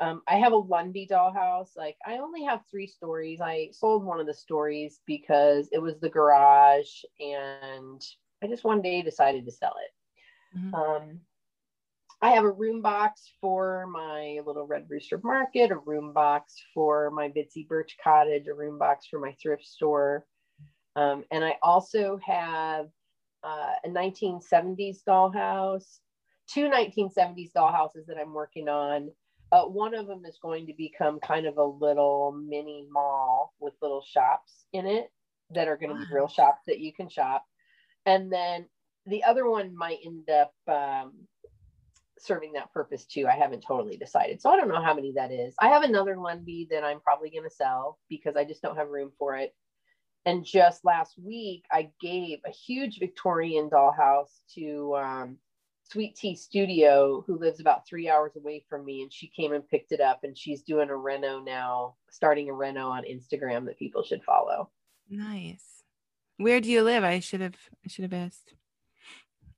Um, 0.00 0.22
I 0.28 0.36
have 0.36 0.52
a 0.52 0.62
Lundby 0.62 1.08
dollhouse. 1.08 1.76
Like 1.76 1.96
I 2.06 2.18
only 2.18 2.44
have 2.44 2.60
three 2.70 2.86
stories. 2.86 3.40
I 3.42 3.68
sold 3.72 4.04
one 4.04 4.20
of 4.20 4.26
the 4.26 4.34
stories 4.34 5.00
because 5.06 5.68
it 5.72 5.80
was 5.80 5.98
the 5.98 6.10
garage, 6.10 7.02
and 7.18 8.02
I 8.42 8.46
just 8.46 8.64
one 8.64 8.80
day 8.80 9.02
decided 9.02 9.44
to 9.46 9.52
sell 9.52 9.74
it. 9.82 9.90
Mm-hmm. 10.56 10.74
Um, 10.74 11.20
I 12.22 12.30
have 12.30 12.44
a 12.44 12.50
room 12.50 12.80
box 12.80 13.30
for 13.40 13.86
my 13.88 14.40
little 14.46 14.66
Red 14.66 14.86
Rooster 14.88 15.20
Market, 15.22 15.70
a 15.70 15.76
room 15.76 16.12
box 16.12 16.54
for 16.72 17.10
my 17.10 17.28
Bitsy 17.28 17.68
Birch 17.68 17.96
Cottage, 18.02 18.48
a 18.48 18.54
room 18.54 18.78
box 18.78 19.06
for 19.06 19.20
my 19.20 19.36
thrift 19.40 19.66
store. 19.66 20.26
Um, 20.96 21.24
and 21.30 21.44
I 21.44 21.56
also 21.62 22.18
have 22.26 22.86
uh, 23.44 23.72
a 23.84 23.88
1970s 23.88 25.00
dollhouse, 25.06 25.98
two 26.48 26.70
1970s 26.70 27.52
dollhouses 27.52 28.06
that 28.06 28.16
I'm 28.18 28.32
working 28.32 28.68
on. 28.68 29.10
Uh, 29.52 29.64
one 29.64 29.94
of 29.94 30.06
them 30.06 30.24
is 30.24 30.38
going 30.40 30.66
to 30.66 30.72
become 30.72 31.20
kind 31.20 31.46
of 31.46 31.58
a 31.58 31.64
little 31.64 32.32
mini 32.32 32.86
mall 32.90 33.54
with 33.60 33.74
little 33.82 34.02
shops 34.02 34.64
in 34.72 34.86
it 34.86 35.12
that 35.50 35.68
are 35.68 35.76
going 35.76 35.94
to 35.94 35.98
be 35.98 36.14
real 36.14 36.28
shops 36.28 36.62
that 36.66 36.80
you 36.80 36.92
can 36.92 37.08
shop. 37.08 37.44
And 38.06 38.32
then 38.32 38.66
the 39.06 39.24
other 39.24 39.48
one 39.48 39.76
might 39.76 39.98
end 40.04 40.28
up 40.30 40.52
um, 40.68 41.12
serving 42.18 42.54
that 42.54 42.72
purpose 42.72 43.04
too. 43.04 43.26
I 43.26 43.36
haven't 43.36 43.64
totally 43.66 43.96
decided. 43.96 44.40
So 44.40 44.50
I 44.50 44.56
don't 44.56 44.68
know 44.68 44.82
how 44.82 44.94
many 44.94 45.12
that 45.12 45.32
is. 45.32 45.54
I 45.60 45.68
have 45.68 45.82
another 45.82 46.16
Lundby 46.16 46.68
that 46.70 46.84
I'm 46.84 47.00
probably 47.00 47.30
going 47.30 47.44
to 47.44 47.54
sell 47.54 47.98
because 48.08 48.36
I 48.36 48.44
just 48.44 48.62
don't 48.62 48.76
have 48.76 48.88
room 48.88 49.12
for 49.18 49.36
it. 49.36 49.54
And 50.24 50.44
just 50.44 50.84
last 50.84 51.14
week, 51.22 51.64
I 51.70 51.90
gave 52.00 52.40
a 52.44 52.50
huge 52.50 52.98
Victorian 52.98 53.70
dollhouse 53.70 54.40
to 54.56 54.96
um, 54.96 55.38
Sweet 55.84 56.16
Tea 56.16 56.34
Studio, 56.34 57.22
who 57.28 57.38
lives 57.38 57.60
about 57.60 57.86
three 57.86 58.10
hours 58.10 58.32
away 58.36 58.64
from 58.68 58.84
me. 58.84 59.02
And 59.02 59.12
she 59.12 59.28
came 59.28 59.52
and 59.52 59.68
picked 59.68 59.92
it 59.92 60.00
up 60.00 60.24
and 60.24 60.36
she's 60.36 60.62
doing 60.62 60.90
a 60.90 60.96
reno 60.96 61.38
now, 61.38 61.94
starting 62.10 62.50
a 62.50 62.54
reno 62.54 62.88
on 62.88 63.04
Instagram 63.04 63.66
that 63.66 63.78
people 63.78 64.02
should 64.02 64.24
follow. 64.24 64.68
Nice. 65.08 65.84
Where 66.38 66.60
do 66.60 66.70
you 66.70 66.82
live? 66.82 67.04
I 67.04 67.20
should 67.20 67.40
have 67.40 67.56
I 67.84 67.88
should 67.88 68.02
have 68.02 68.12
asked. 68.12 68.54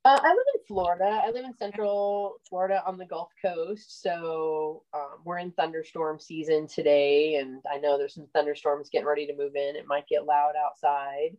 Uh, 0.05 0.19
I 0.23 0.29
live 0.29 0.47
in 0.55 0.61
Florida. 0.67 1.23
I 1.25 1.31
live 1.31 1.45
in 1.45 1.57
Central 1.57 2.37
Florida 2.49 2.83
on 2.87 2.99
the 2.99 3.05
Gulf 3.05 3.31
Coast. 3.43 4.01
So 4.01 4.85
um, 4.95 5.19
we're 5.25 5.39
in 5.39 5.51
thunderstorm 5.53 6.21
season 6.21 6.69
today, 6.69 7.37
and 7.37 7.61
I 7.71 7.79
know 7.79 7.99
there's 7.99 8.15
some 8.15 8.29
thunderstorms 8.33 8.91
getting 8.91 9.09
ready 9.09 9.27
to 9.27 9.37
move 9.37 9.57
in. 9.57 9.77
It 9.77 9.87
might 9.89 10.07
get 10.07 10.25
loud 10.25 10.53
outside. 10.57 11.37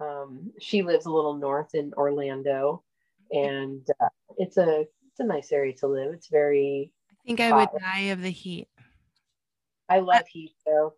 Um, 0.00 0.52
she 0.58 0.82
lives 0.82 1.06
a 1.06 1.12
little 1.12 1.34
north 1.34 1.74
in 1.74 1.92
Orlando, 1.94 2.82
and 3.30 3.86
uh, 4.00 4.08
it's 4.38 4.56
a 4.56 4.80
it's 4.80 5.20
a 5.20 5.24
nice 5.24 5.52
area 5.52 5.74
to 5.74 5.86
live. 5.86 6.14
It's 6.14 6.28
very. 6.28 6.90
I 7.10 7.14
think 7.26 7.40
I 7.40 7.52
would 7.52 7.68
die 7.78 8.00
of 8.06 8.22
the 8.22 8.30
heat. 8.30 8.68
I 9.88 10.00
love 10.00 10.26
heat 10.26 10.54
though. 10.66 10.94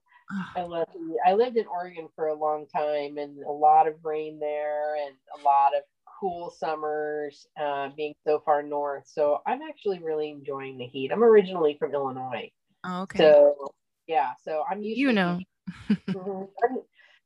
I 0.56 0.62
love. 0.62 0.86
I 1.26 1.34
lived 1.34 1.56
in 1.56 1.66
Oregon 1.66 2.08
for 2.14 2.28
a 2.28 2.34
long 2.34 2.66
time, 2.68 3.18
and 3.18 3.42
a 3.42 3.50
lot 3.50 3.88
of 3.88 3.96
rain 4.04 4.38
there, 4.38 4.94
and 4.94 5.16
a 5.38 5.44
lot 5.44 5.76
of 5.76 5.82
cool 6.24 6.50
summers 6.50 7.46
uh, 7.60 7.90
being 7.94 8.14
so 8.26 8.40
far 8.46 8.62
north. 8.62 9.04
So 9.06 9.42
I'm 9.46 9.60
actually 9.60 9.98
really 10.02 10.30
enjoying 10.30 10.78
the 10.78 10.86
heat. 10.86 11.12
I'm 11.12 11.22
originally 11.22 11.76
from 11.78 11.92
Illinois. 11.92 12.50
Oh, 12.82 13.02
okay. 13.02 13.18
So 13.18 13.74
yeah, 14.06 14.30
so 14.42 14.64
I'm 14.70 14.82
used. 14.82 14.98
You 14.98 15.12
know. 15.12 15.38
mm-hmm. 15.90 16.76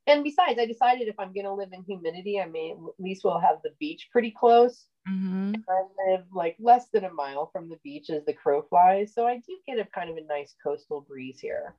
And 0.08 0.24
besides, 0.24 0.58
I 0.58 0.66
decided 0.66 1.06
if 1.06 1.14
I'm 1.18 1.32
going 1.32 1.44
to 1.44 1.52
live 1.52 1.68
in 1.72 1.84
humidity, 1.84 2.40
I 2.40 2.46
may 2.46 2.72
at 2.72 2.78
least 2.98 3.22
we'll 3.24 3.38
have 3.38 3.58
the 3.62 3.70
beach 3.78 4.08
pretty 4.10 4.32
close. 4.32 4.86
Mm-hmm. 5.08 5.54
I 5.68 6.10
live 6.10 6.24
like 6.32 6.56
less 6.58 6.88
than 6.92 7.04
a 7.04 7.12
mile 7.12 7.50
from 7.52 7.68
the 7.68 7.78
beach 7.84 8.10
as 8.10 8.24
the 8.24 8.32
crow 8.32 8.62
flies, 8.62 9.14
so 9.14 9.26
I 9.28 9.36
do 9.36 9.56
get 9.66 9.78
a 9.78 9.84
kind 9.84 10.10
of 10.10 10.16
a 10.16 10.22
nice 10.22 10.54
coastal 10.62 11.02
breeze 11.02 11.38
here. 11.38 11.74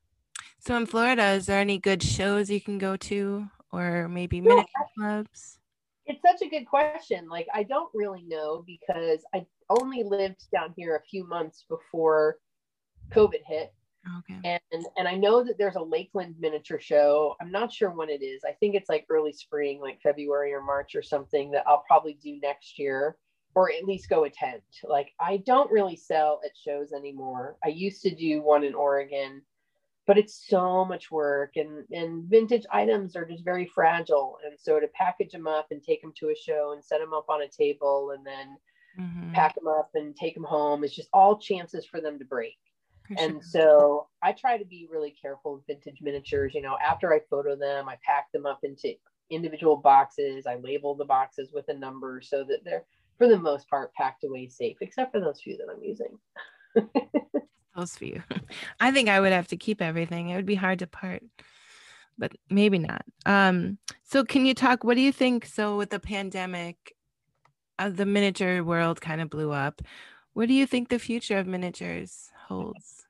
So 0.59 0.77
in 0.77 0.85
Florida, 0.85 1.31
is 1.31 1.47
there 1.47 1.59
any 1.59 1.79
good 1.79 2.01
shows 2.01 2.49
you 2.49 2.61
can 2.61 2.77
go 2.77 2.95
to, 2.95 3.49
or 3.71 4.07
maybe 4.07 4.41
miniature 4.41 4.67
clubs? 4.97 5.58
It's 6.09 6.21
such 6.21 6.45
a 6.45 6.49
good 6.49 6.65
question. 6.65 7.29
Like, 7.29 7.47
I 7.53 7.63
don't 7.63 7.89
really 7.93 8.23
know 8.27 8.65
because 8.65 9.23
I 9.33 9.45
only 9.69 10.03
lived 10.03 10.49
down 10.51 10.73
here 10.75 10.95
a 10.95 11.07
few 11.07 11.25
months 11.25 11.65
before 11.69 12.37
COVID 13.11 13.41
hit. 13.45 13.71
Okay. 14.19 14.59
And 14.71 14.85
and 14.97 15.07
I 15.07 15.15
know 15.15 15.43
that 15.43 15.57
there's 15.57 15.75
a 15.75 15.81
Lakeland 15.81 16.35
miniature 16.39 16.79
show. 16.79 17.35
I'm 17.41 17.51
not 17.51 17.71
sure 17.71 17.91
when 17.91 18.09
it 18.09 18.23
is. 18.23 18.43
I 18.47 18.53
think 18.53 18.73
it's 18.73 18.89
like 18.89 19.05
early 19.09 19.33
spring, 19.33 19.81
like 19.81 19.99
February 20.01 20.53
or 20.53 20.61
March 20.61 20.95
or 20.95 21.03
something 21.03 21.51
that 21.51 21.63
I'll 21.67 21.83
probably 21.85 22.17
do 22.23 22.39
next 22.41 22.79
year 22.79 23.17
or 23.55 23.71
at 23.71 23.83
least 23.83 24.09
go 24.09 24.23
attend. 24.23 24.61
Like 24.83 25.11
I 25.19 25.37
don't 25.45 25.69
really 25.69 25.97
sell 25.97 26.39
at 26.45 26.51
shows 26.55 26.91
anymore. 26.93 27.57
I 27.63 27.69
used 27.69 28.01
to 28.03 28.15
do 28.15 28.41
one 28.41 28.63
in 28.63 28.73
Oregon 28.73 29.41
but 30.09 30.17
it's 30.17 30.47
so 30.47 30.83
much 30.83 31.11
work 31.11 31.51
and 31.55 31.85
and 31.91 32.23
vintage 32.23 32.65
items 32.73 33.15
are 33.15 33.25
just 33.25 33.45
very 33.45 33.67
fragile 33.67 34.39
and 34.43 34.59
so 34.59 34.79
to 34.79 34.87
package 34.87 35.31
them 35.33 35.45
up 35.45 35.67
and 35.69 35.83
take 35.83 36.01
them 36.01 36.11
to 36.17 36.29
a 36.29 36.35
show 36.35 36.71
and 36.73 36.83
set 36.83 36.99
them 36.99 37.13
up 37.13 37.25
on 37.29 37.43
a 37.43 37.47
table 37.47 38.15
and 38.17 38.25
then 38.25 38.57
mm-hmm. 38.99 39.31
pack 39.33 39.53
them 39.53 39.67
up 39.67 39.91
and 39.93 40.15
take 40.15 40.33
them 40.33 40.43
home 40.43 40.83
it's 40.83 40.95
just 40.95 41.09
all 41.13 41.37
chances 41.37 41.85
for 41.85 42.01
them 42.01 42.17
to 42.17 42.25
break 42.25 42.57
for 43.07 43.17
and 43.19 43.33
sure. 43.33 43.41
so 43.43 44.07
i 44.23 44.31
try 44.31 44.57
to 44.57 44.65
be 44.65 44.87
really 44.91 45.13
careful 45.21 45.53
with 45.53 45.67
vintage 45.67 46.01
miniatures 46.01 46.55
you 46.55 46.61
know 46.63 46.75
after 46.83 47.13
i 47.13 47.19
photo 47.29 47.55
them 47.55 47.87
i 47.87 47.95
pack 48.03 48.31
them 48.31 48.47
up 48.47 48.61
into 48.63 48.91
individual 49.29 49.77
boxes 49.77 50.47
i 50.47 50.55
label 50.55 50.95
the 50.95 51.05
boxes 51.05 51.51
with 51.53 51.69
a 51.69 51.73
number 51.73 52.19
so 52.19 52.43
that 52.43 52.65
they're 52.65 52.85
for 53.19 53.27
the 53.27 53.37
most 53.37 53.69
part 53.69 53.93
packed 53.93 54.23
away 54.23 54.47
safe 54.47 54.77
except 54.81 55.11
for 55.11 55.19
those 55.19 55.39
few 55.39 55.55
that 55.55 55.67
i'm 55.71 55.83
using 55.83 56.17
those 57.79 57.95
for 57.95 58.05
you. 58.05 58.23
I 58.79 58.91
think 58.91 59.09
I 59.09 59.19
would 59.19 59.31
have 59.31 59.47
to 59.49 59.57
keep 59.57 59.81
everything. 59.81 60.29
It 60.29 60.35
would 60.35 60.45
be 60.45 60.55
hard 60.55 60.79
to 60.79 60.87
part, 60.87 61.23
but 62.17 62.33
maybe 62.49 62.79
not. 62.79 63.03
Um, 63.25 63.77
so 64.03 64.23
can 64.23 64.45
you 64.45 64.53
talk? 64.53 64.83
What 64.83 64.95
do 64.95 65.01
you 65.01 65.11
think? 65.11 65.45
So 65.45 65.77
with 65.77 65.89
the 65.89 65.99
pandemic, 65.99 66.95
uh, 67.77 67.89
the 67.89 68.05
miniature 68.05 68.63
world 68.63 69.01
kind 69.01 69.21
of 69.21 69.29
blew 69.29 69.51
up. 69.51 69.81
What 70.33 70.47
do 70.47 70.53
you 70.53 70.65
think 70.65 70.89
the 70.89 70.99
future 70.99 71.37
of 71.37 71.47
miniatures 71.47 72.29
holds? 72.47 73.05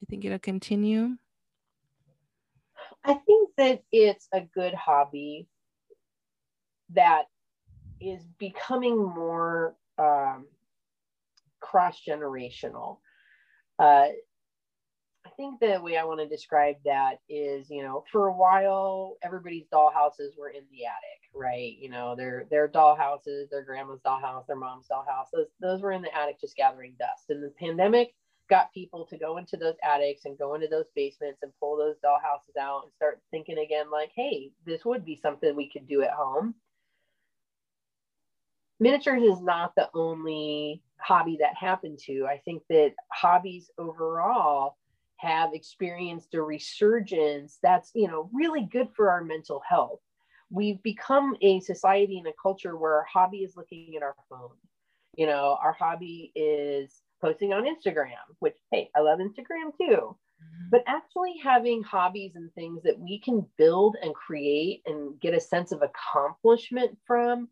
You 0.00 0.06
think 0.08 0.24
it'll 0.24 0.38
continue? 0.38 1.16
I 3.04 3.14
think 3.14 3.50
that 3.56 3.82
it's 3.92 4.28
a 4.32 4.40
good 4.40 4.74
hobby 4.74 5.46
that 6.90 7.24
is 8.00 8.22
becoming 8.38 8.96
more 8.96 9.76
um, 9.98 10.46
cross 11.60 12.00
generational 12.06 12.98
uh, 13.82 14.08
I 15.26 15.30
think 15.36 15.60
the 15.60 15.80
way 15.82 15.96
I 15.96 16.04
want 16.04 16.20
to 16.20 16.28
describe 16.28 16.76
that 16.84 17.18
is, 17.28 17.68
you 17.70 17.82
know, 17.82 18.04
for 18.12 18.28
a 18.28 18.32
while, 18.32 19.16
everybody's 19.22 19.66
dollhouses 19.72 20.38
were 20.38 20.50
in 20.50 20.62
the 20.70 20.84
attic, 20.84 21.20
right? 21.34 21.76
You 21.78 21.88
know, 21.88 22.14
their 22.14 22.46
their 22.50 22.68
dollhouses, 22.68 23.50
their 23.50 23.64
grandma's 23.64 24.00
dollhouse, 24.06 24.46
their 24.46 24.56
mom's 24.56 24.86
dollhouse, 24.90 25.26
those 25.32 25.48
those 25.60 25.80
were 25.80 25.92
in 25.92 26.02
the 26.02 26.16
attic 26.16 26.40
just 26.40 26.56
gathering 26.56 26.94
dust. 26.98 27.30
And 27.30 27.42
the 27.42 27.52
pandemic 27.58 28.14
got 28.50 28.72
people 28.72 29.06
to 29.06 29.16
go 29.16 29.38
into 29.38 29.56
those 29.56 29.76
attics 29.82 30.26
and 30.26 30.38
go 30.38 30.54
into 30.54 30.68
those 30.68 30.86
basements 30.94 31.40
and 31.42 31.52
pull 31.58 31.76
those 31.76 31.96
dollhouses 32.04 32.60
out 32.60 32.82
and 32.84 32.92
start 32.92 33.20
thinking 33.30 33.58
again, 33.58 33.90
like, 33.90 34.12
hey, 34.14 34.50
this 34.66 34.84
would 34.84 35.04
be 35.04 35.16
something 35.16 35.56
we 35.56 35.70
could 35.70 35.88
do 35.88 36.02
at 36.02 36.10
home. 36.10 36.54
Miniatures 38.80 39.22
is 39.22 39.40
not 39.40 39.74
the 39.76 39.88
only 39.94 40.82
hobby 40.98 41.38
that 41.40 41.54
happened 41.56 41.98
to. 42.06 42.26
I 42.26 42.38
think 42.44 42.62
that 42.68 42.94
hobbies 43.12 43.70
overall 43.78 44.76
have 45.16 45.54
experienced 45.54 46.34
a 46.34 46.42
resurgence 46.42 47.58
that's, 47.62 47.92
you 47.94 48.08
know, 48.08 48.28
really 48.32 48.68
good 48.70 48.88
for 48.96 49.10
our 49.10 49.22
mental 49.22 49.62
health. 49.68 50.00
We've 50.50 50.82
become 50.82 51.36
a 51.40 51.60
society 51.60 52.18
and 52.18 52.26
a 52.26 52.32
culture 52.40 52.76
where 52.76 52.94
our 52.94 53.06
hobby 53.10 53.38
is 53.38 53.56
looking 53.56 53.94
at 53.96 54.02
our 54.02 54.16
phone. 54.28 54.56
You 55.16 55.26
know, 55.26 55.56
our 55.62 55.72
hobby 55.72 56.32
is 56.34 57.02
posting 57.20 57.52
on 57.52 57.64
Instagram, 57.64 58.16
which, 58.40 58.56
hey, 58.70 58.90
I 58.96 59.00
love 59.00 59.20
Instagram 59.20 59.70
too. 59.78 60.16
Mm-hmm. 60.42 60.68
But 60.70 60.82
actually 60.86 61.34
having 61.42 61.82
hobbies 61.82 62.32
and 62.34 62.52
things 62.54 62.82
that 62.82 62.98
we 62.98 63.20
can 63.20 63.46
build 63.56 63.96
and 64.02 64.14
create 64.14 64.82
and 64.86 65.20
get 65.20 65.34
a 65.34 65.40
sense 65.40 65.72
of 65.72 65.82
accomplishment 65.82 66.98
from 67.06 67.48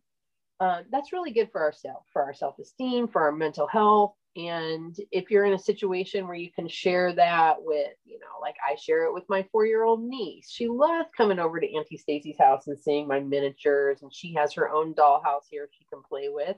uh, 0.61 0.83
that's 0.91 1.13
really 1.13 1.31
good 1.31 1.51
for 1.51 1.63
ourselves, 1.63 2.07
for 2.13 2.23
our 2.23 2.35
self 2.35 2.59
esteem, 2.59 3.09
for 3.09 3.23
our 3.23 3.33
mental 3.33 3.67
health. 3.67 4.15
And 4.37 4.95
if 5.11 5.31
you're 5.31 5.47
in 5.47 5.55
a 5.55 5.59
situation 5.59 6.27
where 6.27 6.37
you 6.37 6.53
can 6.53 6.69
share 6.69 7.13
that 7.15 7.57
with, 7.59 7.95
you 8.05 8.19
know, 8.21 8.41
like 8.41 8.55
I 8.65 8.77
share 8.77 9.05
it 9.05 9.15
with 9.15 9.25
my 9.29 9.45
four 9.51 9.67
year 9.67 9.83
old 9.83 10.05
niece, 10.05 10.51
she 10.51 10.69
loves 10.69 11.09
coming 11.17 11.39
over 11.39 11.59
to 11.59 11.67
Auntie 11.67 11.97
Stacy's 11.97 12.39
house 12.39 12.69
and 12.69 12.79
seeing 12.79 13.09
my 13.09 13.21
miniatures, 13.21 14.03
and 14.03 14.15
she 14.15 14.35
has 14.35 14.53
her 14.53 14.71
own 14.71 14.95
dollhouse 14.95 15.47
here 15.51 15.69
she 15.73 15.85
can 15.93 16.03
play 16.09 16.29
with. 16.29 16.57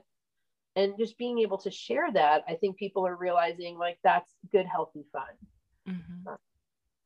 And 0.75 0.93
just 0.99 1.17
being 1.17 1.39
able 1.39 1.57
to 1.59 1.71
share 1.71 2.11
that, 2.11 2.43
I 2.47 2.55
think 2.55 2.77
people 2.77 3.07
are 3.07 3.15
realizing 3.15 3.77
like 3.77 3.99
that's 4.03 4.31
good, 4.51 4.65
healthy 4.65 5.05
fun. 5.11 5.23
Mm-hmm. 5.87 6.33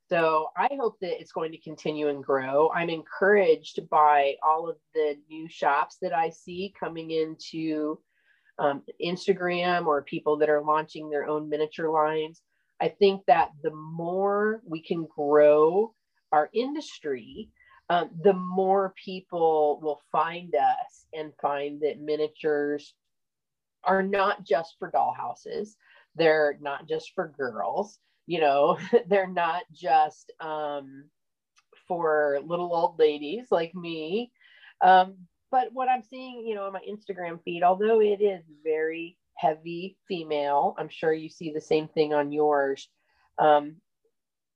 So 0.10 0.51
I 0.55 0.70
hope 0.80 0.97
that 1.01 1.20
it's 1.20 1.34
going 1.34 1.51
to 1.51 1.58
continue 1.58 2.08
and 2.08 2.24
grow. 2.24 2.72
I'm 2.74 2.89
encouraged 2.89 3.80
by 3.89 4.36
all 4.41 4.70
of 4.70 4.78
the 4.93 5.18
new 5.30 5.49
shops 5.49 5.97
that 6.01 6.14
I 6.14 6.30
see 6.30 6.74
coming 6.80 7.12
into 7.12 7.99
um, 8.58 8.84
Instagram 9.03 9.86
or 9.86 10.01
people 10.03 10.38
that 10.38 10.49
are 10.49 10.64
launching 10.64 11.10
their 11.10 11.28
own 11.28 11.49
miniature 11.49 11.89
lines. 11.89 12.41
I 12.80 12.88
think 12.88 13.26
that 13.28 13.49
the 13.64 13.76
more 13.76 14.62
we 14.66 14.82
can 14.82 15.08
grow 15.14 15.93
our 16.32 16.49
industry, 16.53 17.49
um, 17.89 18.10
the 18.24 18.34
more 18.34 18.93
people 19.03 19.80
will 19.82 20.01
find 20.12 20.55
us 20.55 21.05
and 21.14 21.34
find 21.41 21.82
that 21.82 21.99
miniatures 21.99 22.93
are 23.84 24.03
not 24.03 24.45
just 24.45 24.76
for 24.80 24.89
dollhouses. 24.91 25.72
They're 26.16 26.58
not 26.62 26.88
just 26.88 27.12
for 27.14 27.34
girls. 27.38 27.99
You 28.28 28.41
know, 28.41 28.78
they're 29.07 29.28
not 29.28 29.63
just 29.73 30.32
um, 30.39 31.05
for 31.88 32.39
little 32.45 32.73
old 32.73 32.99
ladies 32.99 33.47
like 33.49 33.73
me. 33.73 34.32
Um, 34.82 35.15
but 35.49 35.69
what 35.73 35.89
I'm 35.89 36.03
seeing, 36.03 36.45
you 36.45 36.55
know, 36.55 36.65
on 36.65 36.73
my 36.73 36.82
Instagram 36.88 37.41
feed, 37.43 37.63
although 37.63 38.01
it 38.01 38.21
is 38.21 38.43
very 38.63 39.17
heavy 39.36 39.97
female, 40.07 40.75
I'm 40.78 40.89
sure 40.89 41.13
you 41.13 41.30
see 41.30 41.51
the 41.51 41.61
same 41.61 41.88
thing 41.88 42.13
on 42.13 42.32
yours. 42.32 42.89
Um, 43.39 43.78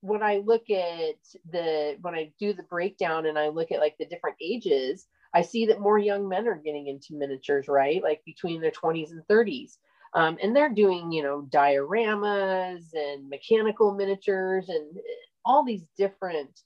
when 0.01 0.23
I 0.23 0.37
look 0.37 0.69
at 0.69 1.15
the 1.51 1.97
when 2.01 2.15
I 2.15 2.33
do 2.39 2.53
the 2.53 2.63
breakdown 2.63 3.27
and 3.27 3.37
I 3.37 3.49
look 3.49 3.71
at 3.71 3.79
like 3.79 3.95
the 3.99 4.05
different 4.07 4.37
ages, 4.41 5.07
I 5.33 5.43
see 5.43 5.67
that 5.67 5.79
more 5.79 5.99
young 5.99 6.27
men 6.27 6.47
are 6.47 6.55
getting 6.55 6.87
into 6.87 7.15
miniatures, 7.15 7.67
right? 7.67 8.01
Like 8.03 8.21
between 8.25 8.61
their 8.61 8.71
20s 8.71 9.11
and 9.11 9.23
30s. 9.27 9.77
Um, 10.13 10.37
and 10.43 10.55
they're 10.55 10.73
doing, 10.73 11.11
you 11.11 11.23
know, 11.23 11.47
dioramas 11.49 12.93
and 12.93 13.29
mechanical 13.29 13.93
miniatures 13.93 14.67
and 14.67 14.97
all 15.45 15.63
these 15.63 15.83
different 15.97 16.61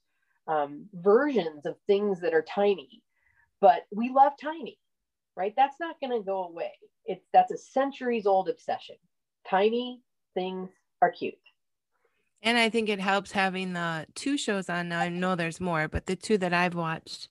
um, 0.48 0.86
versions 0.94 1.64
of 1.66 1.76
things 1.86 2.20
that 2.20 2.34
are 2.34 2.42
tiny. 2.42 3.02
But 3.60 3.86
we 3.92 4.10
love 4.10 4.32
tiny, 4.40 4.78
right? 5.36 5.54
That's 5.56 5.78
not 5.80 6.00
going 6.00 6.18
to 6.18 6.24
go 6.24 6.44
away. 6.44 6.72
It's 7.04 7.24
that's 7.32 7.52
a 7.52 7.58
centuries 7.58 8.26
old 8.26 8.48
obsession. 8.48 8.96
Tiny 9.48 10.02
things 10.34 10.70
are 11.00 11.10
cute. 11.10 11.34
And 12.42 12.58
I 12.58 12.68
think 12.68 12.88
it 12.88 13.00
helps 13.00 13.32
having 13.32 13.72
the 13.72 14.06
two 14.14 14.36
shows 14.36 14.68
on 14.68 14.88
now. 14.88 15.00
I 15.00 15.08
know 15.08 15.34
there's 15.34 15.60
more, 15.60 15.88
but 15.88 16.06
the 16.06 16.16
two 16.16 16.38
that 16.38 16.52
I've 16.52 16.74
watched, 16.74 17.28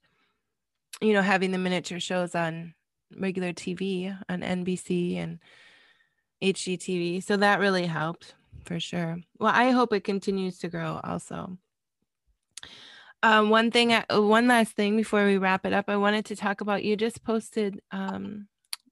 you 1.01 1.13
know, 1.13 1.22
having 1.22 1.51
the 1.51 1.57
miniature 1.57 1.99
shows 1.99 2.36
on 2.36 2.74
regular 3.16 3.53
TV 3.53 4.18
on 4.28 4.41
NBC 4.41 5.18
and 5.18 5.39
HGTV. 6.41 7.23
So 7.23 7.38
that 7.38 7.59
really 7.59 7.86
helped 7.86 8.36
for 8.65 8.79
sure. 8.79 9.19
Well, 9.39 9.53
I 9.53 9.71
hope 9.71 9.93
it 9.93 10.03
continues 10.03 10.59
to 10.59 10.67
grow 10.67 10.99
also. 11.03 11.57
Um, 13.23 13.49
one 13.49 13.71
thing, 13.71 13.95
one 14.09 14.47
last 14.47 14.73
thing 14.73 14.97
before 14.97 15.25
we 15.25 15.38
wrap 15.38 15.65
it 15.65 15.73
up, 15.73 15.86
I 15.88 15.97
wanted 15.97 16.25
to 16.25 16.36
talk 16.36 16.61
about. 16.61 16.83
You 16.83 16.95
just 16.95 17.23
posted, 17.23 17.81
um, 17.91 18.47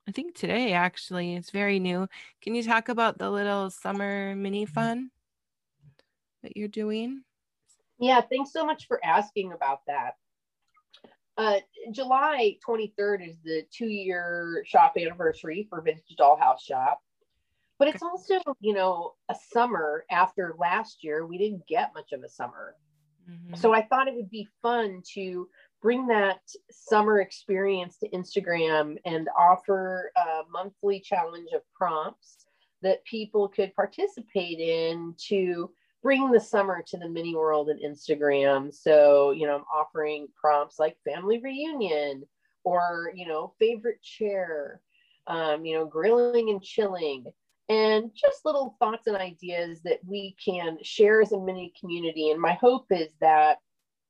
I 0.08 0.12
think 0.12 0.36
today 0.36 0.74
actually. 0.74 1.36
It's 1.36 1.52
very 1.52 1.80
new. 1.80 2.08
Can 2.42 2.56
you 2.56 2.64
talk 2.64 2.90
about 2.90 3.18
the 3.18 3.30
little 3.30 3.70
summer 3.70 4.36
mini 4.36 4.66
mm-hmm. 4.66 4.74
fun 4.74 5.12
that 6.42 6.58
you're 6.58 6.68
doing? 6.68 7.24
Yeah, 8.00 8.22
thanks 8.22 8.52
so 8.52 8.66
much 8.66 8.88
for 8.88 9.00
asking 9.04 9.54
about 9.54 9.82
that. 9.88 10.16
Uh, 11.38 11.60
July 11.92 12.58
23rd 12.68 13.28
is 13.28 13.38
the 13.44 13.64
two 13.72 13.88
year 13.88 14.64
shop 14.66 14.94
anniversary 15.00 15.68
for 15.70 15.82
Vintage 15.82 16.16
Dollhouse 16.20 16.62
Shop. 16.62 17.02
But 17.84 17.96
it's 17.96 18.04
also, 18.04 18.40
you 18.62 18.74
know, 18.74 19.12
a 19.30 19.36
summer 19.52 20.06
after 20.10 20.56
last 20.58 21.04
year. 21.04 21.26
We 21.26 21.38
didn't 21.38 21.68
get 21.68 21.92
much 21.94 22.14
of 22.14 22.24
a 22.24 22.30
summer. 22.30 22.78
Mm-hmm. 23.30 23.56
So 23.56 23.74
I 23.74 23.82
thought 23.82 24.08
it 24.08 24.16
would 24.16 24.30
be 24.30 24.48
fun 24.62 25.02
to 25.16 25.50
bring 25.82 26.08
that 26.08 26.40
summer 26.72 27.20
experience 27.20 27.98
to 27.98 28.10
Instagram 28.12 28.96
and 29.06 29.28
offer 29.38 30.12
a 30.16 30.50
monthly 30.50 31.02
challenge 31.02 31.50
of 31.54 31.62
prompts 31.74 32.46
that 32.84 33.04
people 33.04 33.50
could 33.50 33.76
participate 33.76 34.60
in 34.60 35.14
to 35.28 35.70
bring 36.02 36.32
the 36.32 36.40
summer 36.40 36.82
to 36.88 36.98
the 36.98 37.10
mini 37.10 37.36
world 37.36 37.68
and 37.68 37.82
Instagram. 37.82 38.74
So, 38.74 39.32
you 39.32 39.46
know, 39.46 39.56
I'm 39.56 39.66
offering 39.76 40.30
prompts 40.40 40.80
like 40.80 40.96
family 41.04 41.42
reunion 41.44 42.24
or, 42.64 43.12
you 43.14 43.28
know, 43.28 43.54
favorite 43.60 44.02
chair, 44.02 44.80
um, 45.28 45.66
you 45.66 45.78
know, 45.78 45.86
grilling 45.86 46.50
and 46.50 46.64
chilling, 46.64 47.26
and 47.74 48.12
just 48.14 48.46
little 48.46 48.76
thoughts 48.78 49.08
and 49.08 49.18
ideas 49.18 49.82
that 49.84 50.00
we 50.06 50.36
can 50.44 50.78
share 50.84 51.22
as 51.22 51.32
a 51.32 51.40
mini 51.40 51.74
community. 51.80 52.30
And 52.30 52.40
my 52.40 52.54
hope 52.54 52.86
is 52.92 53.12
that 53.20 53.58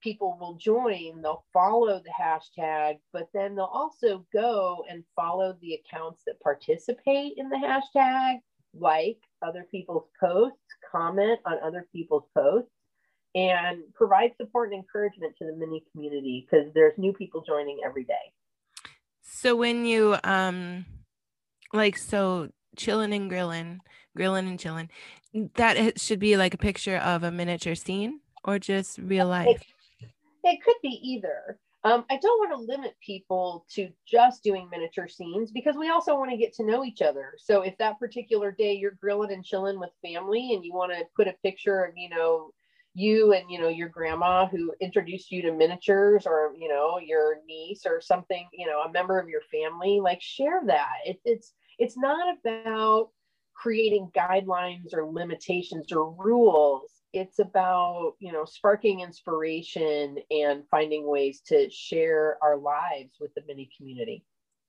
people 0.02 0.38
will 0.40 0.56
join, 0.56 1.22
they'll 1.22 1.46
follow 1.54 2.02
the 2.04 2.12
hashtag, 2.12 2.98
but 3.14 3.30
then 3.34 3.56
they'll 3.56 3.66
also 3.66 4.26
go 4.34 4.84
and 4.90 5.04
follow 5.16 5.58
the 5.62 5.76
accounts 5.76 6.24
that 6.28 6.42
participate 6.42 7.36
in 7.38 7.48
the 7.48 7.56
hashtag, 7.56 8.40
like 8.78 9.20
other 9.42 9.66
people's 9.72 10.10
posts, 10.20 10.58
comment 10.92 11.40
on 11.46 11.58
other 11.64 11.88
people's 11.94 12.26
posts, 12.36 12.70
and 13.34 13.82
provide 13.96 14.32
support 14.36 14.74
and 14.74 14.78
encouragement 14.80 15.34
to 15.38 15.46
the 15.46 15.56
mini 15.56 15.86
community 15.94 16.46
because 16.46 16.68
there's 16.74 16.98
new 16.98 17.14
people 17.14 17.42
joining 17.48 17.80
every 17.86 18.04
day. 18.04 18.34
So 19.22 19.56
when 19.56 19.86
you 19.86 20.18
um 20.26 20.86
like 21.72 21.98
so 21.98 22.50
chilling 22.76 23.14
and 23.14 23.30
grilling, 23.30 23.82
grilling 24.16 24.48
and 24.48 24.60
chilling, 24.60 24.90
that 25.56 26.00
should 26.00 26.20
be 26.20 26.38
like 26.38 26.54
a 26.54 26.58
picture 26.58 26.98
of 26.98 27.24
a 27.24 27.32
miniature 27.32 27.76
scene 27.76 28.20
or 28.44 28.60
just 28.60 28.98
real 29.00 29.28
life. 29.28 29.64
It, 30.02 30.10
it 30.44 30.64
could 30.64 30.76
be 30.82 31.00
either. 31.02 31.58
Um, 31.86 32.06
I 32.10 32.18
don't 32.18 32.40
want 32.40 32.52
to 32.52 32.74
limit 32.74 32.96
people 33.06 33.66
to 33.72 33.90
just 34.08 34.42
doing 34.42 34.70
miniature 34.72 35.10
scenes 35.10 35.52
because 35.52 35.76
we 35.76 35.90
also 35.90 36.16
want 36.18 36.32
to 36.32 36.38
get 36.38 36.54
to 36.54 36.66
know 36.66 36.86
each 36.86 37.02
other. 37.02 37.34
So 37.38 37.62
if 37.62 37.78
that 37.78 38.00
particular 38.00 38.52
day 38.52 38.74
you're 38.74 38.98
grilling 39.02 39.34
and 39.34 39.44
chilling 39.44 39.80
with 39.80 39.90
family 40.02 40.54
and 40.54 40.64
you 40.64 40.74
want 40.74 40.94
to 40.94 41.04
put 41.16 41.28
a 41.28 41.36
picture 41.44 41.84
of, 41.84 41.94
you 41.98 42.10
know, 42.10 42.52
you 42.96 43.34
and 43.34 43.50
you 43.50 43.60
know 43.60 43.70
your 43.70 43.90
grandma 43.90 44.46
who 44.46 44.74
introduced 44.80 45.32
you 45.32 45.42
to 45.42 45.52
miniatures 45.52 46.28
or 46.28 46.54
you 46.58 46.70
know 46.70 47.00
your 47.00 47.38
niece 47.48 47.86
or 47.86 48.00
something 48.00 48.48
you 48.54 48.68
know 48.68 48.82
a 48.82 48.92
member 48.92 49.20
of 49.20 49.28
your 49.28 49.42
family 49.52 50.00
like 50.00 50.22
share 50.22 50.62
that 50.66 50.98
it, 51.06 51.20
it's 51.26 51.54
it's 51.80 51.98
not 51.98 52.38
about 52.46 53.10
creating 53.54 54.10
guidelines 54.16 54.94
or 54.94 55.06
limitations 55.06 55.92
or 55.92 56.12
rules. 56.12 56.90
It's 57.14 57.40
about 57.40 58.14
you 58.20 58.32
know 58.32 58.46
sparking 58.46 59.02
inspiration 59.02 60.18
and 60.32 60.64
finding 60.70 61.08
ways 61.08 61.42
to 61.48 61.70
share 61.70 62.38
our 62.42 62.58
lives 62.58 63.18
with 63.20 63.34
the 63.36 63.42
mini 63.48 63.70
community. 63.78 64.26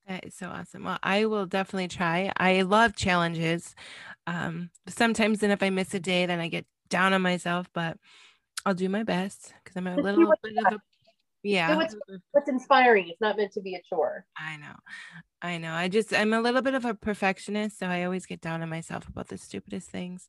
That 0.06 0.26
is 0.26 0.34
so 0.34 0.48
awesome. 0.48 0.84
Well 0.84 0.98
i 1.02 1.24
will 1.24 1.46
definitely 1.46 1.88
try. 1.88 2.30
I 2.36 2.62
love 2.62 2.94
challenges. 2.94 3.74
Um 4.26 4.70
sometimes 4.86 5.40
then 5.40 5.50
if 5.50 5.62
i 5.62 5.70
miss 5.70 5.94
a 5.94 6.00
day 6.00 6.26
then 6.26 6.40
i 6.40 6.48
get 6.48 6.66
down 6.90 7.14
on 7.14 7.22
myself 7.22 7.68
but 7.72 7.96
i'll 8.66 8.74
do 8.74 8.88
my 8.90 9.02
best 9.02 9.54
because 9.62 9.76
i'm 9.76 9.86
a 9.86 9.98
little 9.98 10.32
bit 10.42 10.52
of 10.66 10.72
a 10.72 10.80
yeah 11.44 11.76
what's, 11.76 11.94
mm-hmm. 11.94 12.16
what's 12.32 12.48
inspiring 12.48 13.08
it's 13.08 13.20
not 13.20 13.36
meant 13.36 13.52
to 13.52 13.60
be 13.60 13.74
a 13.74 13.82
chore 13.88 14.24
i 14.36 14.56
know 14.56 14.74
i 15.42 15.58
know 15.58 15.72
i 15.72 15.88
just 15.88 16.12
i'm 16.12 16.32
a 16.32 16.40
little 16.40 16.62
bit 16.62 16.74
of 16.74 16.84
a 16.84 16.94
perfectionist 16.94 17.78
so 17.78 17.86
i 17.86 18.02
always 18.04 18.26
get 18.26 18.40
down 18.40 18.62
on 18.62 18.68
myself 18.68 19.06
about 19.08 19.28
the 19.28 19.38
stupidest 19.38 19.90
things 19.90 20.26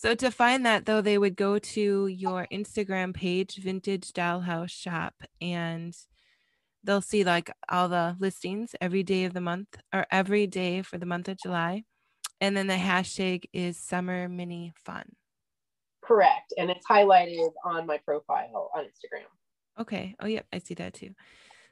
so 0.00 0.14
to 0.14 0.30
find 0.30 0.64
that 0.64 0.86
though, 0.86 1.02
they 1.02 1.18
would 1.18 1.36
go 1.36 1.58
to 1.58 2.06
your 2.06 2.46
Instagram 2.50 3.12
page, 3.12 3.56
Vintage 3.56 4.14
Dollhouse 4.14 4.70
Shop, 4.70 5.12
and 5.42 5.94
they'll 6.82 7.02
see 7.02 7.22
like 7.22 7.50
all 7.68 7.90
the 7.90 8.16
listings 8.18 8.74
every 8.80 9.02
day 9.02 9.24
of 9.24 9.34
the 9.34 9.42
month 9.42 9.76
or 9.92 10.06
every 10.10 10.46
day 10.46 10.80
for 10.80 10.96
the 10.96 11.04
month 11.04 11.28
of 11.28 11.36
July. 11.36 11.84
And 12.40 12.56
then 12.56 12.66
the 12.66 12.76
hashtag 12.76 13.44
is 13.52 13.76
summer 13.76 14.26
mini 14.26 14.72
fun. 14.86 15.04
Correct. 16.02 16.54
And 16.56 16.70
it's 16.70 16.86
highlighted 16.86 17.50
on 17.62 17.86
my 17.86 17.98
profile 17.98 18.70
on 18.74 18.84
Instagram. 18.84 19.28
Okay. 19.80 20.14
Oh, 20.20 20.26
yep. 20.26 20.46
I 20.52 20.58
see 20.58 20.74
that 20.74 20.94
too. 20.94 21.14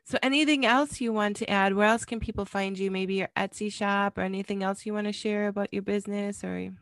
So 0.05 0.19
anything 0.23 0.65
else 0.65 1.01
you 1.01 1.13
want 1.13 1.37
to 1.37 1.51
add? 1.51 1.75
Where 1.75 1.87
else 1.87 2.07
can 2.07 2.19
people 2.19 2.47
find 2.47 2.79
you? 2.79 2.91
Maybe 2.91 3.15
your 3.15 3.29
Etsy 3.37 3.71
shop 3.71 4.17
or 4.17 4.23
anything 4.23 4.63
else 4.63 4.87
you 4.87 4.95
want 4.95 5.07
to 5.07 5.13
share 5.13 5.49
about 5.49 5.73
your 5.73 5.83
business 5.83 6.43
or 6.43 6.59
you 6.59 6.73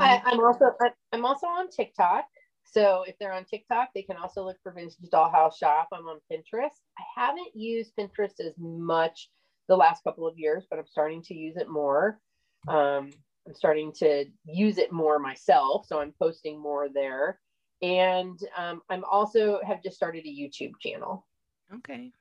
I, 0.00 0.22
am 0.26 0.40
also 0.40 0.70
I'm 1.12 1.24
also 1.24 1.46
on 1.46 1.68
TikTok. 1.68 2.24
So 2.64 3.04
if 3.06 3.18
they're 3.18 3.32
on 3.32 3.44
TikTok, 3.44 3.88
they 3.94 4.02
can 4.02 4.16
also 4.16 4.44
look 4.44 4.56
for 4.62 4.72
Vintage 4.72 4.96
Dollhouse 5.12 5.56
Shop. 5.58 5.88
I'm 5.92 6.06
on 6.06 6.18
Pinterest. 6.30 6.78
I 6.98 7.02
haven't 7.16 7.54
used 7.54 7.92
Pinterest 7.98 8.38
as 8.40 8.54
much 8.58 9.30
the 9.68 9.76
last 9.76 10.04
couple 10.04 10.26
of 10.26 10.38
years, 10.38 10.66
but 10.70 10.78
I'm 10.78 10.86
starting 10.86 11.22
to 11.22 11.34
use 11.34 11.56
it 11.56 11.68
more. 11.68 12.20
Um, 12.68 13.10
I'm 13.46 13.54
starting 13.54 13.92
to 13.98 14.26
use 14.44 14.78
it 14.78 14.92
more 14.92 15.18
myself, 15.18 15.86
so 15.86 16.00
I'm 16.00 16.12
posting 16.20 16.60
more 16.60 16.88
there. 16.92 17.40
And 17.82 18.38
um, 18.56 18.82
I'm 18.88 19.04
also 19.04 19.60
have 19.66 19.82
just 19.82 19.96
started 19.96 20.24
a 20.24 20.28
YouTube 20.28 20.72
channel. 20.80 21.26
Okay, 21.74 22.12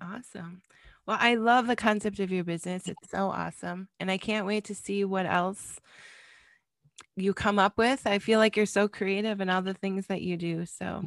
awesome. 0.00 0.62
Well, 1.06 1.18
I 1.20 1.34
love 1.34 1.66
the 1.66 1.76
concept 1.76 2.18
of 2.20 2.32
your 2.32 2.44
business. 2.44 2.88
It's 2.88 3.10
so 3.10 3.28
awesome, 3.28 3.88
and 4.00 4.10
I 4.10 4.16
can't 4.16 4.46
wait 4.46 4.64
to 4.64 4.74
see 4.74 5.04
what 5.04 5.26
else 5.26 5.78
you 7.16 7.34
come 7.34 7.58
up 7.58 7.76
with. 7.76 8.06
I 8.06 8.18
feel 8.18 8.38
like 8.38 8.56
you're 8.56 8.66
so 8.66 8.88
creative 8.88 9.40
in 9.40 9.50
all 9.50 9.62
the 9.62 9.74
things 9.74 10.06
that 10.06 10.22
you 10.22 10.36
do. 10.36 10.66
So 10.66 11.04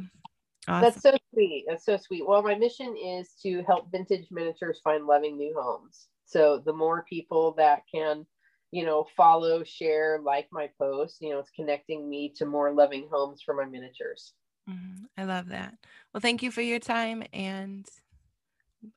awesome. 0.68 0.82
that's 0.82 1.02
so 1.02 1.16
sweet. 1.32 1.64
That's 1.68 1.84
so 1.84 1.96
sweet. 1.96 2.26
Well, 2.26 2.42
my 2.42 2.54
mission 2.54 2.96
is 2.96 3.34
to 3.42 3.62
help 3.62 3.90
vintage 3.90 4.28
miniatures 4.30 4.80
find 4.82 5.06
loving 5.06 5.36
new 5.36 5.54
homes. 5.58 6.06
So 6.24 6.62
the 6.64 6.72
more 6.72 7.04
people 7.08 7.52
that 7.56 7.82
can, 7.92 8.26
you 8.70 8.84
know, 8.84 9.06
follow, 9.16 9.64
share, 9.64 10.20
like 10.22 10.48
my 10.52 10.68
posts, 10.78 11.18
you 11.20 11.30
know, 11.30 11.38
it's 11.38 11.50
connecting 11.50 12.08
me 12.08 12.32
to 12.36 12.46
more 12.46 12.72
loving 12.72 13.08
homes 13.10 13.42
for 13.44 13.54
my 13.54 13.64
miniatures. 13.64 14.34
Mm-hmm. 14.68 15.04
I 15.16 15.24
love 15.24 15.48
that. 15.48 15.74
Well, 16.12 16.20
thank 16.20 16.42
you 16.42 16.50
for 16.50 16.60
your 16.60 16.78
time, 16.78 17.22
and 17.32 17.86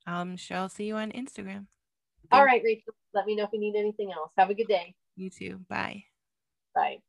I'm 0.05 0.36
sure 0.36 0.57
I'll 0.57 0.69
see 0.69 0.86
you 0.86 0.95
on 0.95 1.11
Instagram. 1.11 1.67
All 2.32 2.45
right, 2.45 2.61
Rachel. 2.63 2.93
Let 3.13 3.26
me 3.26 3.36
know 3.36 3.43
if 3.43 3.49
you 3.53 3.59
need 3.59 3.76
anything 3.78 4.11
else. 4.11 4.32
Have 4.38 4.49
a 4.49 4.53
good 4.53 4.67
day. 4.67 4.95
You 5.15 5.30
too. 5.30 5.59
Bye. 5.69 6.03
Bye. 6.74 6.99